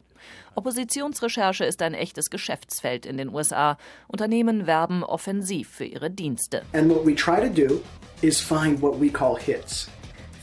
Oppositionsrecherche 0.55 1.65
ist 1.65 1.83
ein 1.83 1.95
echtes 1.95 2.31
Geschäftsfeld 2.31 3.07
in 3.07 3.17
den 3.17 3.33
USA. 3.33 3.79
Unternehmen 4.07 4.67
werben 4.67 5.05
offensiv 5.05 5.69
für 5.69 5.85
ihre 5.85 6.11
Dienste. 6.11 6.63
And 6.73 6.91
what 6.91 7.07
we 7.07 7.15
try 7.15 7.41
to 7.41 7.49
do 7.49 7.81
is 8.23 8.41
find 8.41 8.81
what 8.83 9.01
we 9.01 9.09
call 9.09 9.39
hits. 9.39 9.89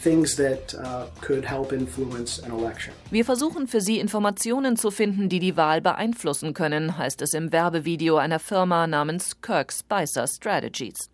Uh, 0.06 1.06
Wir 3.10 3.26
versuchen 3.26 3.68
für 3.68 3.82
Sie 3.82 4.00
Informationen 4.00 4.78
zu 4.78 4.92
finden, 4.92 5.30
die 5.30 5.40
die 5.40 5.58
Wahl 5.58 5.82
beeinflussen 5.82 6.54
können, 6.54 6.98
heißt 7.00 7.24
es 7.24 7.34
im 7.34 7.52
Werbevideo 7.52 8.18
einer 8.18 8.38
Firma 8.38 8.86
namens 8.86 9.42
Kirk 9.42 9.74
Spicer 9.74 10.28
Strategies. 10.28 11.10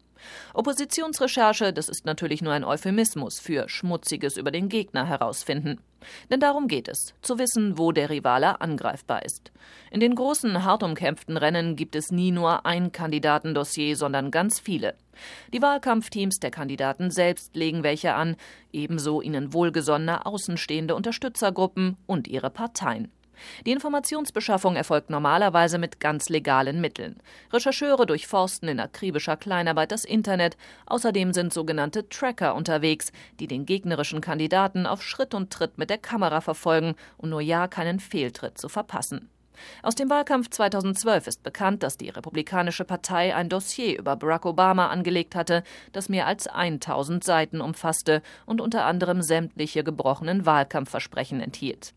Oppositionsrecherche, 0.54 1.72
das 1.72 1.88
ist 1.88 2.06
natürlich 2.06 2.42
nur 2.42 2.52
ein 2.52 2.66
Euphemismus 2.66 3.40
für 3.40 3.70
Schmutziges 3.70 4.36
über 4.36 4.52
den 4.52 4.68
Gegner 4.68 5.08
herausfinden. 5.08 5.80
Denn 6.30 6.40
darum 6.40 6.68
geht 6.68 6.88
es, 6.88 7.14
zu 7.22 7.40
wissen, 7.40 7.78
wo 7.78 7.92
der 7.92 8.10
Rivale 8.10 8.62
angreifbar 8.62 9.24
ist. 9.24 9.52
In 9.92 10.00
den 10.00 10.16
großen, 10.16 10.64
hart 10.64 10.84
umkämpften 10.84 11.38
Rennen 11.38 11.76
gibt 11.76 11.96
es 11.96 12.12
nie 12.12 12.32
nur 12.32 12.66
ein 12.66 12.92
Kandidatendossier, 12.92 13.96
sondern 13.96 14.32
ganz 14.32 14.60
viele. 14.60 14.96
Die 15.54 15.62
Wahlkampfteams 15.62 16.40
der 16.40 16.52
Kandidaten 16.52 17.12
selbst 17.12 17.56
legen 17.56 17.84
welche 17.84 18.14
an, 18.14 18.36
ebenso 18.72 19.22
ihnen 19.22 19.54
wohlgesonnene 19.54 20.26
außenstehende 20.26 20.96
Unterstützergruppen 20.96 21.98
und 22.08 22.28
ihre 22.28 22.50
Parteien. 22.50 23.12
Die 23.66 23.72
Informationsbeschaffung 23.72 24.76
erfolgt 24.76 25.10
normalerweise 25.10 25.78
mit 25.78 26.00
ganz 26.00 26.30
legalen 26.30 26.82
Mitteln. 26.82 27.18
Rechercheure 27.52 28.06
durchforsten 28.06 28.70
in 28.70 28.80
akribischer 28.80 29.38
Kleinarbeit 29.38 29.92
das 29.92 30.06
Internet. 30.06 30.58
Außerdem 30.86 31.34
sind 31.34 31.54
sogenannte 31.54 32.10
Tracker 32.10 32.56
unterwegs, 32.56 33.12
die 33.40 33.48
den 33.48 33.66
gegnerischen 33.66 34.22
Kandidaten 34.22 34.86
auf 34.86 35.04
Schritt 35.04 35.34
und 35.34 35.52
Tritt 35.52 35.78
mit 35.78 35.90
der 35.90 35.98
Kamera 35.98 36.42
verfolgen, 36.42 36.96
um 37.18 37.30
nur 37.30 37.42
ja 37.42 37.68
keinen 37.68 38.00
Fehltritt 38.00 38.58
zu 38.58 38.70
verpassen. 38.70 39.30
Aus 39.84 39.96
dem 39.96 40.10
Wahlkampf 40.10 40.50
2012 40.50 41.28
ist 41.28 41.44
bekannt, 41.44 41.84
dass 41.84 41.98
die 41.98 42.10
Republikanische 42.10 42.86
Partei 42.86 43.36
ein 43.36 43.50
Dossier 43.50 43.98
über 43.98 44.16
Barack 44.16 44.46
Obama 44.46 44.88
angelegt 44.88 45.36
hatte, 45.36 45.64
das 45.92 46.10
mehr 46.10 46.28
als 46.28 46.48
1000 46.48 47.24
Seiten 47.24 47.62
umfasste 47.62 48.22
und 48.46 48.62
unter 48.62 48.86
anderem 48.86 49.22
sämtliche 49.22 49.84
gebrochenen 49.84 50.46
Wahlkampfversprechen 50.46 51.42
enthielt. 51.42 51.94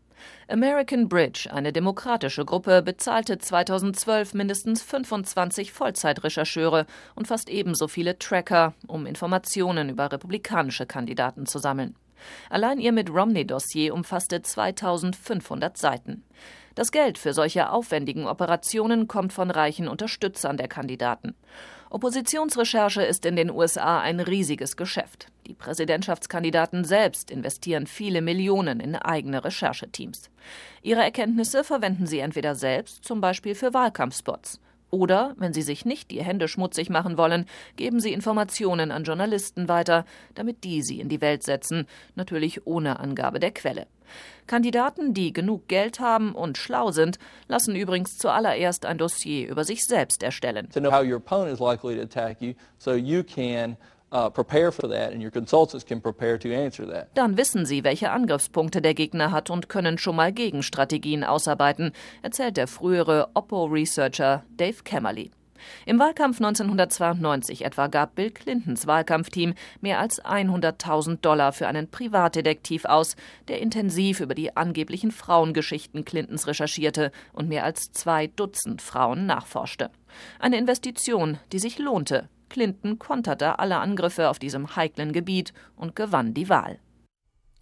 American 0.47 1.07
Bridge, 1.09 1.49
eine 1.51 1.73
demokratische 1.73 2.45
Gruppe, 2.45 2.81
bezahlte 2.81 3.37
2012 3.37 4.33
mindestens 4.33 4.81
25 4.83 5.71
Vollzeitrechercheure 5.71 6.85
und 7.15 7.27
fast 7.27 7.49
ebenso 7.49 7.87
viele 7.87 8.19
Tracker, 8.19 8.73
um 8.87 9.05
Informationen 9.05 9.89
über 9.89 10.11
republikanische 10.11 10.85
Kandidaten 10.85 11.45
zu 11.45 11.59
sammeln. 11.59 11.95
Allein 12.49 12.79
ihr 12.79 12.91
Mitt 12.91 13.09
Romney-Dossier 13.09 13.93
umfasste 13.93 14.41
2500 14.41 15.77
Seiten. 15.77 16.23
Das 16.75 16.91
Geld 16.91 17.17
für 17.17 17.33
solche 17.33 17.69
aufwendigen 17.69 18.27
Operationen 18.27 19.07
kommt 19.07 19.31
von 19.31 19.49
reichen 19.49 19.87
Unterstützern 19.87 20.57
der 20.57 20.67
Kandidaten. 20.67 21.35
Oppositionsrecherche 21.89 23.03
ist 23.03 23.25
in 23.25 23.35
den 23.35 23.51
USA 23.51 23.99
ein 24.01 24.19
riesiges 24.19 24.75
Geschäft. 24.75 25.27
Die 25.47 25.53
Präsidentschaftskandidaten 25.53 26.83
selbst 26.83 27.29
investieren 27.29 27.85
viele 27.85 28.21
Millionen 28.21 28.79
in 28.79 28.95
eigene 28.95 29.43
Rechercheteams. 29.43 30.29
Ihre 30.81 31.03
Erkenntnisse 31.03 31.63
verwenden 31.63 32.07
sie 32.07 32.19
entweder 32.19 32.55
selbst, 32.55 33.05
zum 33.05 33.21
Beispiel 33.21 33.53
für 33.53 33.73
Wahlkampfspots, 33.73 34.59
oder, 34.95 35.35
wenn 35.37 35.51
sie 35.51 35.61
sich 35.61 35.83
nicht 35.83 36.09
die 36.09 36.23
Hände 36.23 36.47
schmutzig 36.47 36.89
machen 36.89 37.17
wollen, 37.17 37.47
geben 37.75 37.99
sie 37.99 38.13
Informationen 38.13 38.91
an 38.91 39.03
Journalisten 39.03 39.67
weiter, 39.67 40.05
damit 40.35 40.63
die 40.63 40.81
sie 40.81 41.01
in 41.01 41.09
die 41.09 41.19
Welt 41.19 41.43
setzen, 41.43 41.85
natürlich 42.15 42.65
ohne 42.65 42.97
Angabe 42.97 43.41
der 43.41 43.51
Quelle. 43.51 43.87
Kandidaten, 44.47 45.13
die 45.13 45.33
genug 45.33 45.67
Geld 45.67 45.99
haben 45.99 46.33
und 46.33 46.57
schlau 46.57 46.91
sind, 46.91 47.19
lassen 47.49 47.75
übrigens 47.75 48.15
zuallererst 48.17 48.85
ein 48.85 48.97
Dossier 48.97 49.49
über 49.49 49.65
sich 49.65 49.83
selbst 49.83 50.23
erstellen. 50.23 50.69
To 50.69 50.79
know 50.79 50.91
how 50.91 51.03
your 51.03 51.17
opponent 51.17 51.51
is 51.51 51.59
likely 51.59 51.97
to 51.97 52.03
attack 52.03 52.41
you, 52.41 52.53
so 52.77 52.93
you 52.93 53.21
can 53.23 53.75
Dann 57.15 57.37
wissen 57.37 57.65
sie, 57.65 57.83
welche 57.83 58.11
Angriffspunkte 58.11 58.81
der 58.81 58.93
Gegner 58.93 59.31
hat 59.31 59.49
und 59.49 59.67
können 59.67 59.97
schon 59.97 60.15
mal 60.15 60.31
Gegenstrategien 60.31 61.25
ausarbeiten, 61.25 61.91
erzählt 62.21 62.55
der 62.55 62.67
frühere 62.67 63.29
Oppo-Researcher 63.33 64.45
Dave 64.55 64.83
Camerly. 64.83 65.31
Im 65.85 65.99
Wahlkampf 65.99 66.37
1992 66.37 67.65
etwa 67.65 67.87
gab 67.87 68.15
Bill 68.15 68.31
Clintons 68.31 68.87
Wahlkampfteam 68.87 69.53
mehr 69.81 69.99
als 69.99 70.23
100.000 70.23 71.21
Dollar 71.21 71.53
für 71.53 71.67
einen 71.67 71.89
Privatdetektiv 71.89 72.85
aus, 72.85 73.15
der 73.47 73.61
intensiv 73.61 74.19
über 74.19 74.35
die 74.35 74.55
angeblichen 74.55 75.11
Frauengeschichten 75.11 76.05
Clintons 76.05 76.47
recherchierte 76.47 77.11
und 77.33 77.49
mehr 77.49 77.63
als 77.63 77.91
zwei 77.91 78.27
Dutzend 78.27 78.81
Frauen 78.81 79.25
nachforschte. 79.25 79.89
Eine 80.39 80.57
Investition, 80.57 81.37
die 81.51 81.59
sich 81.59 81.79
lohnte, 81.79 82.29
Clinton 82.49 82.99
konterte 82.99 83.59
alle 83.59 83.77
Angriffe 83.77 84.29
auf 84.29 84.39
diesem 84.39 84.75
heiklen 84.75 85.13
Gebiet 85.13 85.53
und 85.75 85.95
gewann 85.95 86.33
die 86.33 86.49
Wahl. 86.49 86.79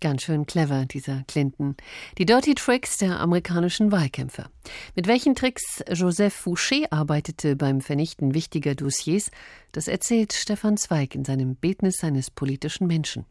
Ganz 0.04 0.24
schön 0.24 0.46
clever, 0.46 0.86
dieser 0.86 1.24
Clinton. 1.30 1.78
Die 2.17 2.26
Dirty 2.26 2.56
Tricks 2.56 2.98
der 2.98 3.22
amerikanischen 3.22 3.93
Wahlkämpfer. 3.93 4.50
Mit 4.96 5.08
welchen 5.08 5.34
Tricks 5.34 5.82
Joseph 5.89 6.46
Fouché 6.46 6.91
arbeitete 6.91 7.56
beim 7.56 7.80
Vernichten 7.80 8.34
wichtiger 8.34 8.76
Dossiers, 8.76 9.32
das 9.72 9.88
erzählt 9.88 10.34
Stefan 10.34 10.76
Zweig 10.76 11.15
in 11.15 11.24
seinem 11.24 11.56
Bildnis 11.56 12.04
eines 12.04 12.30
politischen 12.32 12.86
Menschen. 12.86 13.26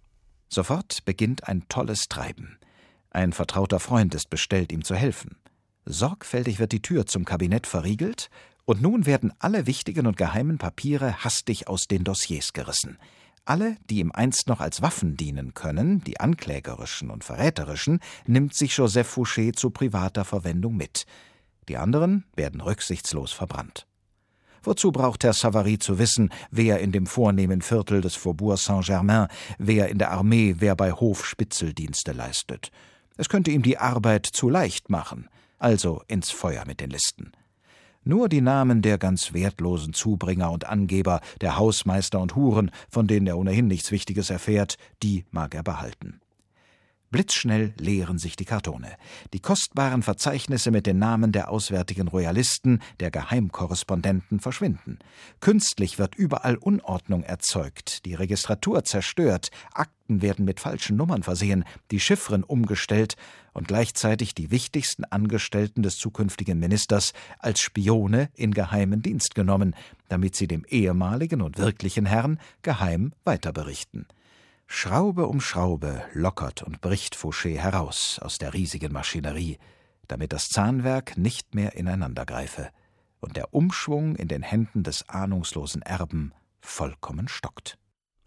Sofort 0.48 1.04
beginnt 1.04 1.46
ein 1.46 1.68
tolles 1.68 2.08
Treiben. 2.08 2.58
Ein 3.10 3.34
vertrauter 3.34 3.78
Freund 3.78 4.14
ist 4.14 4.30
bestellt, 4.30 4.72
ihm 4.72 4.82
zu 4.82 4.94
helfen. 4.94 5.36
Sorgfältig 5.84 6.58
wird 6.58 6.72
die 6.72 6.80
Tür 6.80 7.04
zum 7.04 7.26
Kabinett 7.26 7.66
verriegelt, 7.66 8.30
und 8.64 8.80
nun 8.80 9.06
werden 9.06 9.32
alle 9.38 9.66
wichtigen 9.66 10.06
und 10.06 10.16
geheimen 10.16 10.58
Papiere 10.58 11.24
hastig 11.24 11.68
aus 11.68 11.86
den 11.86 12.04
Dossiers 12.04 12.52
gerissen. 12.52 12.98
Alle, 13.44 13.76
die 13.90 13.98
ihm 13.98 14.12
einst 14.12 14.46
noch 14.46 14.60
als 14.60 14.82
Waffen 14.82 15.16
dienen 15.16 15.52
können, 15.52 16.04
die 16.04 16.20
anklägerischen 16.20 17.10
und 17.10 17.24
verräterischen, 17.24 17.98
nimmt 18.24 18.54
sich 18.54 18.76
Joseph 18.76 19.16
Fouché 19.16 19.52
zu 19.52 19.70
privater 19.70 20.24
Verwendung 20.24 20.76
mit. 20.76 21.06
Die 21.68 21.76
anderen 21.76 22.24
werden 22.36 22.60
rücksichtslos 22.60 23.32
verbrannt. 23.32 23.86
Wozu 24.62 24.92
braucht 24.92 25.24
Herr 25.24 25.32
Savary 25.32 25.78
zu 25.80 25.98
wissen, 25.98 26.30
wer 26.52 26.78
in 26.78 26.92
dem 26.92 27.06
vornehmen 27.06 27.62
Viertel 27.62 28.00
des 28.00 28.14
Faubourg 28.14 28.58
Saint-Germain, 28.58 29.26
wer 29.58 29.88
in 29.88 29.98
der 29.98 30.12
Armee, 30.12 30.56
wer 30.58 30.76
bei 30.76 30.92
Hof 30.92 31.26
Spitzeldienste 31.26 32.12
leistet? 32.12 32.70
Es 33.16 33.28
könnte 33.28 33.50
ihm 33.50 33.62
die 33.62 33.78
Arbeit 33.78 34.26
zu 34.26 34.48
leicht 34.48 34.88
machen. 34.88 35.28
Also 35.58 36.02
ins 36.06 36.30
Feuer 36.30 36.64
mit 36.64 36.80
den 36.80 36.90
Listen. 36.90 37.32
Nur 38.04 38.28
die 38.28 38.40
Namen 38.40 38.82
der 38.82 38.98
ganz 38.98 39.32
wertlosen 39.32 39.92
Zubringer 39.92 40.50
und 40.50 40.66
Angeber, 40.66 41.20
der 41.40 41.56
Hausmeister 41.56 42.20
und 42.20 42.34
Huren, 42.34 42.70
von 42.88 43.06
denen 43.06 43.26
er 43.26 43.38
ohnehin 43.38 43.68
nichts 43.68 43.92
Wichtiges 43.92 44.30
erfährt, 44.30 44.76
die 45.02 45.24
mag 45.30 45.54
er 45.54 45.62
behalten. 45.62 46.21
Blitzschnell 47.12 47.74
leeren 47.78 48.18
sich 48.18 48.36
die 48.36 48.46
Kartone. 48.46 48.96
Die 49.34 49.38
kostbaren 49.38 50.02
Verzeichnisse 50.02 50.70
mit 50.70 50.86
den 50.86 50.98
Namen 50.98 51.30
der 51.30 51.50
auswärtigen 51.50 52.08
Royalisten, 52.08 52.80
der 53.00 53.10
Geheimkorrespondenten 53.10 54.40
verschwinden. 54.40 54.98
Künstlich 55.38 55.98
wird 55.98 56.14
überall 56.14 56.56
Unordnung 56.56 57.22
erzeugt, 57.22 58.06
die 58.06 58.14
Registratur 58.14 58.82
zerstört, 58.84 59.50
Akten 59.74 60.22
werden 60.22 60.46
mit 60.46 60.58
falschen 60.58 60.96
Nummern 60.96 61.22
versehen, 61.22 61.64
die 61.90 62.00
Chiffren 62.00 62.44
umgestellt 62.44 63.16
und 63.52 63.68
gleichzeitig 63.68 64.34
die 64.34 64.50
wichtigsten 64.50 65.04
Angestellten 65.04 65.82
des 65.82 65.96
zukünftigen 65.96 66.58
Ministers 66.58 67.12
als 67.38 67.60
Spione 67.60 68.30
in 68.34 68.54
geheimen 68.54 69.02
Dienst 69.02 69.34
genommen, 69.34 69.76
damit 70.08 70.34
sie 70.34 70.48
dem 70.48 70.64
ehemaligen 70.64 71.42
und 71.42 71.58
wirklichen 71.58 72.06
Herrn 72.06 72.40
geheim 72.62 73.12
weiterberichten. 73.24 74.06
Schraube 74.74 75.26
um 75.26 75.42
Schraube 75.42 76.02
lockert 76.14 76.62
und 76.62 76.80
bricht 76.80 77.14
Fouché 77.14 77.58
heraus 77.58 78.18
aus 78.20 78.38
der 78.38 78.54
riesigen 78.54 78.90
Maschinerie, 78.90 79.58
damit 80.08 80.32
das 80.32 80.48
Zahnwerk 80.48 81.18
nicht 81.18 81.54
mehr 81.54 81.76
ineinandergreife 81.76 82.70
und 83.20 83.36
der 83.36 83.52
Umschwung 83.52 84.16
in 84.16 84.28
den 84.28 84.42
Händen 84.42 84.82
des 84.82 85.06
ahnungslosen 85.10 85.82
Erben 85.82 86.32
vollkommen 86.62 87.28
stockt. 87.28 87.76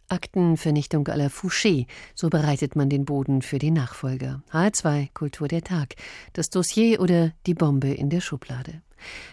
Aktenvernichtung 0.08 1.08
à 1.08 1.18
la 1.18 1.30
Fouché, 1.30 1.88
so 2.14 2.30
bereitet 2.30 2.76
man 2.76 2.90
den 2.90 3.06
Boden 3.06 3.42
für 3.42 3.58
die 3.58 3.72
Nachfolger. 3.72 4.44
H2 4.52 5.10
Kultur 5.16 5.48
der 5.48 5.64
Tag, 5.64 5.96
das 6.34 6.52
Dossier 6.52 7.02
oder 7.02 7.34
die 7.48 7.56
Bombe 7.56 7.92
in 7.92 8.12
der 8.12 8.22
Schublade. 8.22 8.84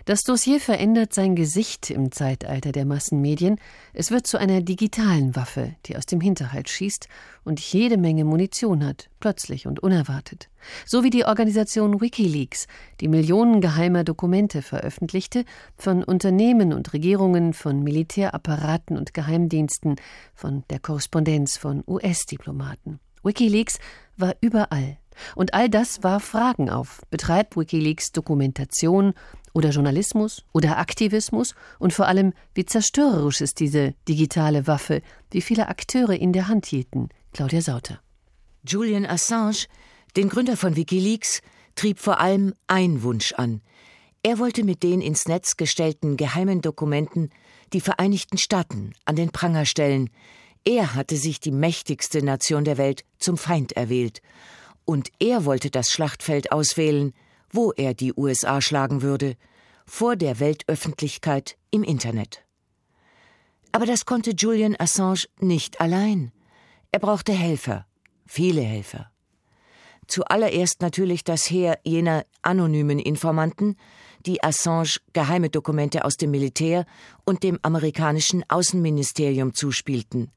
Das 0.05 0.23
Dossier 0.23 0.61
verändert 0.61 1.15
sein 1.15 1.37
Gesicht 1.37 1.91
im 1.91 2.13
Zeitalter 2.13 2.73
der 2.73 2.85
Massenmedien. 2.85 3.61
Es 3.93 4.11
wird 4.11 4.27
zu 4.27 4.39
einer 4.39 4.61
digitalen 4.61 5.37
Waffe, 5.37 5.75
die 5.87 5.97
aus 5.97 6.07
dem 6.07 6.21
Hinterhalt 6.21 6.69
schießt 6.69 7.09
und 7.45 7.61
jede 7.61 7.97
Menge 7.97 8.25
Munition 8.25 8.85
hat, 8.85 9.09
plötzlich 9.21 9.67
und 9.67 9.83
unerwartet. 9.83 10.49
So 10.87 11.05
wie 11.05 11.11
die 11.11 11.25
Organisation 11.25 12.01
Wikileaks, 12.01 12.67
die 13.01 13.09
Millionen 13.09 13.61
geheimer 13.61 14.05
Dokumente 14.05 14.63
veröffentlichte, 14.63 15.45
von 15.77 16.05
Unternehmen 16.05 16.73
und 16.73 16.93
Regierungen, 16.93 17.53
von 17.53 17.83
Militärapparaten 17.83 18.97
und 18.97 19.15
Geheimdiensten, 19.15 19.97
von 20.35 20.65
der 20.71 20.79
Korrespondenz 20.79 21.57
von 21.57 21.83
US-Diplomaten. 21.87 23.01
Wikileaks 23.23 23.79
war 24.17 24.35
überall. 24.41 24.99
Und 25.35 25.55
all 25.55 25.69
das 25.69 26.03
warf 26.03 26.25
Fragen 26.25 26.71
auf. 26.71 27.03
Betreibt 27.11 27.57
Wikileaks 27.57 28.13
Dokumentation 28.13 29.15
oder 29.53 29.71
Journalismus 29.71 30.45
oder 30.53 30.79
Aktivismus 30.79 31.55
und 31.79 31.93
vor 31.93 32.07
allem, 32.07 32.33
wie 32.55 32.65
zerstörerisch 32.65 33.41
ist 33.41 33.61
diese 33.61 33.95
digitale 34.09 34.67
Waffe, 34.67 35.03
wie 35.31 35.43
viele 35.43 35.69
Akteure 35.69 36.15
in 36.15 36.33
der 36.33 36.49
Hand 36.49 36.67
hielten. 36.67 37.09
Claudia 37.33 37.61
Sauter. 37.61 38.01
Julian 38.65 39.07
Assange, 39.07 39.67
den 40.17 40.29
Gründer 40.29 40.57
von 40.57 40.77
Wikileaks, 40.77 41.41
trieb 41.75 41.99
vor 41.99 42.21
allem 42.21 42.55
ein 42.67 43.03
Wunsch 43.03 43.33
an. 43.33 43.61
Er 44.23 44.39
wollte 44.39 44.63
mit 44.63 44.83
den 44.83 45.01
ins 45.01 45.27
Netz 45.27 45.57
gestellten 45.57 46.17
geheimen 46.17 46.61
Dokumenten 46.61 47.31
die 47.73 47.81
Vereinigten 47.81 48.39
Staaten 48.39 48.93
an 49.05 49.17
den 49.17 49.31
Pranger 49.31 49.67
stellen. 49.67 50.11
Er 50.65 50.95
hatte 50.95 51.17
sich 51.17 51.41
die 51.41 51.51
mächtigste 51.51 52.25
Nation 52.25 52.65
der 52.65 52.79
Welt 52.79 53.05
zum 53.19 53.37
Feind 53.37 53.73
erwählt. 53.73 54.23
Und 54.85 55.09
er 55.19 55.45
wollte 55.45 55.71
das 55.71 55.91
Schlachtfeld 55.91 56.53
auswählen, 56.53 57.15
wo 57.53 57.73
er 57.73 57.95
die 57.95 58.13
USA 58.17 58.61
schlagen 58.61 59.03
würde, 59.03 59.37
vor 59.87 60.17
der 60.17 60.41
Weltöffentlichkeit 60.41 61.57
im 61.71 61.83
Internet. 61.83 62.45
Aber 63.73 63.87
das 63.87 64.05
konnte 64.05 64.33
Julian 64.33 64.77
Assange 64.79 65.27
nicht 65.39 65.81
allein. 65.81 66.33
Er 66.91 66.99
brauchte 66.99 67.33
Helfer, 67.33 67.87
viele 68.27 68.63
Helfer. 68.63 69.11
Zuallererst 70.07 70.83
natürlich 70.83 71.25
das 71.25 71.49
Heer 71.49 71.79
jener 71.85 72.25
anonymen 72.43 72.99
Informanten, 72.99 73.77
die 74.27 74.43
Assange 74.43 74.97
geheime 75.13 75.49
Dokumente 75.49 76.05
aus 76.05 76.17
dem 76.17 76.31
Militär 76.31 76.87
und 77.25 77.43
dem 77.43 77.59
amerikanischen 77.63 78.45
Außenministerium 78.49 79.55
zuspielten. 79.55 80.31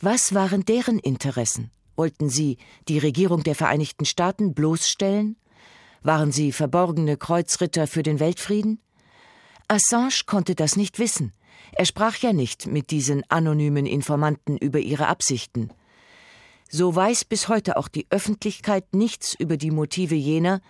Was 0.00 0.32
waren 0.32 0.64
deren 0.64 0.98
Interessen? 0.98 1.70
Wollten 1.96 2.30
sie 2.30 2.58
die 2.86 2.98
Regierung 2.98 3.42
der 3.42 3.56
Vereinigten 3.56 4.04
Staaten 4.04 4.54
bloßstellen 4.54 5.36
waren 6.02 6.32
sie 6.32 6.52
verborgene 6.52 7.16
Kreuzritter 7.16 7.86
für 7.86 8.02
den 8.02 8.20
Weltfrieden? 8.20 8.80
Assange 9.68 10.24
konnte 10.26 10.54
das 10.54 10.76
nicht 10.76 10.98
wissen. 10.98 11.32
Er 11.72 11.84
sprach 11.84 12.16
ja 12.16 12.32
nicht 12.32 12.66
mit 12.66 12.90
diesen 12.90 13.22
anonymen 13.28 13.86
Informanten 13.86 14.56
über 14.56 14.78
ihre 14.78 15.08
Absichten. 15.08 15.70
So 16.70 16.94
weiß 16.94 17.24
bis 17.24 17.48
heute 17.48 17.76
auch 17.76 17.88
die 17.88 18.06
Öffentlichkeit 18.10 18.94
nichts 18.94 19.34
über 19.34 19.56
die 19.56 19.70
Motive 19.70 20.14
jener, 20.14 20.60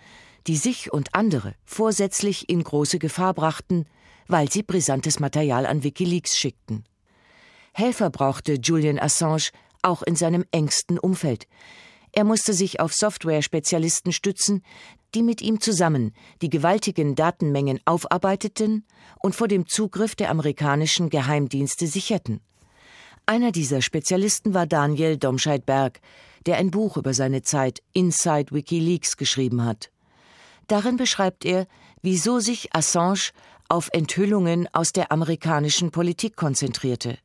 die 0.47 0.57
sich 0.57 0.91
und 0.91 1.13
andere 1.13 1.55
vorsätzlich 1.65 2.49
in 2.49 2.63
große 2.63 2.99
Gefahr 2.99 3.33
brachten, 3.33 3.85
weil 4.27 4.49
sie 4.51 4.63
brisantes 4.63 5.19
Material 5.19 5.65
an 5.65 5.83
Wikileaks 5.83 6.37
schickten. 6.37 6.85
Helfer 7.73 8.09
brauchte 8.09 8.53
Julian 8.53 8.99
Assange 8.99 9.49
auch 9.81 10.03
in 10.03 10.15
seinem 10.15 10.45
engsten 10.51 10.99
Umfeld. 10.99 11.47
Er 12.11 12.23
musste 12.23 12.53
sich 12.53 12.79
auf 12.79 12.93
Software-Spezialisten 12.93 14.11
stützen, 14.11 14.63
die 15.15 15.23
mit 15.23 15.41
ihm 15.41 15.59
zusammen 15.59 16.13
die 16.41 16.49
gewaltigen 16.49 17.15
Datenmengen 17.15 17.79
aufarbeiteten 17.85 18.85
und 19.19 19.35
vor 19.35 19.47
dem 19.47 19.67
Zugriff 19.67 20.15
der 20.15 20.29
amerikanischen 20.29 21.09
Geheimdienste 21.09 21.87
sicherten. 21.87 22.41
Einer 23.25 23.51
dieser 23.51 23.81
Spezialisten 23.81 24.53
war 24.53 24.65
Daniel 24.65 25.17
Domscheit-Berg, 25.17 25.99
der 26.45 26.57
ein 26.57 26.71
Buch 26.71 26.97
über 26.97 27.13
seine 27.13 27.41
Zeit 27.41 27.81
Inside 27.93 28.51
WikiLeaks 28.51 29.17
geschrieben 29.17 29.63
hat. 29.63 29.91
Darin 30.67 30.97
beschreibt 30.97 31.45
er, 31.45 31.67
wieso 32.01 32.39
sich 32.39 32.75
Assange 32.75 33.31
auf 33.67 33.89
Enthüllungen 33.91 34.67
aus 34.73 34.93
der 34.93 35.11
amerikanischen 35.11 35.91
Politik 35.91 36.35
konzentrierte. 36.35 37.17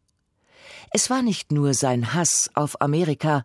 Es 0.90 1.10
war 1.10 1.22
nicht 1.22 1.52
nur 1.52 1.74
sein 1.74 2.14
Hass 2.14 2.50
auf 2.54 2.80
Amerika, 2.80 3.44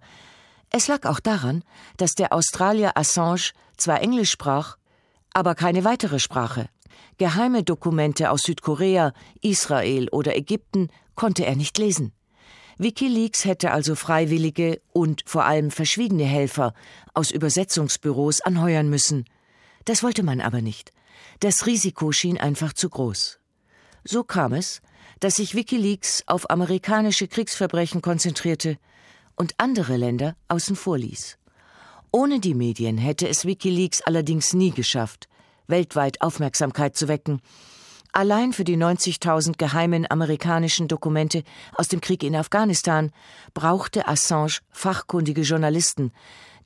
es 0.71 0.87
lag 0.87 1.05
auch 1.05 1.19
daran, 1.19 1.63
dass 1.97 2.13
der 2.13 2.33
Australier 2.33 2.97
Assange 2.97 3.51
zwar 3.77 4.01
Englisch 4.01 4.31
sprach, 4.31 4.77
aber 5.33 5.55
keine 5.55 5.83
weitere 5.83 6.19
Sprache. 6.19 6.69
Geheime 7.17 7.63
Dokumente 7.63 8.31
aus 8.31 8.41
Südkorea, 8.43 9.13
Israel 9.41 10.09
oder 10.09 10.35
Ägypten 10.35 10.89
konnte 11.15 11.45
er 11.45 11.55
nicht 11.55 11.77
lesen. 11.77 12.13
Wikileaks 12.77 13.43
hätte 13.43 13.71
also 13.71 13.95
freiwillige 13.95 14.81
und 14.93 15.23
vor 15.25 15.43
allem 15.43 15.69
verschwiegene 15.69 16.23
Helfer 16.23 16.73
aus 17.13 17.31
Übersetzungsbüros 17.31 18.39
anheuern 18.39 18.89
müssen. 18.89 19.25
Das 19.83 20.01
wollte 20.01 20.23
man 20.23 20.39
aber 20.39 20.61
nicht. 20.61 20.93
Das 21.41 21.65
Risiko 21.65 22.13
schien 22.13 22.37
einfach 22.37 22.71
zu 22.71 22.89
groß. 22.89 23.39
So 24.05 24.23
kam 24.23 24.53
es, 24.53 24.81
dass 25.19 25.35
sich 25.35 25.55
Wikileaks 25.55 26.23
auf 26.25 26.49
amerikanische 26.49 27.27
Kriegsverbrechen 27.27 28.01
konzentrierte 28.01 28.77
und 29.39 29.55
andere 29.57 29.97
Länder 29.97 30.35
außen 30.49 30.75
vor 30.75 30.97
ließ. 30.97 31.37
Ohne 32.11 32.39
die 32.39 32.53
Medien 32.53 32.97
hätte 32.97 33.27
es 33.27 33.45
Wikileaks 33.45 34.01
allerdings 34.01 34.53
nie 34.53 34.71
geschafft, 34.71 35.27
weltweit 35.67 36.21
Aufmerksamkeit 36.21 36.95
zu 36.97 37.07
wecken. 37.07 37.41
Allein 38.11 38.53
für 38.53 38.63
die 38.63 38.77
90.000 38.77 39.57
geheimen 39.57 40.09
amerikanischen 40.09 40.87
Dokumente 40.87 41.43
aus 41.75 41.87
dem 41.87 42.01
Krieg 42.01 42.23
in 42.23 42.35
Afghanistan 42.35 43.11
brauchte 43.53 44.07
Assange 44.07 44.59
fachkundige 44.71 45.41
Journalisten, 45.41 46.11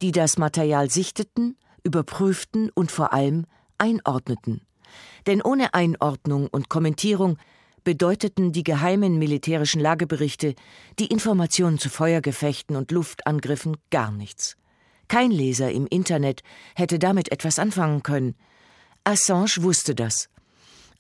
die 0.02 0.12
das 0.12 0.38
Material 0.38 0.90
sichteten, 0.90 1.58
überprüften 1.84 2.72
und 2.74 2.92
vor 2.92 3.14
allem 3.14 3.46
einordneten. 3.78 4.62
Denn 5.28 5.42
ohne 5.42 5.74
Einordnung 5.74 6.48
und 6.48 6.70
Kommentierung 6.70 7.38
bedeuteten 7.84 8.52
die 8.52 8.64
geheimen 8.64 9.18
militärischen 9.18 9.82
Lageberichte, 9.82 10.56
die 11.00 11.08
Informationen 11.08 11.80
zu 11.80 11.90
Feuergefechten 11.90 12.76
und 12.76 12.92
Luftangriffen 12.92 13.78
gar 13.92 14.12
nichts. 14.12 14.56
Kein 15.08 15.32
Leser 15.32 15.72
im 15.72 15.88
Internet 15.88 16.42
hätte 16.76 17.00
damit 17.00 17.32
etwas 17.32 17.60
anfangen 17.60 18.04
können. 18.04 18.36
Assange 19.04 19.58
wusste 19.62 19.96
das. 19.96 20.30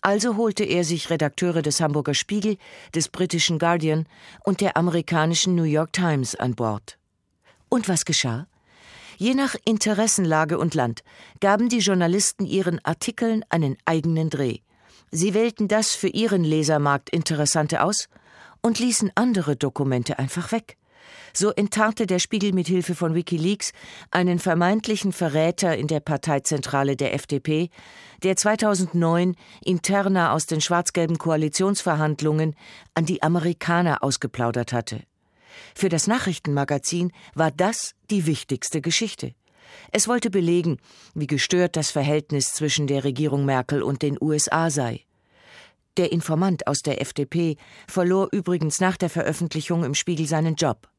Also 0.01 0.35
holte 0.35 0.65
er 0.65 0.83
sich 0.83 1.09
Redakteure 1.09 1.61
des 1.61 1.79
Hamburger 1.79 2.13
Spiegel, 2.13 2.57
des 2.93 3.07
britischen 3.07 3.57
Guardian 3.57 4.05
und 4.43 4.59
der 4.59 4.75
amerikanischen 4.75 5.55
New 5.55 5.63
York 5.63 5.93
Times 5.93 6.35
an 6.35 6.55
Bord. 6.55 6.99
Und 7.69 7.87
was 7.87 8.03
geschah? 8.03 8.47
Je 9.17 9.33
nach 9.33 9.55
Interessenlage 9.63 10.57
und 10.57 10.75
Land 10.75 11.03
gaben 11.39 11.69
die 11.69 11.79
Journalisten 11.79 12.45
ihren 12.45 12.83
Artikeln 12.83 13.45
einen 13.47 13.77
eigenen 13.85 14.29
Dreh. 14.29 14.59
Sie 15.15 15.35
wählten 15.35 15.67
das 15.67 15.91
für 15.91 16.07
ihren 16.07 16.43
Lesermarkt 16.43 17.11
Interessante 17.11 17.83
aus 17.83 18.09
und 18.63 18.79
ließen 18.79 19.11
andere 19.13 19.55
Dokumente 19.55 20.17
einfach 20.17 20.51
weg. 20.51 20.75
So 21.33 21.51
enttarnte 21.51 22.07
der 22.07 22.17
Spiegel 22.17 22.51
mit 22.51 22.65
Hilfe 22.65 22.95
von 22.95 23.13
Wikileaks 23.13 23.73
einen 24.09 24.39
vermeintlichen 24.39 25.11
Verräter 25.11 25.77
in 25.77 25.85
der 25.85 25.99
Parteizentrale 25.99 26.95
der 26.95 27.13
FDP, 27.13 27.69
der 28.23 28.35
2009 28.35 29.35
interner 29.63 30.31
aus 30.31 30.47
den 30.47 30.61
schwarz-gelben 30.61 31.19
Koalitionsverhandlungen 31.19 32.55
an 32.95 33.05
die 33.05 33.21
Amerikaner 33.21 34.01
ausgeplaudert 34.03 34.73
hatte. 34.73 35.03
Für 35.75 35.89
das 35.89 36.07
Nachrichtenmagazin 36.07 37.11
war 37.35 37.51
das 37.51 37.93
die 38.09 38.25
wichtigste 38.25 38.81
Geschichte. 38.81 39.35
Es 39.91 40.07
wollte 40.07 40.29
belegen, 40.29 40.77
wie 41.13 41.27
gestört 41.27 41.75
das 41.75 41.91
Verhältnis 41.91 42.53
zwischen 42.53 42.87
der 42.87 43.03
Regierung 43.03 43.45
Merkel 43.45 43.83
und 43.83 44.01
den 44.01 44.17
USA 44.21 44.69
sei. 44.69 45.01
Der 45.97 46.11
Informant 46.11 46.65
aus 46.67 46.81
der 46.81 47.01
FDP 47.01 47.57
verlor 47.87 48.29
übrigens 48.31 48.79
nach 48.79 48.97
der 48.97 49.09
Veröffentlichung 49.09 49.83
im 49.83 49.93
Spiegel 49.93 50.27
seinen 50.27 50.55
Job. 50.55 50.89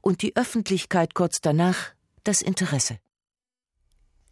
Und 0.00 0.22
die 0.22 0.36
Öffentlichkeit 0.36 1.14
kurz 1.14 1.40
danach 1.40 1.92
das 2.24 2.42
Interesse. 2.42 2.98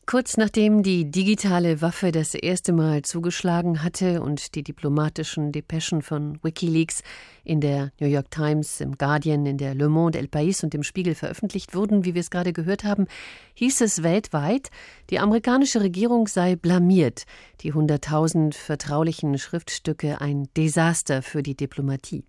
Kurz 0.06 0.36
nachdem 0.36 0.82
die 0.82 1.10
digitale 1.10 1.80
Waffe 1.80 2.12
das 2.12 2.34
erste 2.34 2.74
Mal 2.74 3.00
zugeschlagen 3.02 3.82
hatte 3.82 4.20
und 4.20 4.54
die 4.54 4.62
diplomatischen 4.62 5.50
Depeschen 5.50 6.02
von 6.02 6.38
Wikileaks 6.42 7.02
in 7.42 7.62
der 7.62 7.90
New 7.98 8.06
York 8.06 8.30
Times, 8.30 8.82
im 8.82 8.98
Guardian, 8.98 9.46
in 9.46 9.56
der 9.56 9.74
Le 9.74 9.88
Monde, 9.88 10.18
El 10.18 10.26
País 10.26 10.62
und 10.62 10.74
im 10.74 10.82
Spiegel 10.82 11.14
veröffentlicht 11.14 11.74
wurden, 11.74 12.04
wie 12.04 12.12
wir 12.12 12.20
es 12.20 12.30
gerade 12.30 12.52
gehört 12.52 12.84
haben, 12.84 13.06
hieß 13.54 13.80
es 13.80 14.02
weltweit, 14.02 14.68
die 15.08 15.20
amerikanische 15.20 15.80
Regierung 15.80 16.28
sei 16.28 16.54
blamiert, 16.54 17.24
die 17.62 17.72
hunderttausend 17.72 18.54
vertraulichen 18.54 19.38
Schriftstücke 19.38 20.20
ein 20.20 20.48
Desaster 20.54 21.22
für 21.22 21.42
die 21.42 21.56
Diplomatie. 21.56 22.24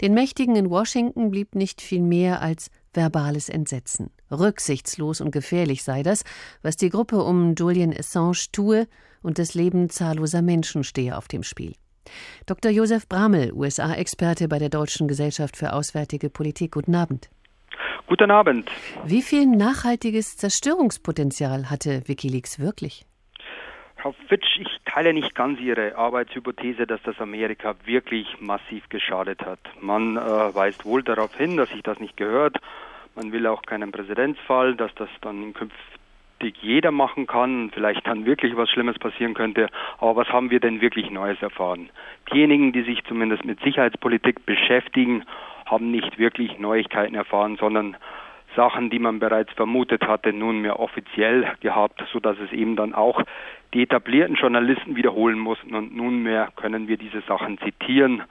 Den 0.00 0.14
Mächtigen 0.14 0.56
in 0.56 0.70
Washington 0.70 1.30
blieb 1.30 1.54
nicht 1.54 1.80
viel 1.82 2.02
mehr 2.02 2.42
als 2.42 2.68
verbales 2.94 3.48
Entsetzen. 3.48 4.10
Rücksichtslos 4.30 5.20
und 5.20 5.30
gefährlich 5.30 5.82
sei 5.82 6.02
das, 6.02 6.24
was 6.62 6.76
die 6.76 6.90
Gruppe 6.90 7.22
um 7.22 7.54
Julian 7.54 7.92
Assange 7.96 8.46
tue, 8.52 8.86
und 9.22 9.38
das 9.38 9.54
Leben 9.54 9.88
zahlloser 9.88 10.42
Menschen 10.42 10.82
stehe 10.82 11.16
auf 11.16 11.28
dem 11.28 11.44
Spiel. 11.44 11.74
Dr. 12.46 12.72
Josef 12.72 13.08
Bramel, 13.08 13.52
USA-Experte 13.52 14.48
bei 14.48 14.58
der 14.58 14.68
Deutschen 14.68 15.06
Gesellschaft 15.06 15.56
für 15.56 15.72
Auswärtige 15.72 16.28
Politik. 16.28 16.72
Guten 16.72 16.94
Abend. 16.94 17.30
Guten 18.08 18.30
Abend. 18.30 18.70
Wie 19.04 19.22
viel 19.22 19.46
nachhaltiges 19.46 20.36
Zerstörungspotenzial 20.36 21.70
hatte 21.70 22.02
Wikileaks 22.06 22.58
wirklich? 22.58 23.06
Frau 24.02 24.16
Fitsch, 24.26 24.58
ich 24.58 24.80
teile 24.84 25.14
nicht 25.14 25.32
ganz 25.36 25.60
Ihre 25.60 25.96
Arbeitshypothese, 25.96 26.88
dass 26.88 27.00
das 27.04 27.20
Amerika 27.20 27.76
wirklich 27.84 28.40
massiv 28.40 28.88
geschadet 28.88 29.46
hat. 29.46 29.60
Man 29.80 30.16
äh, 30.16 30.20
weist 30.20 30.84
wohl 30.84 31.04
darauf 31.04 31.36
hin, 31.36 31.56
dass 31.56 31.70
sich 31.70 31.84
das 31.84 32.00
nicht 32.00 32.16
gehört. 32.16 32.56
Man 33.14 33.30
will 33.30 33.46
auch 33.46 33.62
keinen 33.62 33.92
Präzedenzfall, 33.92 34.74
dass 34.74 34.92
das 34.96 35.08
dann 35.20 35.54
künftig 35.54 36.56
jeder 36.60 36.90
machen 36.90 37.28
kann, 37.28 37.70
vielleicht 37.72 38.04
dann 38.04 38.26
wirklich 38.26 38.56
was 38.56 38.68
Schlimmes 38.70 38.98
passieren 38.98 39.34
könnte. 39.34 39.68
Aber 39.98 40.16
was 40.16 40.28
haben 40.30 40.50
wir 40.50 40.58
denn 40.58 40.80
wirklich 40.80 41.08
Neues 41.12 41.40
erfahren? 41.40 41.88
Diejenigen, 42.32 42.72
die 42.72 42.82
sich 42.82 43.04
zumindest 43.04 43.44
mit 43.44 43.60
Sicherheitspolitik 43.60 44.44
beschäftigen, 44.44 45.24
haben 45.64 45.92
nicht 45.92 46.18
wirklich 46.18 46.58
Neuigkeiten 46.58 47.14
erfahren, 47.14 47.56
sondern 47.56 47.96
Sachen, 48.56 48.90
die 48.90 48.98
man 48.98 49.18
bereits 49.18 49.52
vermutet 49.54 50.02
hatte, 50.06 50.32
nunmehr 50.32 50.80
offiziell 50.80 51.46
gehabt, 51.60 52.02
sodass 52.12 52.36
es 52.38 52.52
eben 52.52 52.76
dann 52.76 52.94
auch 52.94 53.22
die 53.74 53.82
etablierten 53.82 54.36
Journalisten 54.36 54.96
wiederholen 54.96 55.38
mussten. 55.38 55.74
Und 55.74 55.96
nunmehr 55.96 56.48
können 56.56 56.88
wir 56.88 56.96
diese 56.96 57.22
Sachen 57.22 57.58
zitieren 57.58 58.22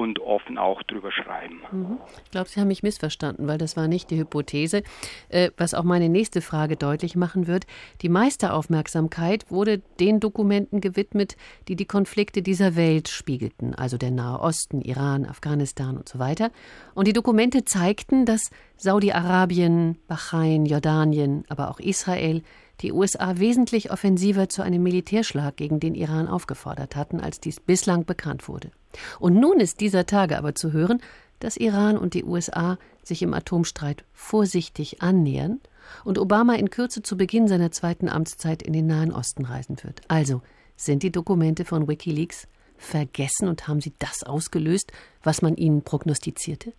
und 0.00 0.18
offen 0.18 0.56
auch 0.56 0.82
drüber 0.84 1.12
schreiben. 1.12 1.60
Mhm. 1.70 1.98
Ich 2.24 2.30
glaube, 2.30 2.48
Sie 2.48 2.58
haben 2.58 2.68
mich 2.68 2.82
missverstanden, 2.82 3.46
weil 3.46 3.58
das 3.58 3.76
war 3.76 3.86
nicht 3.86 4.10
die 4.10 4.18
Hypothese. 4.18 4.82
Äh, 5.28 5.50
was 5.58 5.74
auch 5.74 5.84
meine 5.84 6.08
nächste 6.08 6.40
Frage 6.40 6.76
deutlich 6.76 7.16
machen 7.16 7.46
wird. 7.46 7.66
Die 8.00 8.08
meiste 8.08 8.54
Aufmerksamkeit 8.54 9.50
wurde 9.50 9.82
den 10.00 10.18
Dokumenten 10.18 10.80
gewidmet, 10.80 11.36
die 11.68 11.76
die 11.76 11.84
Konflikte 11.84 12.40
dieser 12.40 12.76
Welt 12.76 13.08
spiegelten, 13.08 13.74
also 13.74 13.98
der 13.98 14.10
Nahe 14.10 14.40
Osten, 14.40 14.80
Iran, 14.80 15.26
Afghanistan 15.26 15.98
und 15.98 16.08
so 16.08 16.18
weiter. 16.18 16.50
Und 16.94 17.06
die 17.06 17.12
Dokumente 17.12 17.66
zeigten, 17.66 18.24
dass 18.24 18.50
Saudi-Arabien, 18.78 19.98
Bahrain, 20.08 20.64
Jordanien, 20.64 21.44
aber 21.50 21.70
auch 21.70 21.78
Israel 21.78 22.42
die 22.80 22.92
USA 22.92 23.38
wesentlich 23.38 23.92
offensiver 23.92 24.48
zu 24.48 24.62
einem 24.62 24.82
Militärschlag 24.82 25.56
gegen 25.56 25.78
den 25.78 25.94
Iran 25.94 26.26
aufgefordert 26.26 26.96
hatten, 26.96 27.20
als 27.20 27.38
dies 27.38 27.60
bislang 27.60 28.06
bekannt 28.06 28.48
wurde. 28.48 28.70
Und 29.18 29.34
nun 29.34 29.60
ist 29.60 29.80
dieser 29.80 30.06
Tage 30.06 30.36
aber 30.38 30.54
zu 30.54 30.72
hören, 30.72 31.00
dass 31.38 31.56
Iran 31.56 31.96
und 31.96 32.14
die 32.14 32.24
USA 32.24 32.78
sich 33.02 33.22
im 33.22 33.34
Atomstreit 33.34 34.04
vorsichtig 34.12 35.02
annähern 35.02 35.60
und 36.04 36.18
Obama 36.18 36.54
in 36.54 36.70
Kürze 36.70 37.02
zu 37.02 37.16
Beginn 37.16 37.48
seiner 37.48 37.72
zweiten 37.72 38.08
Amtszeit 38.08 38.62
in 38.62 38.72
den 38.72 38.86
Nahen 38.86 39.12
Osten 39.12 39.44
reisen 39.44 39.76
wird. 39.82 40.02
Also 40.08 40.42
sind 40.76 41.02
die 41.02 41.12
Dokumente 41.12 41.64
von 41.64 41.88
Wikileaks 41.88 42.46
vergessen 42.76 43.48
und 43.48 43.68
haben 43.68 43.80
sie 43.80 43.92
das 43.98 44.22
ausgelöst, 44.22 44.92
was 45.22 45.42
man 45.42 45.56
ihnen 45.56 45.82
prognostizierte? 45.82 46.72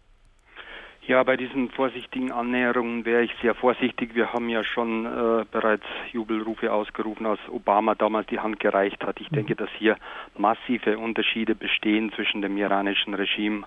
Ja, 1.12 1.22
bei 1.24 1.36
diesen 1.36 1.70
vorsichtigen 1.72 2.32
Annäherungen 2.32 3.04
wäre 3.04 3.24
ich 3.24 3.34
sehr 3.42 3.54
vorsichtig. 3.54 4.16
Wir 4.16 4.32
haben 4.32 4.48
ja 4.48 4.64
schon 4.64 5.06
äh, 5.06 5.44
bereits 5.52 5.84
Jubelrufe 6.14 6.72
ausgerufen, 6.72 7.26
als 7.26 7.42
Obama 7.50 7.96
damals 7.96 8.28
die 8.28 8.40
Hand 8.40 8.62
gereicht 8.62 9.04
hat. 9.04 9.20
Ich 9.20 9.30
mhm. 9.30 9.36
denke, 9.36 9.56
dass 9.58 9.70
hier 9.78 9.98
massive 10.38 10.98
Unterschiede 10.98 11.54
bestehen 11.54 12.14
zwischen 12.14 12.42
dem 12.42 12.56
iranischen 12.56 13.14
Regime 13.14 13.66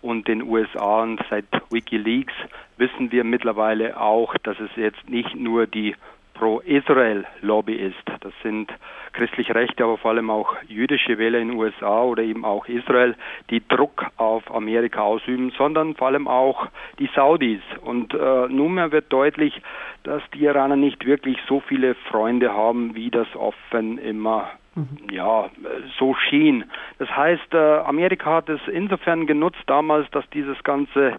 und 0.00 0.26
den 0.26 0.42
USA. 0.42 1.02
Und 1.02 1.20
seit 1.28 1.44
Wikileaks 1.68 2.32
wissen 2.78 3.12
wir 3.12 3.24
mittlerweile 3.24 4.00
auch, 4.00 4.34
dass 4.38 4.58
es 4.58 4.70
jetzt 4.76 5.06
nicht 5.06 5.34
nur 5.34 5.66
die 5.66 5.94
Pro-Israel-Lobby 6.38 7.74
ist. 7.74 8.02
Das 8.20 8.32
sind 8.42 8.70
christliche 9.12 9.54
Rechte, 9.54 9.84
aber 9.84 9.96
vor 9.96 10.10
allem 10.12 10.30
auch 10.30 10.54
jüdische 10.68 11.18
Wähler 11.18 11.38
in 11.38 11.48
den 11.48 11.58
USA 11.58 12.02
oder 12.02 12.22
eben 12.22 12.44
auch 12.44 12.66
Israel, 12.66 13.14
die 13.50 13.66
Druck 13.66 14.06
auf 14.16 14.54
Amerika 14.54 15.00
ausüben, 15.00 15.52
sondern 15.56 15.94
vor 15.94 16.08
allem 16.08 16.28
auch 16.28 16.68
die 16.98 17.08
Saudis. 17.14 17.60
Und 17.82 18.14
äh, 18.14 18.48
nunmehr 18.48 18.92
wird 18.92 19.12
deutlich, 19.12 19.60
dass 20.02 20.22
die 20.34 20.44
Iraner 20.44 20.76
nicht 20.76 21.06
wirklich 21.06 21.38
so 21.48 21.60
viele 21.60 21.94
Freunde 21.94 22.52
haben, 22.52 22.94
wie 22.94 23.10
das 23.10 23.26
offen 23.34 23.98
immer 23.98 24.50
mhm. 24.74 24.88
ja, 25.10 25.50
so 25.98 26.14
schien. 26.28 26.64
Das 26.98 27.08
heißt, 27.10 27.54
äh, 27.54 27.78
Amerika 27.78 28.34
hat 28.34 28.48
es 28.48 28.60
insofern 28.70 29.26
genutzt 29.26 29.62
damals, 29.66 30.10
dass 30.10 30.28
dieses 30.30 30.62
ganze 30.62 31.18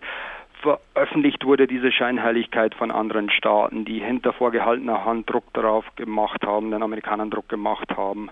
veröffentlicht 0.68 1.46
wurde 1.46 1.68
diese 1.68 1.92
Scheinheiligkeit 1.92 2.76
von 2.76 2.92
anderen 2.92 3.30
Staaten, 3.30 3.86
die 3.86 4.00
hinter 4.00 4.34
vorgehaltener 4.34 5.06
Hand 5.06 5.30
Druck 5.30 5.46
darauf 5.54 5.86
gemacht 5.96 6.46
haben, 6.46 6.72
den 6.72 6.84
Amerikanern 6.84 7.30
Druck 7.30 7.48
gemacht 7.48 7.96
haben, 7.96 8.30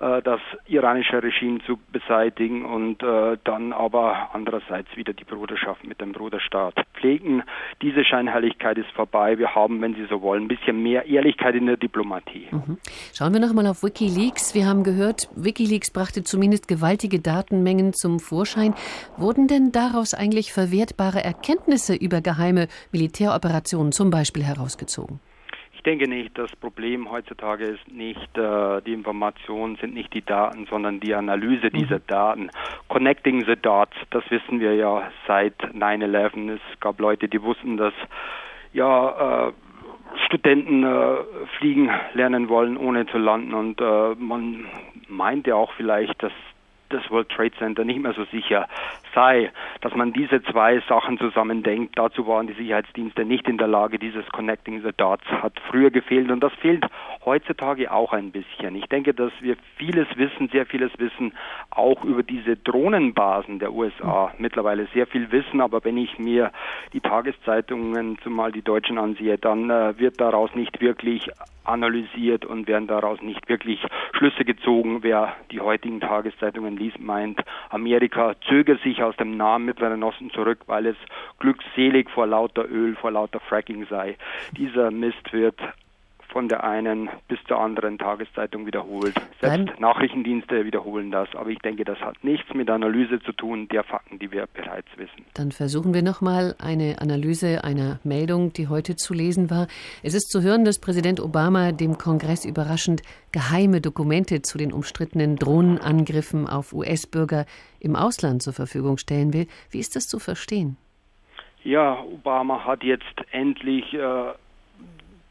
äh, 0.00 0.20
das 0.22 0.40
iranische 0.66 1.22
Regime 1.22 1.60
zu 1.64 1.78
beseitigen 1.90 2.66
und 2.66 3.02
äh, 3.02 3.38
dann 3.44 3.72
aber 3.72 4.28
andererseits 4.34 4.94
wieder 4.96 5.14
die 5.14 5.24
Bruderschaft 5.24 5.86
mit 5.86 6.00
dem 6.00 6.12
Bruderstaat 6.12 6.74
pflegen. 6.94 7.42
Diese 7.80 8.04
Scheinheiligkeit 8.04 8.76
ist 8.76 8.90
vorbei. 8.90 9.38
Wir 9.38 9.54
haben, 9.54 9.80
wenn 9.80 9.94
Sie 9.94 10.04
so 10.10 10.20
wollen, 10.20 10.44
ein 10.44 10.48
bisschen 10.48 10.82
mehr 10.82 11.06
Ehrlichkeit 11.06 11.54
in 11.54 11.66
der 11.66 11.78
Diplomatie. 11.78 12.48
Mhm. 12.50 12.76
Schauen 13.14 13.32
wir 13.32 13.40
nochmal 13.40 13.66
auf 13.66 13.82
Wikileaks. 13.82 14.54
Wir 14.54 14.66
haben 14.66 14.82
gehört, 14.84 15.28
Wikileaks 15.34 15.90
brachte 15.90 16.22
zumindest 16.22 16.68
gewaltige 16.68 17.20
Datenmengen 17.20 17.94
zum 17.94 18.20
Vorschein. 18.20 18.74
Wurden 19.16 19.46
denn 19.46 19.72
daraus 19.72 20.12
eigentlich 20.12 20.52
verwertbare 20.52 21.24
Erkenntnisse 21.24 21.77
Erkenntnisse 21.78 21.94
über 21.94 22.20
geheime 22.20 22.68
Militäroperationen 22.92 23.92
zum 23.92 24.10
Beispiel 24.10 24.44
herausgezogen? 24.44 25.20
Ich 25.74 25.82
denke 25.84 26.08
nicht, 26.08 26.36
das 26.36 26.54
Problem 26.56 27.10
heutzutage 27.10 27.64
ist 27.64 27.88
nicht 27.88 28.36
äh, 28.36 28.82
die 28.82 28.92
Informationen, 28.92 29.76
sind 29.76 29.94
nicht 29.94 30.12
die 30.12 30.22
Daten, 30.22 30.66
sondern 30.68 30.98
die 30.98 31.14
Analyse 31.14 31.70
dieser 31.70 31.98
mhm. 31.98 32.06
Daten. 32.08 32.50
Connecting 32.88 33.44
the 33.46 33.54
dots, 33.54 33.96
das 34.10 34.24
wissen 34.30 34.58
wir 34.58 34.74
ja 34.74 35.08
seit 35.28 35.54
9-11. 35.72 36.54
Es 36.54 36.80
gab 36.80 36.98
Leute, 36.98 37.28
die 37.28 37.40
wussten, 37.40 37.76
dass 37.76 37.94
ja 38.72 39.48
äh, 39.48 39.52
Studenten 40.26 40.82
äh, 40.82 41.16
fliegen 41.58 41.90
lernen 42.12 42.48
wollen, 42.48 42.76
ohne 42.76 43.06
zu 43.06 43.16
landen. 43.16 43.54
Und 43.54 43.80
äh, 43.80 44.14
man 44.16 44.66
meinte 45.06 45.54
auch 45.54 45.72
vielleicht, 45.74 46.20
dass 46.22 46.32
das 46.90 47.08
World 47.10 47.28
Trade 47.28 47.52
Center 47.58 47.84
nicht 47.84 48.00
mehr 48.00 48.14
so 48.14 48.24
sicher 48.24 48.68
sei, 49.14 49.50
dass 49.80 49.94
man 49.94 50.12
diese 50.12 50.42
zwei 50.44 50.80
Sachen 50.88 51.18
zusammendenkt. 51.18 51.98
Dazu 51.98 52.26
waren 52.26 52.46
die 52.46 52.54
Sicherheitsdienste 52.54 53.24
nicht 53.24 53.48
in 53.48 53.58
der 53.58 53.68
Lage. 53.68 53.98
Dieses 53.98 54.26
Connecting 54.30 54.82
the 54.82 54.92
Dots 54.96 55.24
hat 55.26 55.54
früher 55.70 55.90
gefehlt 55.90 56.30
und 56.30 56.40
das 56.40 56.52
fehlt 56.54 56.84
heutzutage 57.24 57.90
auch 57.92 58.12
ein 58.12 58.32
bisschen. 58.32 58.74
Ich 58.76 58.86
denke, 58.86 59.14
dass 59.14 59.32
wir 59.40 59.56
vieles 59.76 60.06
wissen, 60.16 60.48
sehr 60.48 60.66
vieles 60.66 60.92
wissen, 60.98 61.32
auch 61.70 62.04
über 62.04 62.22
diese 62.22 62.56
Drohnenbasen 62.56 63.58
der 63.58 63.72
USA. 63.72 64.32
Mittlerweile 64.38 64.86
sehr 64.94 65.06
viel 65.06 65.30
wissen, 65.30 65.60
aber 65.60 65.84
wenn 65.84 65.96
ich 65.96 66.18
mir 66.18 66.52
die 66.92 67.00
Tageszeitungen, 67.00 68.18
zumal 68.22 68.52
die 68.52 68.62
Deutschen 68.62 68.98
ansehe, 68.98 69.38
dann 69.38 69.70
äh, 69.70 69.98
wird 69.98 70.20
daraus 70.20 70.54
nicht 70.54 70.80
wirklich 70.80 71.28
analysiert 71.68 72.44
und 72.44 72.66
werden 72.66 72.86
daraus 72.86 73.20
nicht 73.22 73.48
wirklich 73.48 73.84
Schlüsse 74.12 74.44
gezogen. 74.44 75.02
Wer 75.02 75.34
die 75.50 75.60
heutigen 75.60 76.00
Tageszeitungen 76.00 76.76
liest, 76.76 76.98
meint, 76.98 77.40
Amerika 77.70 78.34
zögert 78.48 78.80
sich 78.80 78.97
aus 79.02 79.16
dem 79.16 79.36
Namen 79.36 79.64
Mittleren 79.64 80.02
Osten 80.02 80.30
zurück, 80.30 80.60
weil 80.66 80.86
es 80.86 80.96
glückselig 81.38 82.10
vor 82.10 82.26
lauter 82.26 82.68
Öl, 82.68 82.96
vor 82.96 83.10
lauter 83.10 83.40
Fracking 83.40 83.86
sei. 83.88 84.16
Dieser 84.56 84.90
Mist 84.90 85.32
wird 85.32 85.58
von 86.28 86.48
der 86.48 86.64
einen 86.64 87.08
bis 87.28 87.38
zur 87.48 87.58
anderen 87.58 87.98
Tageszeitung 87.98 88.66
wiederholt. 88.66 89.14
Selbst 89.40 89.66
Nein. 89.66 89.70
Nachrichtendienste 89.78 90.64
wiederholen 90.64 91.10
das, 91.10 91.28
aber 91.34 91.50
ich 91.50 91.58
denke, 91.58 91.84
das 91.84 91.98
hat 92.00 92.22
nichts 92.22 92.52
mit 92.54 92.70
Analyse 92.70 93.20
zu 93.20 93.32
tun 93.32 93.68
der 93.68 93.84
Fakten, 93.84 94.18
die 94.18 94.30
wir 94.30 94.46
bereits 94.46 94.88
wissen. 94.96 95.24
Dann 95.34 95.52
versuchen 95.52 95.94
wir 95.94 96.02
nochmal 96.02 96.54
eine 96.58 97.00
Analyse 97.00 97.64
einer 97.64 98.00
Meldung, 98.04 98.52
die 98.52 98.68
heute 98.68 98.96
zu 98.96 99.14
lesen 99.14 99.50
war. 99.50 99.66
Es 100.02 100.14
ist 100.14 100.30
zu 100.30 100.42
hören, 100.42 100.64
dass 100.64 100.80
Präsident 100.80 101.20
Obama 101.20 101.72
dem 101.72 101.98
Kongress 101.98 102.44
überraschend 102.44 103.02
geheime 103.32 103.80
Dokumente 103.80 104.42
zu 104.42 104.58
den 104.58 104.72
umstrittenen 104.72 105.36
Drohnenangriffen 105.36 106.46
auf 106.46 106.72
US-Bürger 106.72 107.46
im 107.80 107.96
Ausland 107.96 108.42
zur 108.42 108.52
Verfügung 108.52 108.98
stellen 108.98 109.32
will. 109.32 109.46
Wie 109.70 109.78
ist 109.78 109.96
das 109.96 110.06
zu 110.06 110.18
verstehen? 110.18 110.76
Ja, 111.64 112.02
Obama 112.02 112.64
hat 112.64 112.84
jetzt 112.84 113.04
endlich 113.32 113.92
äh, 113.92 114.32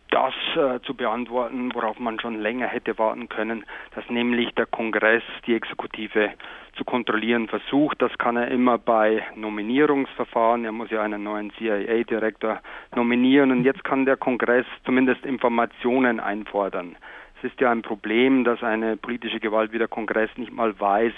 das 0.10 0.34
äh, 0.56 0.80
zu 0.82 0.94
beantworten, 0.94 1.74
worauf 1.74 2.00
man 2.00 2.20
schon 2.20 2.40
länger 2.40 2.68
hätte 2.68 2.98
warten 2.98 3.30
können, 3.30 3.66
dass 3.96 4.10
nämlich 4.10 4.54
der 4.56 4.66
Kongress 4.66 5.24
die 5.46 5.56
Exekutive 5.56 6.32
zu 6.78 6.86
kontrollieren 6.86 7.48
versucht. 7.48 8.02
Das 8.02 8.16
kann 8.18 8.38
er 8.38 8.50
immer 8.50 8.78
bei 8.78 9.24
Nominierungsverfahren. 9.36 10.66
Er 10.66 10.72
muss 10.72 10.90
ja 10.92 11.02
einen 11.02 11.24
neuen 11.24 11.52
CIA-Direktor 11.54 12.60
nominieren 12.96 13.52
und 13.52 13.64
jetzt 13.64 13.84
kann 13.84 14.06
der 14.06 14.18
Kongress 14.18 14.66
zumindest 14.86 15.26
Informationen 15.26 16.20
einfordern. 16.20 16.96
Es 17.40 17.52
ist 17.52 17.60
ja 17.60 17.72
ein 17.72 17.82
Problem, 17.82 18.44
dass 18.44 18.64
eine 18.64 18.98
politische 18.98 19.40
Gewalt 19.40 19.72
wie 19.72 19.78
der 19.78 19.88
Kongress 19.88 20.30
nicht 20.38 20.52
mal 20.52 20.80
weiß, 20.80 21.14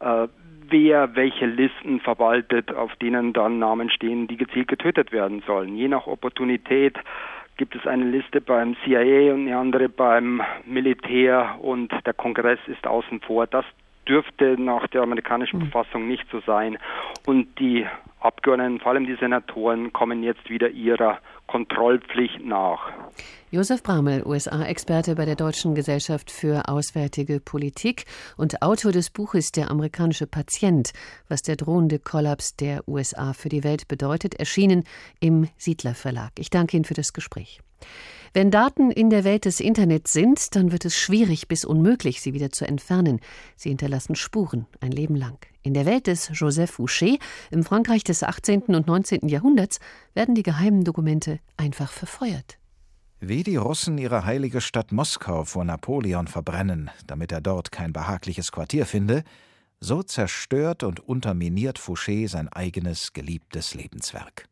äh, 0.00 0.28
wer 0.68 1.14
welche 1.14 1.46
Listen 1.46 2.00
verwaltet, 2.00 2.72
auf 2.74 2.94
denen 2.96 3.32
dann 3.32 3.58
Namen 3.58 3.90
stehen, 3.90 4.26
die 4.26 4.36
gezielt 4.36 4.68
getötet 4.68 5.12
werden 5.12 5.42
sollen. 5.46 5.76
Je 5.76 5.88
nach 5.88 6.06
Opportunität 6.06 6.98
gibt 7.62 7.76
es 7.76 7.86
eine 7.86 8.06
Liste 8.10 8.40
beim 8.40 8.74
CIA 8.82 9.32
und 9.32 9.46
eine 9.46 9.56
andere 9.56 9.88
beim 9.88 10.42
Militär 10.66 11.60
und 11.60 11.92
der 12.04 12.12
Kongress 12.12 12.58
ist 12.66 12.84
außen 12.88 13.20
vor. 13.20 13.46
Das 13.46 13.64
dürfte 14.08 14.60
nach 14.60 14.88
der 14.88 15.02
amerikanischen 15.02 15.60
mhm. 15.60 15.70
Verfassung 15.70 16.08
nicht 16.08 16.24
so 16.32 16.40
sein. 16.40 16.76
Und 17.24 17.60
die 17.60 17.86
Abgeordneten, 18.18 18.80
vor 18.80 18.90
allem 18.90 19.06
die 19.06 19.14
Senatoren, 19.14 19.92
kommen 19.92 20.24
jetzt 20.24 20.50
wieder 20.50 20.70
ihrer 20.70 21.20
Kontrollpflicht 21.46 22.44
nach. 22.44 22.90
Josef 23.54 23.82
Bramel, 23.82 24.24
USA-Experte 24.24 25.14
bei 25.14 25.26
der 25.26 25.36
Deutschen 25.36 25.74
Gesellschaft 25.74 26.30
für 26.30 26.70
Auswärtige 26.70 27.38
Politik 27.38 28.06
und 28.38 28.62
Autor 28.62 28.92
des 28.92 29.10
Buches 29.10 29.52
Der 29.52 29.70
amerikanische 29.70 30.26
Patient, 30.26 30.90
was 31.28 31.42
der 31.42 31.56
drohende 31.56 31.98
Kollaps 31.98 32.56
der 32.56 32.88
USA 32.88 33.34
für 33.34 33.50
die 33.50 33.62
Welt 33.62 33.88
bedeutet, 33.88 34.36
erschienen 34.36 34.84
im 35.20 35.50
Siedler 35.58 35.94
Verlag. 35.94 36.32
Ich 36.38 36.48
danke 36.48 36.78
Ihnen 36.78 36.86
für 36.86 36.94
das 36.94 37.12
Gespräch. 37.12 37.60
Wenn 38.32 38.50
Daten 38.50 38.90
in 38.90 39.10
der 39.10 39.22
Welt 39.22 39.44
des 39.44 39.60
Internets 39.60 40.14
sind, 40.14 40.56
dann 40.56 40.72
wird 40.72 40.86
es 40.86 40.96
schwierig 40.96 41.46
bis 41.46 41.66
unmöglich, 41.66 42.22
sie 42.22 42.32
wieder 42.32 42.52
zu 42.52 42.66
entfernen. 42.66 43.20
Sie 43.56 43.68
hinterlassen 43.68 44.14
Spuren 44.14 44.64
ein 44.80 44.92
Leben 44.92 45.14
lang. 45.14 45.36
In 45.62 45.74
der 45.74 45.84
Welt 45.84 46.06
des 46.06 46.30
Joseph 46.32 46.78
Fouché, 46.78 47.18
im 47.50 47.64
Frankreich 47.64 48.02
des 48.02 48.22
18. 48.22 48.62
und 48.74 48.86
19. 48.86 49.28
Jahrhunderts, 49.28 49.78
werden 50.14 50.34
die 50.34 50.42
geheimen 50.42 50.84
Dokumente 50.84 51.38
einfach 51.58 51.92
verfeuert. 51.92 52.56
Wie 53.24 53.44
die 53.44 53.54
Russen 53.54 53.98
ihre 53.98 54.24
heilige 54.24 54.60
Stadt 54.60 54.90
Moskau 54.90 55.44
vor 55.44 55.64
Napoleon 55.64 56.26
verbrennen, 56.26 56.90
damit 57.06 57.30
er 57.30 57.40
dort 57.40 57.70
kein 57.70 57.92
behagliches 57.92 58.50
Quartier 58.50 58.84
finde, 58.84 59.22
so 59.78 60.02
zerstört 60.02 60.82
und 60.82 60.98
unterminiert 60.98 61.78
Fouché 61.78 62.26
sein 62.26 62.48
eigenes 62.48 63.12
geliebtes 63.12 63.74
Lebenswerk. 63.74 64.48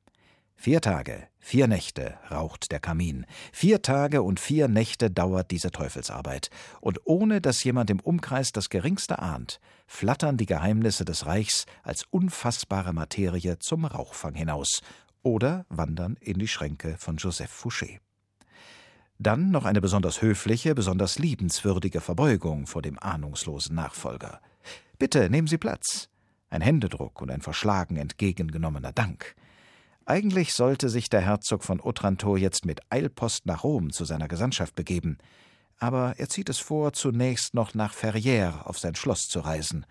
Vier 0.55 0.81
Tage, 0.81 1.27
vier 1.41 1.66
Nächte 1.66 2.16
raucht 2.31 2.71
der 2.71 2.79
Kamin. 2.79 3.27
Vier 3.53 3.83
Tage 3.83 4.23
und 4.23 4.39
vier 4.39 4.68
Nächte 4.68 5.11
dauert 5.11 5.51
diese 5.51 5.73
Teufelsarbeit. 5.73 6.49
Und 6.81 7.01
ohne 7.07 7.41
dass 7.41 7.64
jemand 7.64 7.91
im 7.91 7.99
Umkreis 7.99 8.53
das 8.53 8.68
Geringste 8.68 9.18
ahnt, 9.18 9.59
flattern 9.89 10.37
die 10.37 10.47
Geheimnisse 10.47 11.05
des 11.05 11.27
Reichs 11.27 11.66
als 11.83 12.05
unfassbare 12.11 12.93
Materie 12.93 13.59
zum 13.59 13.85
Rauchfang 13.85 14.35
hinaus 14.35 14.81
oder 15.25 15.66
wandern 15.71 16.14
in 16.21 16.39
die 16.39 16.47
Schränke 16.47 16.95
von 16.99 17.16
Joseph 17.16 17.51
Fouché. 17.51 17.99
Dann 19.23 19.51
noch 19.51 19.66
eine 19.66 19.83
besonders 19.83 20.23
höfliche, 20.23 20.75
besonders 20.75 21.18
liebenswürdige 21.18 22.01
Verbeugung 22.01 22.66
vor 22.66 22.81
dem 22.81 22.99
ahnungslosen 22.99 23.77
Nachfolger. 23.77 24.41
Bitte 24.99 25.29
nehmen 25.29 25.47
Sie 25.47 25.59
Platz. 25.59 26.09
Ein 26.49 26.62
Händedruck 26.62 27.21
und 27.21 27.31
ein 27.31 27.43
verschlagen 27.43 27.99
entgegengenommener 27.99 28.93
Dank. 28.93 29.35
Eigentlich 30.07 30.55
sollte 30.55 30.89
sich 30.89 31.11
der 31.11 31.21
Herzog 31.21 31.64
von 31.64 31.83
Otranto 31.83 32.39
jetzt 32.39 32.64
mit 32.64 32.81
Eilpost 32.89 33.45
nach 33.45 33.62
Rom 33.62 33.93
zu 33.93 34.07
seiner 34.07 34.27
Gesandtschaft 34.27 34.75
begeben, 34.75 35.18
aber 35.77 36.14
er 36.16 36.31
zieht 36.31 36.49
es 36.49 36.59
vor, 36.59 36.95
zunächst 36.95 37.53
noch 37.53 37.75
nach 37.75 37.93
Ferrières 37.93 38.62
auf 38.62 38.79
sein 38.79 38.95
Schloss 38.95 39.29
zu 39.29 39.41
reisen. 39.41 39.85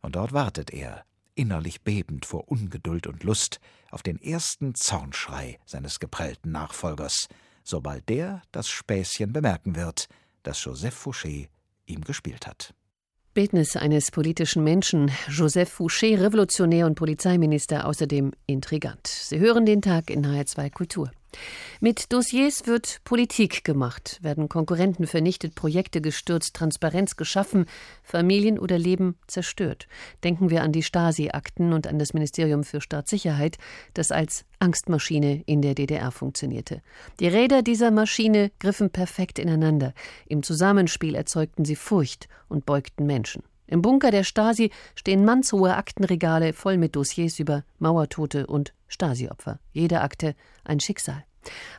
Und 0.00 0.16
dort 0.16 0.32
wartet 0.32 0.70
er, 0.70 1.04
innerlich 1.34 1.82
bebend 1.82 2.24
vor 2.24 2.48
Ungeduld 2.48 3.06
und 3.06 3.22
Lust, 3.22 3.60
auf 3.90 4.02
den 4.02 4.18
ersten 4.18 4.74
Zornschrei 4.74 5.58
seines 5.66 6.00
geprellten 6.00 6.52
Nachfolgers, 6.52 7.28
sobald 7.66 8.08
der 8.08 8.42
das 8.52 8.68
Späßchen 8.68 9.32
bemerken 9.32 9.76
wird, 9.76 10.08
das 10.42 10.64
Joseph 10.64 11.06
Fouché 11.06 11.48
ihm 11.86 12.02
gespielt 12.02 12.46
hat. 12.46 12.72
Bildnis 13.34 13.76
eines 13.76 14.10
politischen 14.10 14.64
Menschen, 14.64 15.10
Joseph 15.28 15.78
Fouché, 15.78 16.18
Revolutionär 16.18 16.86
und 16.86 16.94
Polizeiminister, 16.94 17.86
außerdem 17.86 18.32
intrigant. 18.46 19.06
Sie 19.06 19.38
hören 19.38 19.66
den 19.66 19.82
Tag 19.82 20.08
in 20.08 20.26
HR2 20.26 20.70
Kultur. 20.70 21.10
Mit 21.80 22.12
Dossiers 22.12 22.66
wird 22.66 23.00
Politik 23.04 23.64
gemacht, 23.64 24.18
werden 24.22 24.48
Konkurrenten 24.48 25.06
vernichtet, 25.06 25.54
Projekte 25.54 26.00
gestürzt, 26.00 26.54
Transparenz 26.54 27.16
geschaffen, 27.16 27.66
Familien 28.02 28.58
oder 28.58 28.78
Leben 28.78 29.18
zerstört. 29.26 29.86
Denken 30.24 30.50
wir 30.50 30.62
an 30.62 30.72
die 30.72 30.82
Stasi-Akten 30.82 31.72
und 31.72 31.86
an 31.86 31.98
das 31.98 32.14
Ministerium 32.14 32.64
für 32.64 32.80
Staatssicherheit, 32.80 33.58
das 33.94 34.10
als 34.10 34.44
Angstmaschine 34.58 35.42
in 35.46 35.60
der 35.60 35.74
DDR 35.74 36.10
funktionierte. 36.10 36.82
Die 37.20 37.28
Räder 37.28 37.62
dieser 37.62 37.90
Maschine 37.90 38.50
griffen 38.58 38.90
perfekt 38.90 39.38
ineinander. 39.38 39.92
Im 40.26 40.42
Zusammenspiel 40.42 41.14
erzeugten 41.14 41.64
sie 41.64 41.76
Furcht 41.76 42.28
und 42.48 42.64
beugten 42.64 43.06
Menschen. 43.06 43.42
Im 43.66 43.82
Bunker 43.82 44.10
der 44.10 44.24
Stasi 44.24 44.70
stehen 44.94 45.24
mannshohe 45.24 45.74
Aktenregale 45.76 46.52
voll 46.52 46.76
mit 46.76 46.94
Dossiers 46.96 47.38
über 47.38 47.64
Mauertote 47.78 48.46
und 48.46 48.72
Stasi-Opfer. 48.88 49.58
Jede 49.72 50.00
Akte 50.00 50.34
ein 50.64 50.80
Schicksal. 50.80 51.24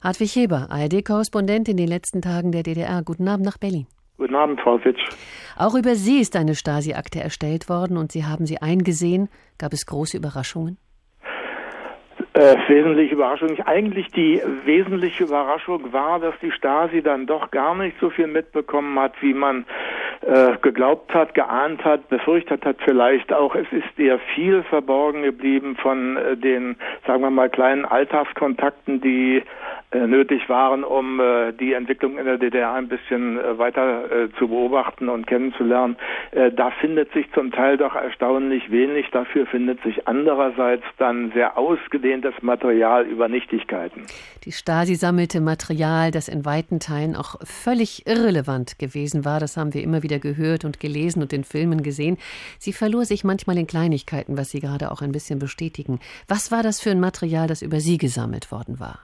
Hartwig 0.01 0.35
Heber, 0.35 0.67
ARD-Korrespondent 0.69 1.67
in 1.69 1.77
den 1.77 1.87
letzten 1.87 2.21
Tagen 2.21 2.51
der 2.51 2.63
DDR. 2.63 3.01
Guten 3.03 3.27
Abend 3.27 3.45
nach 3.45 3.57
Berlin. 3.57 3.87
Guten 4.17 4.35
Abend, 4.35 4.59
Frau 4.61 4.77
Fitsch. 4.79 5.01
Auch 5.55 5.75
über 5.75 5.95
Sie 5.95 6.19
ist 6.19 6.35
eine 6.35 6.55
Stasi-Akte 6.55 7.21
erstellt 7.21 7.69
worden 7.69 7.97
und 7.97 8.11
Sie 8.11 8.25
haben 8.25 8.45
sie 8.45 8.61
eingesehen. 8.61 9.29
Gab 9.57 9.73
es 9.73 9.85
große 9.85 10.17
Überraschungen? 10.17 10.77
Äh, 12.37 12.55
wesentliche 12.67 13.15
Überraschung. 13.15 13.59
Eigentlich 13.65 14.11
die 14.11 14.39
wesentliche 14.63 15.23
Überraschung 15.23 15.91
war, 15.91 16.19
dass 16.19 16.35
die 16.39 16.51
Stasi 16.51 17.01
dann 17.01 17.25
doch 17.25 17.49
gar 17.49 17.73
nicht 17.73 17.97
so 17.99 18.11
viel 18.11 18.27
mitbekommen 18.27 18.99
hat, 18.99 19.13
wie 19.21 19.33
man 19.33 19.65
äh, 20.21 20.55
geglaubt 20.61 21.15
hat, 21.15 21.33
geahnt 21.33 21.83
hat, 21.83 22.09
befürchtet 22.09 22.63
hat 22.63 22.77
vielleicht 22.85 23.33
auch. 23.33 23.55
Es 23.55 23.65
ist 23.71 23.99
eher 23.99 24.19
viel 24.35 24.61
verborgen 24.61 25.23
geblieben 25.23 25.77
von 25.81 26.15
äh, 26.15 26.37
den, 26.37 26.75
sagen 27.07 27.23
wir 27.23 27.31
mal, 27.31 27.49
kleinen 27.49 27.85
Alltagskontakten, 27.85 29.01
die 29.01 29.41
äh, 29.89 30.05
nötig 30.05 30.49
waren, 30.49 30.83
um 30.83 31.21
äh, 31.21 31.53
die 31.53 31.71
Entwicklung 31.71 32.17
in 32.17 32.25
der 32.25 32.37
DDR 32.37 32.73
ein 32.73 32.89
bisschen 32.89 33.39
äh, 33.39 33.57
weiter 33.57 34.27
zu 34.37 34.49
beobachten 34.49 35.07
und 35.07 35.27
kennenzulernen. 35.27 35.95
Da 36.31 36.71
findet 36.71 37.11
sich 37.13 37.31
zum 37.31 37.51
Teil 37.51 37.77
doch 37.77 37.95
erstaunlich 37.95 38.69
wenig. 38.71 39.09
Dafür 39.11 39.45
findet 39.45 39.81
sich 39.83 40.07
andererseits 40.07 40.83
dann 40.97 41.31
sehr 41.31 41.57
ausgedehntes 42.27 42.43
Material 42.43 43.05
über 43.05 43.27
Nichtigkeiten. 43.27 44.05
Die 44.43 44.51
Stasi 44.51 44.95
sammelte 44.95 45.41
Material, 45.41 46.11
das 46.11 46.27
in 46.27 46.45
weiten 46.45 46.79
Teilen 46.79 47.15
auch 47.15 47.35
völlig 47.43 48.07
irrelevant 48.07 48.79
gewesen 48.79 49.25
war. 49.25 49.39
Das 49.39 49.57
haben 49.57 49.73
wir 49.73 49.83
immer 49.83 50.03
wieder 50.03 50.19
gehört 50.19 50.65
und 50.65 50.79
gelesen 50.79 51.21
und 51.21 51.33
in 51.33 51.43
Filmen 51.43 51.83
gesehen. 51.83 52.17
Sie 52.59 52.73
verlor 52.73 53.05
sich 53.05 53.23
manchmal 53.23 53.57
in 53.57 53.67
Kleinigkeiten, 53.67 54.37
was 54.37 54.51
Sie 54.51 54.59
gerade 54.59 54.91
auch 54.91 55.01
ein 55.01 55.11
bisschen 55.11 55.39
bestätigen. 55.39 55.99
Was 56.27 56.51
war 56.51 56.63
das 56.63 56.81
für 56.81 56.91
ein 56.91 56.99
Material, 56.99 57.47
das 57.47 57.61
über 57.61 57.79
Sie 57.79 57.97
gesammelt 57.97 58.51
worden 58.51 58.79
war? 58.79 58.99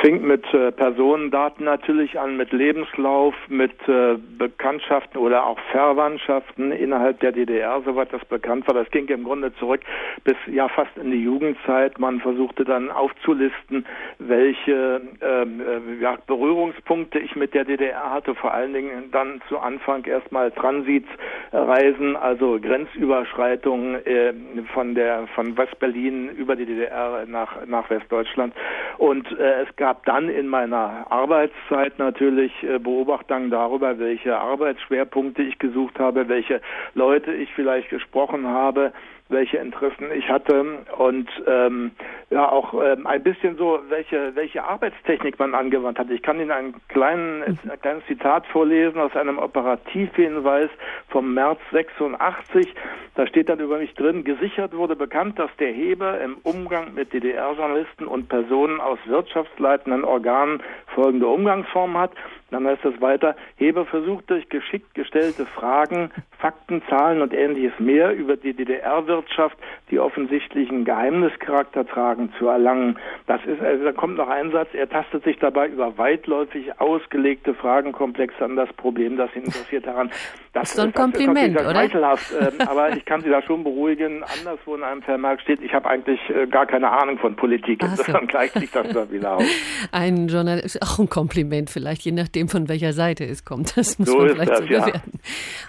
Fängt 0.00 0.22
mit 0.22 0.44
äh, 0.54 0.72
Personendaten 0.72 1.64
natürlich 1.64 2.18
an, 2.18 2.36
mit 2.36 2.52
Lebenslauf, 2.52 3.34
mit 3.48 3.72
äh, 3.88 4.16
Bekanntschaften 4.38 5.18
oder 5.18 5.46
auch 5.46 5.58
Verwandtschaften 5.70 6.72
innerhalb 6.72 7.20
der 7.20 7.32
DDR, 7.32 7.82
soweit 7.84 8.12
das 8.12 8.24
bekannt 8.24 8.66
war. 8.66 8.74
Das 8.74 8.90
ging 8.90 9.08
im 9.08 9.24
Grunde 9.24 9.54
zurück 9.56 9.80
bis 10.24 10.36
ja 10.46 10.68
fast 10.68 10.96
in 10.96 11.10
die 11.10 11.22
Jugendzeit. 11.22 11.98
Man 11.98 12.20
versuchte 12.20 12.64
dann 12.64 12.90
aufzulisten, 12.90 13.86
welche 14.18 15.02
ähm, 15.20 15.60
äh, 15.60 16.02
ja, 16.02 16.16
Berührungspunkte 16.26 17.18
ich 17.18 17.36
mit 17.36 17.54
der 17.54 17.64
DDR 17.64 18.10
hatte, 18.10 18.34
vor 18.34 18.54
allen 18.54 18.72
Dingen 18.72 19.10
dann 19.12 19.40
zu 19.48 19.58
Anfang 19.58 20.04
erstmal 20.04 20.50
Transitreisen, 20.52 22.16
also 22.16 22.58
Grenzüberschreitungen 22.60 24.06
äh, 24.06 24.32
von 24.72 24.94
der 24.94 25.26
von 25.34 25.56
Westberlin 25.56 26.30
über 26.30 26.56
die 26.56 26.66
DDR 26.66 27.26
nach 27.26 27.66
nach 27.66 27.90
Westdeutschland 27.90 28.54
und 28.98 29.30
äh, 29.38 29.62
es 29.62 29.76
gab 29.76 29.89
gab 29.90 30.04
dann 30.04 30.28
in 30.28 30.46
meiner 30.46 31.10
Arbeitszeit 31.10 31.98
natürlich 31.98 32.52
äh, 32.62 32.78
Beobachtungen 32.78 33.50
darüber, 33.50 33.98
welche 33.98 34.38
Arbeitsschwerpunkte 34.38 35.42
ich 35.42 35.58
gesucht 35.58 35.98
habe, 35.98 36.28
welche 36.28 36.60
Leute 36.94 37.32
ich 37.32 37.52
vielleicht 37.54 37.90
gesprochen 37.90 38.46
habe, 38.46 38.92
welche 39.30 39.58
Interessen 39.58 40.10
ich 40.12 40.28
hatte 40.28 40.84
und 40.96 41.28
ähm, 41.46 41.92
ja 42.30 42.48
auch 42.48 42.74
ähm, 42.74 43.06
ein 43.06 43.22
bisschen 43.22 43.56
so, 43.56 43.80
welche, 43.88 44.34
welche 44.34 44.64
Arbeitstechnik 44.64 45.38
man 45.38 45.54
angewandt 45.54 45.98
hat. 45.98 46.10
Ich 46.10 46.22
kann 46.22 46.40
Ihnen 46.40 46.50
einen 46.50 46.74
kleinen, 46.88 47.42
ein 47.42 47.80
kleines 47.80 48.04
Zitat 48.06 48.46
vorlesen 48.46 49.00
aus 49.00 49.14
einem 49.16 49.38
Operativhinweis 49.38 50.70
vom 51.08 51.34
März 51.34 51.60
86. 51.72 52.68
Da 53.14 53.26
steht 53.26 53.48
dann 53.48 53.60
über 53.60 53.78
mich 53.78 53.94
drin, 53.94 54.24
gesichert 54.24 54.76
wurde 54.76 54.96
bekannt, 54.96 55.38
dass 55.38 55.50
der 55.58 55.72
Heber 55.72 56.20
im 56.20 56.36
Umgang 56.42 56.94
mit 56.94 57.12
DDR-Journalisten 57.12 58.06
und 58.06 58.28
Personen 58.28 58.80
aus 58.80 58.98
wirtschaftsleitenden 59.06 60.04
Organen 60.04 60.62
folgende 60.94 61.26
Umgangsform 61.26 61.98
hat. 61.98 62.12
Dann 62.50 62.66
heißt 62.66 62.84
es 62.84 63.00
weiter, 63.00 63.36
Heber 63.56 63.86
versucht 63.86 64.28
durch 64.30 64.48
geschickt 64.48 64.94
gestellte 64.94 65.46
Fragen, 65.46 66.10
Fakten, 66.38 66.82
Zahlen 66.88 67.22
und 67.22 67.32
ähnliches 67.32 67.78
mehr 67.78 68.14
über 68.14 68.36
die 68.36 68.54
DDR-Wirtschaft, 68.54 69.56
die 69.90 69.98
offensichtlichen 70.00 70.84
Geheimnischarakter 70.84 71.86
tragen, 71.86 72.32
zu 72.38 72.48
erlangen. 72.48 72.98
Das 73.26 73.40
ist, 73.44 73.60
also 73.60 73.84
da 73.84 73.92
kommt 73.92 74.16
noch 74.16 74.28
ein 74.28 74.50
Satz, 74.50 74.68
er 74.72 74.88
tastet 74.88 75.24
sich 75.24 75.38
dabei 75.38 75.68
über 75.68 75.96
weitläufig 75.98 76.80
ausgelegte 76.80 77.54
Fragenkomplexe 77.54 78.44
an 78.44 78.56
das 78.56 78.72
Problem, 78.74 79.16
das 79.16 79.34
ihn 79.34 79.44
interessiert 79.44 79.86
daran. 79.86 80.10
Das 80.52 80.70
ist 80.70 80.76
so 80.76 80.82
ein 80.82 80.92
das 80.92 81.00
Kompliment, 81.00 81.56
ist 81.56 81.64
oder? 81.64 81.84
Äh, 81.84 82.50
aber 82.66 82.96
ich 82.96 83.04
kann 83.04 83.20
Sie 83.20 83.30
da 83.30 83.40
schon 83.40 83.62
beruhigen. 83.62 84.24
Anderswo 84.24 84.74
in 84.74 84.82
einem 84.82 85.00
Vermerk 85.02 85.40
steht, 85.40 85.62
ich 85.62 85.72
habe 85.72 85.88
eigentlich 85.88 86.18
äh, 86.28 86.48
gar 86.48 86.66
keine 86.66 86.90
Ahnung 86.90 87.18
von 87.18 87.36
Politik. 87.36 87.82
Insofern 87.82 88.22
so. 88.22 88.26
gleicht 88.26 88.58
sich 88.58 88.70
das 88.70 88.88
da 88.88 89.08
wieder 89.10 89.36
aus. 89.36 89.44
Ein 89.92 90.26
Journalist, 90.26 90.82
auch 90.82 90.98
ein 90.98 91.08
Kompliment 91.08 91.70
vielleicht, 91.70 92.02
je 92.02 92.10
nachdem, 92.12 92.39
von 92.48 92.68
welcher 92.68 92.92
Seite 92.92 93.24
es 93.24 93.44
kommt. 93.44 93.74
Das 93.80 93.98
muss 93.98 94.08
so 94.08 94.18
man 94.18 94.30
vielleicht 94.30 94.50
das, 94.50 94.58
so 94.58 94.66
bewerten. 94.66 95.12
Ja. 95.14 95.20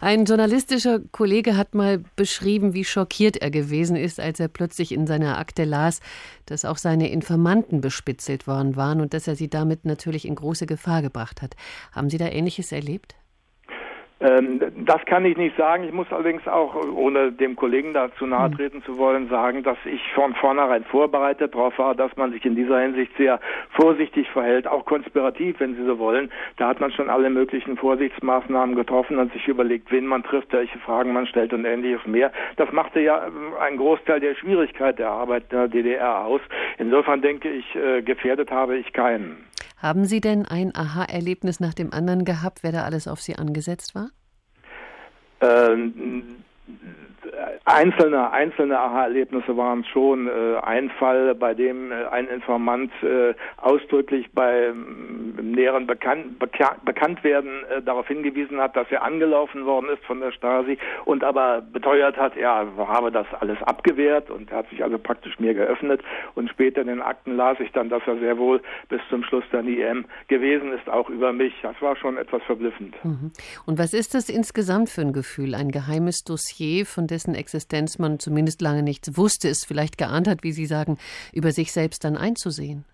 Ein 0.01 0.25
journalistischer 0.25 0.99
Kollege 1.11 1.55
hat 1.55 1.75
mal 1.75 2.03
beschrieben, 2.15 2.73
wie 2.73 2.83
schockiert 2.83 3.37
er 3.37 3.51
gewesen 3.51 3.95
ist, 3.95 4.19
als 4.19 4.39
er 4.39 4.47
plötzlich 4.47 4.91
in 4.91 5.07
seiner 5.07 5.37
Akte 5.37 5.63
las, 5.63 6.01
dass 6.45 6.65
auch 6.65 6.77
seine 6.77 7.09
Informanten 7.09 7.79
bespitzelt 7.79 8.47
worden 8.47 8.75
waren 8.75 8.99
und 9.01 9.13
dass 9.13 9.27
er 9.27 9.35
sie 9.35 9.49
damit 9.49 9.85
natürlich 9.85 10.25
in 10.25 10.35
große 10.35 10.65
Gefahr 10.65 11.01
gebracht 11.01 11.41
hat. 11.41 11.55
Haben 11.91 12.09
Sie 12.09 12.17
da 12.17 12.27
Ähnliches 12.27 12.71
erlebt? 12.71 13.15
Ähm, 14.21 14.61
das 14.85 15.03
kann 15.05 15.25
ich 15.25 15.35
nicht 15.35 15.57
sagen. 15.57 15.83
Ich 15.83 15.91
muss 15.91 16.11
allerdings 16.11 16.47
auch, 16.47 16.75
ohne 16.75 17.31
dem 17.31 17.55
Kollegen 17.55 17.93
dazu 17.93 18.25
nahe 18.27 18.49
hm. 18.49 18.57
treten 18.57 18.83
zu 18.83 18.97
wollen, 18.97 19.29
sagen, 19.29 19.63
dass 19.63 19.77
ich 19.85 20.01
von 20.13 20.35
vornherein 20.35 20.83
vorbereitet 20.83 21.55
darauf 21.55 21.77
war, 21.79 21.95
dass 21.95 22.15
man 22.17 22.31
sich 22.31 22.45
in 22.45 22.55
dieser 22.55 22.79
Hinsicht 22.79 23.11
sehr 23.17 23.39
vorsichtig 23.71 24.29
verhält, 24.29 24.67
auch 24.67 24.85
konspirativ, 24.85 25.59
wenn 25.59 25.75
Sie 25.75 25.85
so 25.85 25.97
wollen. 25.97 26.31
Da 26.57 26.67
hat 26.67 26.79
man 26.79 26.91
schon 26.91 27.09
alle 27.09 27.29
möglichen 27.29 27.77
Vorsichtsmaßnahmen 27.77 28.75
getroffen 28.75 29.17
und 29.17 29.33
sich 29.33 29.47
überlegt, 29.47 29.91
wen 29.91 30.05
man 30.05 30.23
trifft, 30.23 30.53
welche 30.53 30.77
Fragen 30.79 31.13
man 31.13 31.25
stellt 31.25 31.53
und 31.53 31.65
ähnliches 31.65 32.05
mehr. 32.05 32.31
Das 32.57 32.71
machte 32.71 32.99
ja 32.99 33.25
äh, 33.25 33.61
einen 33.61 33.77
Großteil 33.77 34.19
der 34.19 34.35
Schwierigkeit 34.35 34.99
der 34.99 35.09
Arbeit 35.09 35.51
der 35.51 35.67
DDR 35.67 36.25
aus. 36.25 36.41
Insofern 36.77 37.21
denke 37.21 37.49
ich, 37.49 37.75
äh, 37.75 38.01
gefährdet 38.01 38.51
habe 38.51 38.77
ich 38.77 38.93
keinen. 38.93 39.45
Haben 39.81 40.05
Sie 40.05 40.21
denn 40.21 40.45
ein 40.45 40.75
Aha-Erlebnis 40.75 41.59
nach 41.59 41.73
dem 41.73 41.91
anderen 41.91 42.23
gehabt, 42.23 42.61
wer 42.61 42.71
da 42.71 42.83
alles 42.83 43.07
auf 43.07 43.19
Sie 43.19 43.35
angesetzt 43.35 43.95
war? 43.95 44.09
Ähm, 45.41 46.43
einzelne, 47.65 48.31
einzelne 48.31 48.79
Aha-Erlebnisse 48.79 49.55
waren 49.55 49.83
schon 49.85 50.27
äh, 50.27 50.57
ein 50.63 50.89
Fall, 50.89 51.35
bei 51.35 51.53
dem 51.53 51.91
äh, 51.91 52.05
ein 52.11 52.27
Informant 52.27 52.91
äh, 53.03 53.33
ausdrücklich 53.57 54.29
bei 54.33 54.67
ähm, 54.67 55.35
näheren 55.41 55.87
Bekan 55.87 56.35
Beka 56.39 56.75
Bekanntwerden 56.85 57.63
äh, 57.69 57.81
darauf 57.81 58.07
hingewiesen 58.07 58.59
hat, 58.59 58.75
dass 58.75 58.87
er 58.89 59.03
angelaufen 59.03 59.65
worden 59.65 59.89
ist 59.89 60.03
von 60.05 60.19
der 60.19 60.31
Stasi 60.31 60.77
und 61.05 61.23
aber 61.23 61.61
beteuert 61.61 62.17
hat, 62.17 62.35
er 62.35 62.67
habe 62.77 63.11
das 63.11 63.27
alles 63.39 63.61
abgewehrt 63.63 64.29
und 64.29 64.51
hat 64.51 64.69
sich 64.69 64.83
also 64.83 64.97
praktisch 64.97 65.39
mir 65.39 65.53
geöffnet 65.53 66.01
und 66.35 66.49
später 66.49 66.81
in 66.81 66.87
den 66.87 67.01
Akten 67.01 67.35
las 67.35 67.59
ich 67.59 67.71
dann, 67.71 67.89
dass 67.89 68.01
er 68.05 68.17
sehr 68.17 68.37
wohl 68.37 68.61
bis 68.89 69.01
zum 69.09 69.23
Schluss 69.23 69.43
der 69.51 69.61
IM 69.61 70.05
gewesen 70.27 70.73
ist, 70.73 70.89
auch 70.89 71.09
über 71.09 71.33
mich. 71.33 71.53
Das 71.61 71.75
war 71.81 71.95
schon 71.95 72.17
etwas 72.17 72.41
verblüffend. 72.43 72.95
Mhm. 73.03 73.31
Und 73.65 73.79
was 73.79 73.93
ist 73.93 74.13
das 74.13 74.29
insgesamt 74.29 74.89
für 74.89 75.01
ein 75.01 75.13
Gefühl? 75.13 75.55
Ein 75.55 75.69
geheimes 75.69 76.23
Dossier, 76.23 76.50
von 76.85 77.07
dessen 77.07 77.35
Existenz 77.35 77.99
man 77.99 78.19
zumindest 78.19 78.61
lange 78.61 78.83
nichts 78.83 79.17
wusste, 79.17 79.49
es 79.49 79.65
vielleicht 79.65 79.97
geahnt 79.97 80.27
hat, 80.27 80.43
wie 80.43 80.51
Sie 80.51 80.65
sagen, 80.65 80.97
über 81.33 81.51
sich 81.51 81.71
selbst 81.71 82.03
dann 82.03 82.17
einzusehen? 82.17 82.85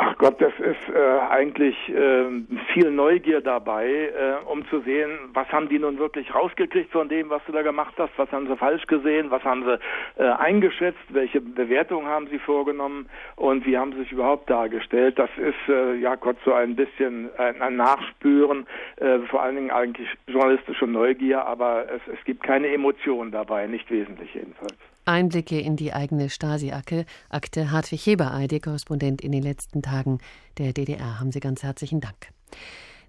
Ach 0.00 0.16
Gott, 0.16 0.40
das 0.40 0.52
ist 0.60 0.94
äh, 0.94 1.18
eigentlich 1.28 1.76
äh, 1.88 2.26
viel 2.72 2.88
Neugier 2.88 3.40
dabei, 3.40 3.88
äh, 3.88 4.48
um 4.48 4.64
zu 4.68 4.78
sehen, 4.82 5.10
was 5.34 5.48
haben 5.48 5.68
die 5.68 5.80
nun 5.80 5.98
wirklich 5.98 6.32
rausgekriegt 6.32 6.92
von 6.92 7.08
dem, 7.08 7.30
was 7.30 7.42
du 7.46 7.52
da 7.52 7.62
gemacht 7.62 7.94
hast, 7.98 8.12
was 8.16 8.30
haben 8.30 8.46
sie 8.46 8.56
falsch 8.56 8.86
gesehen, 8.86 9.32
was 9.32 9.42
haben 9.42 9.64
sie 9.64 10.22
äh, 10.22 10.28
eingeschätzt, 10.28 11.02
welche 11.08 11.40
Bewertungen 11.40 12.06
haben 12.06 12.28
sie 12.28 12.38
vorgenommen 12.38 13.08
und 13.34 13.66
wie 13.66 13.76
haben 13.76 13.90
sie 13.92 13.98
sich 13.98 14.12
überhaupt 14.12 14.48
dargestellt. 14.48 15.18
Das 15.18 15.30
ist, 15.36 15.68
äh, 15.68 15.96
ja 15.96 16.14
Gott, 16.14 16.36
so 16.44 16.52
ein 16.52 16.76
bisschen 16.76 17.30
ein, 17.36 17.60
ein 17.60 17.74
Nachspüren, 17.74 18.68
äh, 18.98 19.18
vor 19.28 19.42
allen 19.42 19.56
Dingen 19.56 19.72
eigentlich 19.72 20.08
journalistische 20.28 20.86
Neugier, 20.86 21.44
aber 21.44 21.86
es, 21.90 22.02
es 22.16 22.24
gibt 22.24 22.44
keine 22.44 22.68
Emotionen 22.68 23.32
dabei, 23.32 23.66
nicht 23.66 23.90
wesentlich 23.90 24.32
jedenfalls. 24.32 24.78
Einblicke 25.08 25.58
in 25.58 25.76
die 25.76 25.92
eigene 25.92 26.30
Stasi-Akte. 26.30 27.06
Akte 27.30 27.70
Hartwig 27.70 28.04
Heber, 28.06 28.30
ARD-Korrespondent 28.30 29.22
in 29.22 29.32
den 29.32 29.42
letzten 29.42 29.82
Tagen 29.82 30.18
der 30.58 30.72
DDR. 30.72 31.18
Haben 31.18 31.32
Sie 31.32 31.40
ganz 31.40 31.62
herzlichen 31.62 32.00
Dank. 32.00 32.28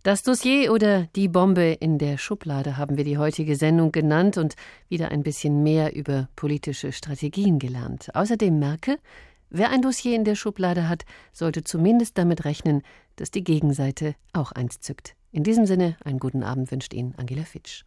Das 0.04 0.24
Dossier 0.24 0.72
oder 0.72 1.08
die 1.18 1.28
Bombe 1.28 1.74
in 1.74 1.98
der 1.98 2.18
Schublade 2.18 2.78
haben 2.78 2.96
wir 2.96 3.04
die 3.04 3.18
heutige 3.18 3.58
Sendung 3.58 3.92
genannt 3.92 4.38
und 4.38 4.56
wieder 4.88 5.12
ein 5.12 5.24
bisschen 5.24 5.62
mehr 5.62 5.94
über 5.94 6.30
politische 6.38 6.94
Strategien 6.94 7.60
gelernt. 7.60 8.16
Außerdem 8.16 8.58
merke, 8.58 8.98
wer 9.50 9.70
ein 9.72 9.82
Dossier 9.82 10.16
in 10.16 10.24
der 10.24 10.36
Schublade 10.36 10.88
hat, 10.88 11.04
sollte 11.34 11.66
zumindest 11.66 12.18
damit 12.18 12.46
rechnen, 12.46 12.82
dass 13.18 13.30
die 13.30 13.44
Gegenseite 13.44 14.16
auch 14.32 14.54
eins 14.54 14.80
zückt. 14.80 15.16
In 15.34 15.44
diesem 15.44 15.66
Sinne, 15.66 15.98
einen 16.04 16.20
guten 16.20 16.44
Abend 16.44 16.72
wünscht 16.72 16.94
Ihnen 16.94 17.14
Angela 17.18 17.44
Fitsch. 17.44 17.78